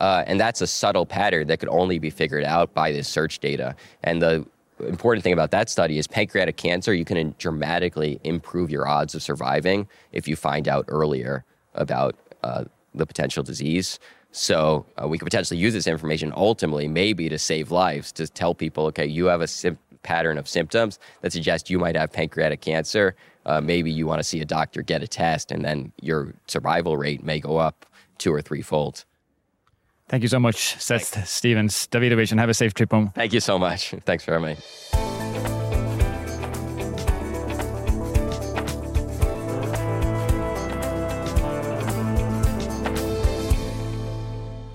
Uh, 0.00 0.24
and 0.26 0.40
that's 0.40 0.60
a 0.60 0.66
subtle 0.66 1.04
pattern 1.04 1.46
that 1.48 1.60
could 1.60 1.68
only 1.68 1.98
be 1.98 2.10
figured 2.10 2.44
out 2.44 2.72
by 2.72 2.90
this 2.90 3.06
search 3.08 3.38
data. 3.38 3.74
And 4.02 4.22
the 4.22 4.46
important 4.80 5.22
thing 5.22 5.34
about 5.34 5.50
that 5.50 5.68
study 5.68 5.98
is 5.98 6.06
pancreatic 6.06 6.56
cancer, 6.56 6.94
you 6.94 7.04
can 7.04 7.34
dramatically 7.38 8.18
improve 8.24 8.70
your 8.70 8.88
odds 8.88 9.14
of 9.14 9.22
surviving 9.22 9.86
if 10.12 10.26
you 10.26 10.36
find 10.36 10.68
out 10.68 10.86
earlier 10.88 11.44
about 11.74 12.16
uh, 12.42 12.64
the 12.94 13.04
potential 13.04 13.42
disease. 13.42 13.98
So 14.32 14.86
uh, 14.96 15.08
we 15.08 15.18
could 15.18 15.26
potentially 15.26 15.58
use 15.58 15.74
this 15.74 15.86
information 15.86 16.32
ultimately, 16.36 16.88
maybe 16.88 17.28
to 17.28 17.38
save 17.38 17.70
lives, 17.70 18.12
to 18.12 18.28
tell 18.28 18.54
people, 18.54 18.86
okay, 18.86 19.06
you 19.06 19.26
have 19.26 19.40
a 19.40 19.48
pattern 20.02 20.38
of 20.38 20.48
symptoms 20.48 20.98
that 21.22 21.32
suggest 21.32 21.70
you 21.70 21.78
might 21.78 21.96
have 21.96 22.12
pancreatic 22.12 22.60
cancer. 22.60 23.14
Uh, 23.46 23.60
maybe 23.60 23.90
you 23.90 24.06
want 24.06 24.18
to 24.18 24.24
see 24.24 24.40
a 24.40 24.44
doctor, 24.44 24.82
get 24.82 25.02
a 25.02 25.08
test, 25.08 25.50
and 25.50 25.64
then 25.64 25.92
your 26.00 26.34
survival 26.46 26.96
rate 26.96 27.22
may 27.22 27.40
go 27.40 27.56
up 27.56 27.86
two 28.18 28.32
or 28.32 28.40
three 28.40 28.58
threefold. 28.58 29.04
Thank 30.08 30.22
you 30.22 30.28
so 30.28 30.40
much, 30.40 30.76
Seth 30.80 31.28
Stevens, 31.28 31.86
Davidovich, 31.86 32.32
and 32.32 32.40
have 32.40 32.48
a 32.48 32.54
safe 32.54 32.74
trip 32.74 32.90
home. 32.90 33.12
Thank 33.14 33.32
you 33.32 33.40
so 33.40 33.58
much. 33.58 33.90
Thanks 34.04 34.24
for 34.24 34.32
having 34.32 34.56
me. 34.56 35.19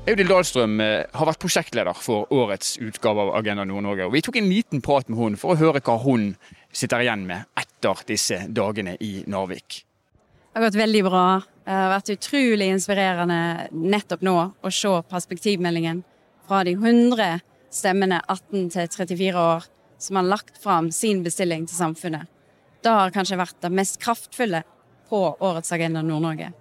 Audhild 0.05 0.29
Dahlstrøm 0.29 0.81
eh, 0.85 1.07
har 1.17 1.25
vært 1.25 1.39
prosjektleder 1.41 1.97
for 1.97 2.29
årets 2.29 2.75
utgave 2.77 3.23
av 3.23 3.31
Agenda 3.39 3.63
Nord-Norge. 3.65 4.05
og 4.05 4.13
Vi 4.13 4.21
tok 4.21 4.35
en 4.37 4.49
liten 4.51 4.81
prat 4.85 5.07
med 5.09 5.17
henne 5.17 5.39
for 5.41 5.55
å 5.55 5.57
høre 5.57 5.79
hva 5.81 5.95
hun 6.03 6.27
sitter 6.69 7.01
igjen 7.01 7.23
med 7.25 7.47
etter 7.57 8.03
disse 8.05 8.37
dagene 8.53 8.93
i 9.01 9.23
Narvik. 9.25 9.79
Det 9.81 10.59
har 10.59 10.67
gått 10.67 10.77
veldig 10.77 11.01
bra. 11.07 11.23
Det 11.65 11.73
har 11.73 11.89
vært 11.95 12.11
utrolig 12.13 12.67
inspirerende 12.69 13.39
nettopp 13.73 14.21
nå 14.27 14.35
å 14.45 14.71
se 14.77 14.91
perspektivmeldingen 15.09 16.03
fra 16.45 16.59
de 16.67 16.75
100 16.77 17.41
stemmene 17.73 18.19
18 18.27 18.69
til 18.75 18.91
34 18.93 19.41
år 19.41 19.65
som 20.05 20.19
har 20.21 20.29
lagt 20.35 20.61
fram 20.61 20.91
sin 20.93 21.23
bestilling 21.25 21.65
til 21.65 21.79
samfunnet. 21.79 22.29
Det 22.85 22.93
har 22.93 23.15
kanskje 23.15 23.41
vært 23.41 23.57
det 23.65 23.73
mest 23.73 23.97
kraftfulle 24.05 24.61
på 25.09 25.23
årets 25.41 25.73
Agenda 25.73 26.05
Nord-Norge. 26.05 26.51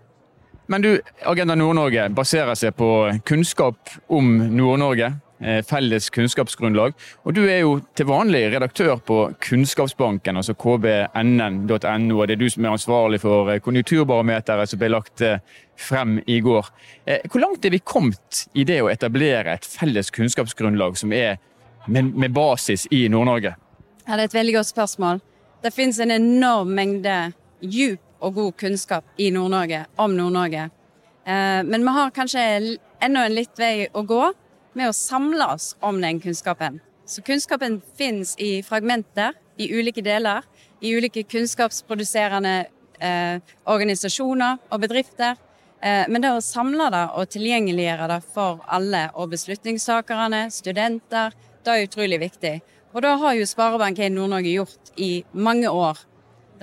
Men 0.66 0.83
du, 0.83 1.00
Agenda 1.29 1.55
Nord-Norge 1.55 2.09
baserer 2.16 2.57
seg 2.57 2.72
på 2.79 2.88
kunnskap 3.29 3.90
om 4.09 4.31
Nord-Norge. 4.57 5.12
eh, 5.44 5.61
Felles 5.66 6.11
kunnskapsgrunnlag. 6.11 6.94
Og 7.24 7.35
du 7.35 7.42
er 7.44 7.59
jo 7.61 7.81
til 7.94 8.07
vanlig 8.09 8.46
redaktør 8.55 8.96
på 8.96 9.35
Kunnskapsbanken, 9.44 10.37
altså 10.40 10.55
kbnn.no. 10.55 12.16
Og 12.16 12.29
det 12.29 12.37
er 12.37 12.40
du 12.40 12.48
som 12.48 12.64
er 12.64 12.70
ansvarlig 12.72 13.20
for 13.20 13.50
eh, 13.53 13.61
konjunkturbarometeret 13.61 14.70
som 14.70 14.81
ble 14.81 14.88
lagt 14.94 15.20
eh, 15.20 15.42
frem 15.77 16.16
i 16.27 16.38
går. 16.40 16.70
Hvor 17.29 17.42
langt 17.42 17.64
er 17.66 17.74
vi 17.74 17.83
kommet 17.85 18.46
i 18.55 18.64
det 18.64 18.81
å 18.81 18.88
etablere 18.88 19.59
et 19.59 19.66
felles 19.68 20.09
kunnskapsgrunnlag 20.14 20.96
som 20.96 21.12
er 21.12 21.37
med 21.90 22.33
basis 22.33 22.87
i 22.94 23.09
Nord-Norge? 23.12 23.57
Ja, 24.07 24.14
det 24.14 24.20
er 24.22 24.29
et 24.31 24.37
veldig 24.38 24.55
godt 24.55 24.70
spørsmål. 24.70 25.20
Det 25.64 25.74
finnes 25.74 25.98
en 26.00 26.14
enorm 26.14 26.72
mengde 26.79 27.33
djup 27.61 28.00
og 28.24 28.38
god 28.38 28.56
kunnskap 28.60 29.04
i 29.20 29.30
Nord-Norge 29.34 29.84
om 30.00 30.16
Nord-Norge. 30.16 30.70
Eh, 31.26 31.60
men 31.64 31.84
vi 31.84 31.94
har 31.98 32.14
kanskje 32.16 32.44
enda 33.04 33.26
en 33.26 33.37
litt 33.37 33.58
vei 33.60 33.87
å 33.92 34.02
gå 34.02 34.22
med 34.74 34.90
å 34.90 34.96
samle 34.96 35.46
oss 35.54 35.74
om 35.84 36.00
den 36.02 36.20
kunnskapen. 36.20 36.80
Så 37.06 37.22
kunnskapen 37.22 37.80
finnes 37.98 38.34
i 38.40 38.62
fragmenter, 38.64 39.34
i 39.56 39.68
ulike 39.76 40.02
deler, 40.02 40.42
i 40.80 40.94
ulike 40.96 41.22
kunnskapsproduserende 41.28 42.54
eh, 42.98 43.40
organisasjoner 43.70 44.62
og 44.70 44.80
bedrifter. 44.82 45.37
Eh, 45.84 46.04
men 46.08 46.24
det 46.24 46.32
å 46.32 46.42
samle 46.44 46.88
det 46.92 47.04
og 47.14 47.28
tilgjengeliggjøre 47.34 48.08
det 48.14 48.20
for 48.34 48.64
alle, 48.72 49.06
og 49.14 49.34
beslutningstakerne, 49.34 50.46
studenter, 50.52 51.37
det 51.64 51.74
er 51.74 51.87
utrolig 51.87 52.20
viktig. 52.24 52.54
Og 52.94 53.02
det 53.02 53.14
har 53.20 53.37
jo 53.37 53.46
Sparebank1 53.48 54.14
Nord-Norge 54.14 54.52
gjort 54.54 54.92
i 55.00 55.24
mange 55.32 55.68
år. 55.68 55.98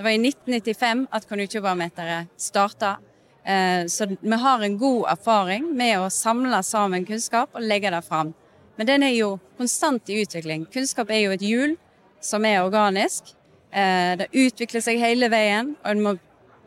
Det 0.02 0.04
var 0.04 0.10
i 0.10 0.28
1995 0.28 1.06
at 1.10 1.28
konjunkturbarometeret 1.28 2.26
starta. 2.36 2.96
Eh, 3.44 3.86
Så 3.86 4.16
vi 4.20 4.32
har 4.32 4.60
en 4.62 4.78
god 4.78 5.04
erfaring 5.08 5.76
med 5.76 6.00
å 6.00 6.08
samle 6.10 6.58
sammen 6.62 7.06
kunnskap 7.06 7.54
og 7.54 7.62
legge 7.62 7.90
det 7.90 8.00
fram. 8.02 8.32
Men 8.76 8.86
den 8.86 9.02
er 9.06 9.14
jo 9.14 9.38
konstant 9.56 10.10
i 10.10 10.24
utvikling. 10.24 10.64
Kunnskap 10.74 11.10
er 11.10 11.20
jo 11.22 11.30
et 11.30 11.44
hjul 11.46 11.76
som 12.20 12.44
er 12.44 12.64
organisk. 12.64 13.30
Eh, 13.70 14.16
Det 14.16 14.26
utvikler 14.32 14.82
seg 14.82 14.98
hele 14.98 15.28
veien, 15.30 15.76
og 15.84 15.94
den 15.94 16.02
må 16.02 16.18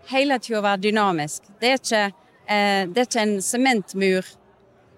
hele 0.08 0.40
tida 0.40 0.62
være 0.62 0.82
dynamisk. 0.88 1.44
Det 1.60 1.68
er 1.68 1.78
ikke, 1.78 2.14
eh, 2.48 2.86
det 2.86 2.98
er 2.98 3.06
ikke 3.06 3.22
en 3.22 3.42
sementmur, 3.42 4.24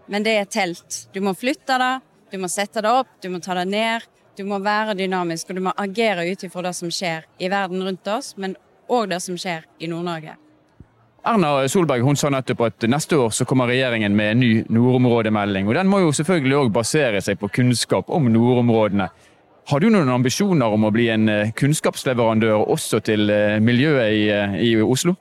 men 0.08 0.22
det 0.22 0.38
er 0.38 0.42
et 0.42 0.52
telt. 0.52 1.08
Du 1.12 1.22
må 1.22 1.34
flytte 1.34 1.80
det, 1.80 2.02
du 2.32 2.38
må 2.38 2.48
sette 2.48 2.84
det 2.84 2.92
opp, 2.92 3.08
du 3.20 3.30
må 3.30 3.42
ta 3.42 3.56
det 3.56 3.68
ned. 3.68 4.04
Du 4.38 4.44
må 4.46 4.60
være 4.62 4.94
dynamisk, 4.94 5.50
og 5.50 5.58
du 5.58 5.64
må 5.66 5.72
agere 5.82 6.28
ut 6.30 6.44
ifra 6.46 6.62
det 6.68 6.76
som 6.78 6.92
skjer 6.94 7.24
i 7.42 7.50
verden 7.50 7.82
rundt 7.82 8.10
oss, 8.14 8.36
men 8.38 8.54
òg 8.86 9.10
det 9.10 9.18
som 9.24 9.38
skjer 9.40 9.66
i 9.82 9.90
Nord-Norge. 9.90 10.36
Erna 11.28 11.50
Solberg 11.68 12.06
hun 12.06 12.16
sa 12.16 12.30
nettopp 12.32 12.62
at 12.68 12.86
neste 12.88 13.18
år 13.18 13.34
så 13.36 13.48
kommer 13.50 13.68
regjeringen 13.68 14.14
med 14.16 14.32
en 14.32 14.40
ny 14.40 14.52
nordområdemelding. 14.70 15.68
og 15.68 15.76
Den 15.76 15.90
må 15.90 16.04
jo 16.04 16.14
selvfølgelig 16.14 16.58
òg 16.60 16.70
basere 16.76 17.22
seg 17.22 17.40
på 17.42 17.50
kunnskap 17.50 18.14
om 18.14 18.30
nordområdene. 18.32 19.10
Har 19.68 19.84
du 19.84 19.90
noen 19.92 20.14
ambisjoner 20.14 20.72
om 20.72 20.86
å 20.88 20.94
bli 20.96 21.10
en 21.12 21.28
eh, 21.28 21.50
kunnskapsleverandør 21.58 22.70
også 22.72 23.02
til 23.04 23.28
eh, 23.34 23.58
miljøet 23.60 24.14
i, 24.14 24.22
eh, 24.32 24.56
i 24.70 24.70
Oslo? 24.80 25.18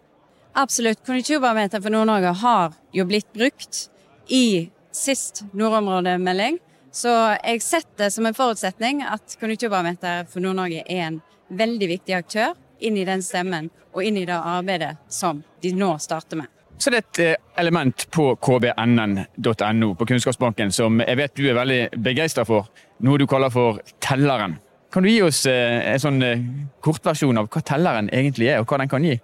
Absolutt. 0.54 1.00
Konjunkturbarometeret 1.08 1.82
for 1.82 1.96
Nord-Norge 1.96 2.36
har 2.44 2.76
jo 2.94 3.08
blitt 3.08 3.26
brukt 3.34 3.88
i 4.30 4.68
sist 4.94 5.42
nordområdemelding. 5.56 6.60
Så 6.92 7.12
jeg 7.42 7.62
setter 7.64 8.10
som 8.12 8.26
en 8.26 8.36
forutsetning 8.36 9.02
at 9.04 9.36
Konjunkturbarometeret 9.40 10.30
for 10.32 10.44
Nord-Norge 10.44 10.84
er 10.86 11.02
en 11.08 11.20
veldig 11.48 11.88
viktig 11.96 12.16
aktør 12.16 12.54
inn 12.80 12.96
i 12.96 13.06
den 13.08 13.22
stemmen 13.24 13.70
og 13.96 14.04
inn 14.04 14.18
i 14.20 14.26
det 14.28 14.36
arbeidet 14.36 14.96
som 15.08 15.42
de 15.62 15.72
nå 15.76 15.94
starter 16.02 16.42
med. 16.42 16.52
Så 16.78 16.92
det 16.92 16.98
er 16.98 17.04
et 17.04 17.20
eh, 17.24 17.36
element 17.60 18.04
på 18.12 18.34
kbnn.no 18.36 19.94
på 19.96 20.06
Kunnskapsbanken 20.08 20.72
som 20.72 21.00
jeg 21.00 21.16
vet 21.16 21.36
du 21.38 21.46
er 21.48 21.56
veldig 21.56 21.80
begeistra 22.04 22.44
for. 22.44 22.68
Noe 23.04 23.20
du 23.20 23.24
kaller 23.28 23.52
for 23.52 23.80
telleren. 24.04 24.58
Kan 24.92 25.04
du 25.04 25.10
gi 25.10 25.22
oss 25.24 25.46
eh, 25.48 25.80
en 25.94 26.02
sånn 26.02 26.20
eh, 26.24 26.44
kortversjon 26.84 27.40
av 27.40 27.48
hva 27.48 27.64
telleren 27.64 28.10
egentlig 28.12 28.50
er, 28.52 28.60
og 28.60 28.68
hva 28.68 28.82
den 28.82 28.92
kan 28.92 29.08
gi? 29.08 29.16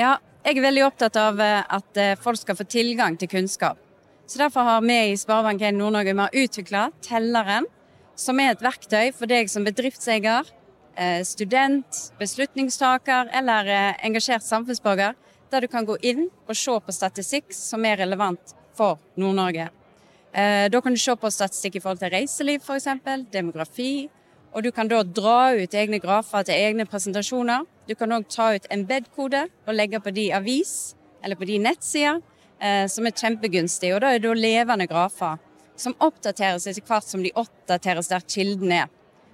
Ja, 0.00 0.16
jeg 0.46 0.56
er 0.56 0.64
veldig 0.64 0.86
opptatt 0.86 1.18
av 1.20 1.40
at 1.42 1.98
folk 2.22 2.38
skal 2.40 2.56
få 2.56 2.64
tilgang 2.64 3.18
til 3.20 3.28
kunnskap. 3.28 3.76
Så 4.28 4.38
Derfor 4.38 4.60
har 4.60 4.80
vi 4.80 4.92
i 4.92 5.14
Sparebank1 5.16 5.72
Nord-Norge 5.72 6.28
utvikla 6.36 6.90
telleren, 7.00 7.64
som 8.12 8.40
er 8.42 8.50
et 8.52 8.60
verktøy 8.60 9.08
for 9.16 9.30
deg 9.30 9.48
som 9.48 9.64
bedriftseier, 9.64 10.44
eh, 11.00 11.22
student, 11.24 12.02
beslutningstaker 12.20 13.30
eller 13.32 13.72
eh, 13.72 14.04
engasjert 14.04 14.44
samfunnsborger, 14.44 15.16
der 15.48 15.64
du 15.64 15.68
kan 15.72 15.88
gå 15.88 15.96
inn 16.04 16.26
og 16.44 16.54
se 16.60 16.76
på 16.76 16.92
statistikk 16.92 17.56
som 17.56 17.88
er 17.88 18.02
relevant 18.02 18.52
for 18.76 19.00
Nord-Norge. 19.16 19.70
Eh, 20.36 20.68
da 20.68 20.80
kan 20.84 20.92
du 20.92 21.00
se 21.00 21.16
på 21.16 21.32
statistikk 21.32 21.80
i 21.80 21.86
forhold 21.86 22.04
til 22.04 22.12
reiseliv 22.12 22.60
f.eks., 22.60 22.92
demografi. 23.32 24.10
Og 24.52 24.62
du 24.62 24.70
kan 24.76 24.92
da 24.92 25.00
dra 25.02 25.54
ut 25.56 25.72
egne 25.72 26.04
grafer 26.04 26.44
til 26.44 26.68
egne 26.68 26.84
presentasjoner. 26.84 27.64
Du 27.88 27.96
kan 27.96 28.12
òg 28.12 28.28
ta 28.28 28.52
ut 28.56 28.68
embed-kode 28.68 29.46
og 29.64 29.72
legge 29.72 30.04
på 30.04 30.12
de 30.12 30.34
avis 30.36 30.98
eller 31.24 31.40
på 31.40 31.48
de 31.48 31.62
nettsider, 31.64 32.20
som 32.90 33.06
er 33.06 33.14
kjempegunstig. 33.14 33.92
Og 33.94 34.00
da 34.02 34.14
er 34.14 34.22
det 34.22 34.32
levende 34.34 34.88
grafer 34.90 35.38
som 35.78 35.94
oppdateres 36.02 36.66
etter 36.66 36.82
hvert 36.86 37.06
som 37.06 37.22
de 37.22 37.30
oppdateres 37.38 38.10
der 38.10 38.24
kilden 38.26 38.72
er. 38.74 38.88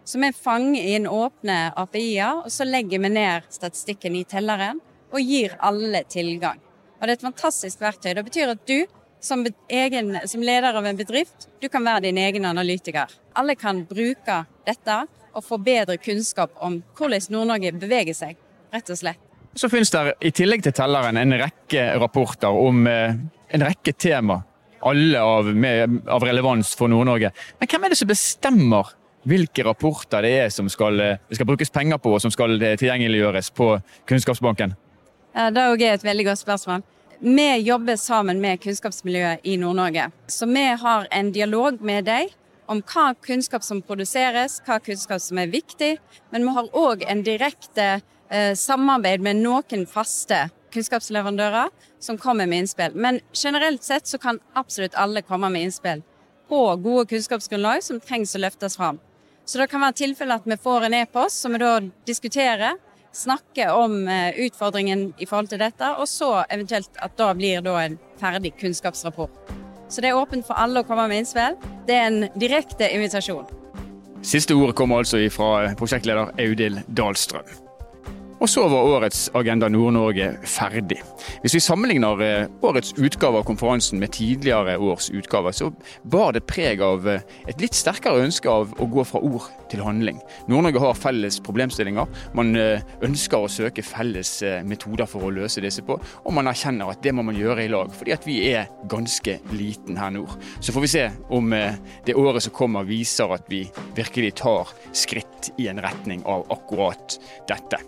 Så 0.04 0.20
vi 0.20 0.28
fanger 0.36 0.84
inn 0.96 1.08
åpne 1.08 1.72
API-er, 1.80 2.42
og 2.44 2.52
så 2.52 2.66
legger 2.68 3.00
vi 3.00 3.10
ned 3.14 3.48
statistikken 3.48 4.18
i 4.18 4.26
telleren 4.28 4.82
og 5.14 5.20
gir 5.24 5.54
alle 5.64 6.04
tilgang. 6.10 6.60
Og 7.00 7.06
Det 7.06 7.14
er 7.14 7.16
et 7.18 7.24
fantastisk 7.24 7.80
verktøy. 7.80 8.12
Det 8.14 8.24
betyr 8.24 8.52
at 8.52 8.66
du 8.68 8.84
som, 9.20 9.46
egen, 9.68 10.18
som 10.28 10.42
leder 10.44 10.76
av 10.76 10.86
en 10.86 10.96
bedrift, 10.96 11.48
du 11.60 11.68
kan 11.68 11.84
være 11.84 12.04
din 12.08 12.20
egen 12.20 12.44
analytiker. 12.44 13.08
Alle 13.32 13.56
kan 13.56 13.84
bruke 13.88 14.42
dette 14.66 14.98
og 15.32 15.44
få 15.44 15.58
bedre 15.58 15.96
kunnskap 15.96 16.52
om 16.60 16.82
hvordan 16.96 17.32
Nord-Norge 17.32 17.72
beveger 17.80 18.16
seg, 18.16 18.36
rett 18.72 18.92
og 18.92 19.00
slett. 19.00 19.23
Så 19.54 19.68
finnes 19.70 19.90
det 19.94 20.16
i 20.26 20.32
tillegg 20.34 20.64
til 20.66 20.74
telleren 20.74 21.18
en 21.20 21.36
rekke 21.38 21.86
rapporter 22.02 22.56
om 22.58 22.86
eh, 22.90 23.14
en 23.54 23.64
rekke 23.64 23.94
tema. 23.94 24.40
Alle 24.84 25.20
av, 25.22 25.46
med, 25.54 26.00
av 26.10 26.24
relevans 26.26 26.74
for 26.76 26.90
Nord-Norge. 26.90 27.30
Men 27.60 27.70
hvem 27.70 27.86
er 27.86 27.94
det 27.94 28.00
som 28.00 28.10
bestemmer 28.10 28.90
hvilke 29.24 29.64
rapporter 29.64 30.26
det 30.26 30.32
er 30.42 30.50
som 30.52 30.66
skal, 30.72 30.98
eh, 31.00 31.20
skal 31.32 31.48
brukes 31.48 31.70
penger 31.72 32.02
på, 32.02 32.16
og 32.16 32.24
som 32.24 32.34
skal 32.34 32.58
eh, 32.58 32.74
tilgjengeliggjøres 32.80 33.52
på 33.54 33.70
Kunnskapsbanken? 34.10 34.74
Det 35.34 35.62
er 35.62 35.94
et 35.94 36.04
veldig 36.06 36.26
godt 36.28 36.42
spørsmål. 36.42 36.82
Vi 37.24 37.46
jobber 37.64 37.96
sammen 37.98 38.40
med 38.42 38.60
kunnskapsmiljøet 38.62 39.46
i 39.46 39.56
Nord-Norge. 39.58 40.10
Så 40.30 40.46
vi 40.50 40.64
har 40.82 41.06
en 41.10 41.30
dialog 41.32 41.80
med 41.82 42.04
dem 42.06 42.28
om 42.70 42.82
hva 42.82 43.12
kunnskap 43.22 43.64
som 43.64 43.82
produseres, 43.82 44.60
hva 44.66 44.80
kunnskap 44.82 45.22
som 45.22 45.38
er 45.38 45.50
viktig. 45.52 45.96
Men 46.32 46.46
vi 46.46 46.54
har 46.58 46.70
òg 46.74 47.06
en 47.08 47.22
direkte 47.26 47.88
samarbeid 48.58 49.22
med 49.22 49.42
noen 49.42 49.84
faste 49.86 50.48
kunnskapsleverandører 50.74 51.70
som 52.02 52.18
kommer 52.18 52.48
med 52.50 52.64
innspill. 52.64 52.94
Men 52.94 53.20
generelt 53.32 53.82
sett 53.82 54.06
så 54.06 54.18
kan 54.18 54.40
absolutt 54.58 54.96
alle 54.98 55.22
komme 55.22 55.50
med 55.52 55.68
innspill 55.68 56.02
på 56.48 56.76
gode 56.76 57.06
kunnskapsgrunnlag 57.12 57.82
som 57.84 58.00
trengs 58.00 58.34
å 58.36 58.42
løftes 58.42 58.76
fram. 58.76 58.98
Så 59.44 59.60
det 59.60 59.68
kan 59.72 59.82
være 59.84 59.98
tilfelle 60.00 60.36
at 60.38 60.46
vi 60.48 60.56
får 60.60 60.86
en 60.86 60.96
e-post 61.00 61.44
som 61.44 61.52
vi 61.52 61.60
da 61.60 61.78
diskuterer 62.08 62.78
snakker 63.14 63.70
om 63.76 64.08
eh, 64.08 64.34
utfordringen 64.46 65.12
i 65.18 65.26
forhold 65.26 65.52
til 65.52 65.60
dette, 65.62 65.90
og 66.00 66.08
så 66.10 66.42
eventuelt 66.50 66.96
at 66.98 67.14
da 67.18 67.30
blir 67.36 67.62
da 67.62 67.76
en 67.84 67.98
ferdig 68.20 68.54
kunnskapsrapport. 68.58 69.52
Så 69.88 70.02
det 70.02 70.10
er 70.10 70.18
åpent 70.18 70.46
for 70.46 70.58
alle 70.58 70.82
å 70.82 70.88
komme 70.88 71.06
med 71.10 71.22
innspill. 71.22 71.58
Det 71.86 71.94
er 71.94 72.08
en 72.08 72.24
direkte 72.40 72.88
invitasjon. 72.90 73.46
Siste 74.24 74.56
ord 74.56 74.72
kommer 74.74 75.04
altså 75.04 75.20
fra 75.30 75.68
prosjektleder 75.78 76.32
Audhild 76.40 76.80
Dahlstrøm. 76.88 77.63
Og 78.44 78.48
så 78.50 78.66
var 78.68 78.84
årets 78.84 79.30
Agenda 79.32 79.70
Nord-Norge 79.72 80.26
ferdig. 80.44 80.98
Hvis 81.40 81.54
vi 81.56 81.60
sammenligner 81.64 82.20
eh, 82.20 82.50
årets 82.60 82.90
utgave 83.00 83.38
av 83.40 83.46
konferansen 83.48 83.96
med 84.02 84.12
tidligere 84.12 84.74
års 84.76 85.06
utgave, 85.16 85.48
så 85.56 85.70
bar 86.12 86.34
det 86.36 86.42
preg 86.44 86.82
av 86.84 87.08
eh, 87.08 87.22
et 87.48 87.64
litt 87.64 87.72
sterkere 87.72 88.20
ønske 88.20 88.50
av 88.52 88.74
å 88.76 88.88
gå 88.92 89.00
fra 89.08 89.22
ord 89.24 89.46
til 89.72 89.80
handling. 89.80 90.18
Nord-Norge 90.52 90.82
har 90.82 90.98
felles 90.98 91.38
problemstillinger. 91.46 92.10
Man 92.36 92.52
eh, 92.60 92.84
ønsker 93.08 93.46
å 93.46 93.48
søke 93.48 93.86
felles 93.86 94.34
metoder 94.68 95.08
for 95.08 95.24
å 95.24 95.32
løse 95.32 95.64
disse 95.64 95.80
på, 95.86 95.96
og 95.96 96.36
man 96.36 96.52
erkjenner 96.52 96.92
at 96.92 97.00
det 97.00 97.16
må 97.16 97.24
man 97.24 97.40
gjøre 97.40 97.64
i 97.64 97.72
lag, 97.72 97.96
fordi 97.96 98.12
at 98.12 98.28
vi 98.28 98.36
er 98.50 98.68
ganske 98.92 99.38
liten 99.56 99.96
her 99.96 100.12
nord. 100.18 100.36
Så 100.60 100.76
får 100.76 100.84
vi 100.84 100.92
se 100.98 101.06
om 101.32 101.48
det 101.48 102.18
året 102.20 102.44
som 102.44 102.52
kommer 102.60 102.84
viser 102.84 103.32
at 103.38 103.48
vi 103.48 103.64
virkelig 103.96 104.34
tar 104.44 104.76
skritt 104.92 105.54
i 105.56 105.70
en 105.72 105.80
retning 105.80 106.26
av 106.28 106.44
akkurat 106.52 107.16
dette. 107.48 107.80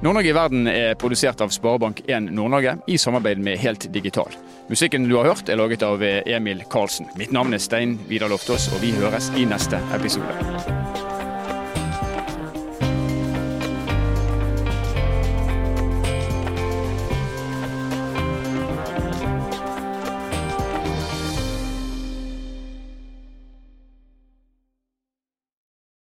Nord-Norge 0.00 0.28
i 0.28 0.32
verden 0.36 0.66
er 0.68 0.94
produsert 1.00 1.40
av 1.40 1.54
Sparebank1 1.54 2.28
Nord-Norge 2.36 2.76
i 2.86 2.98
samarbeid 3.00 3.40
med 3.40 3.56
Helt 3.62 3.88
Digital. 3.92 4.34
Musikken 4.68 5.08
du 5.08 5.16
har 5.16 5.30
hørt 5.30 5.48
er 5.48 5.56
laget 5.56 5.86
av 5.86 6.02
Emil 6.04 6.62
Karlsen. 6.70 7.08
Mitt 7.16 7.32
navn 7.32 7.56
er 7.56 7.62
Stein 7.64 7.96
Vidar 8.10 8.28
Loftaas, 8.28 8.68
og 8.74 8.84
vi 8.84 8.92
høres 8.98 9.32
i 9.40 9.48
neste 9.48 9.80
episode. 9.96 11.15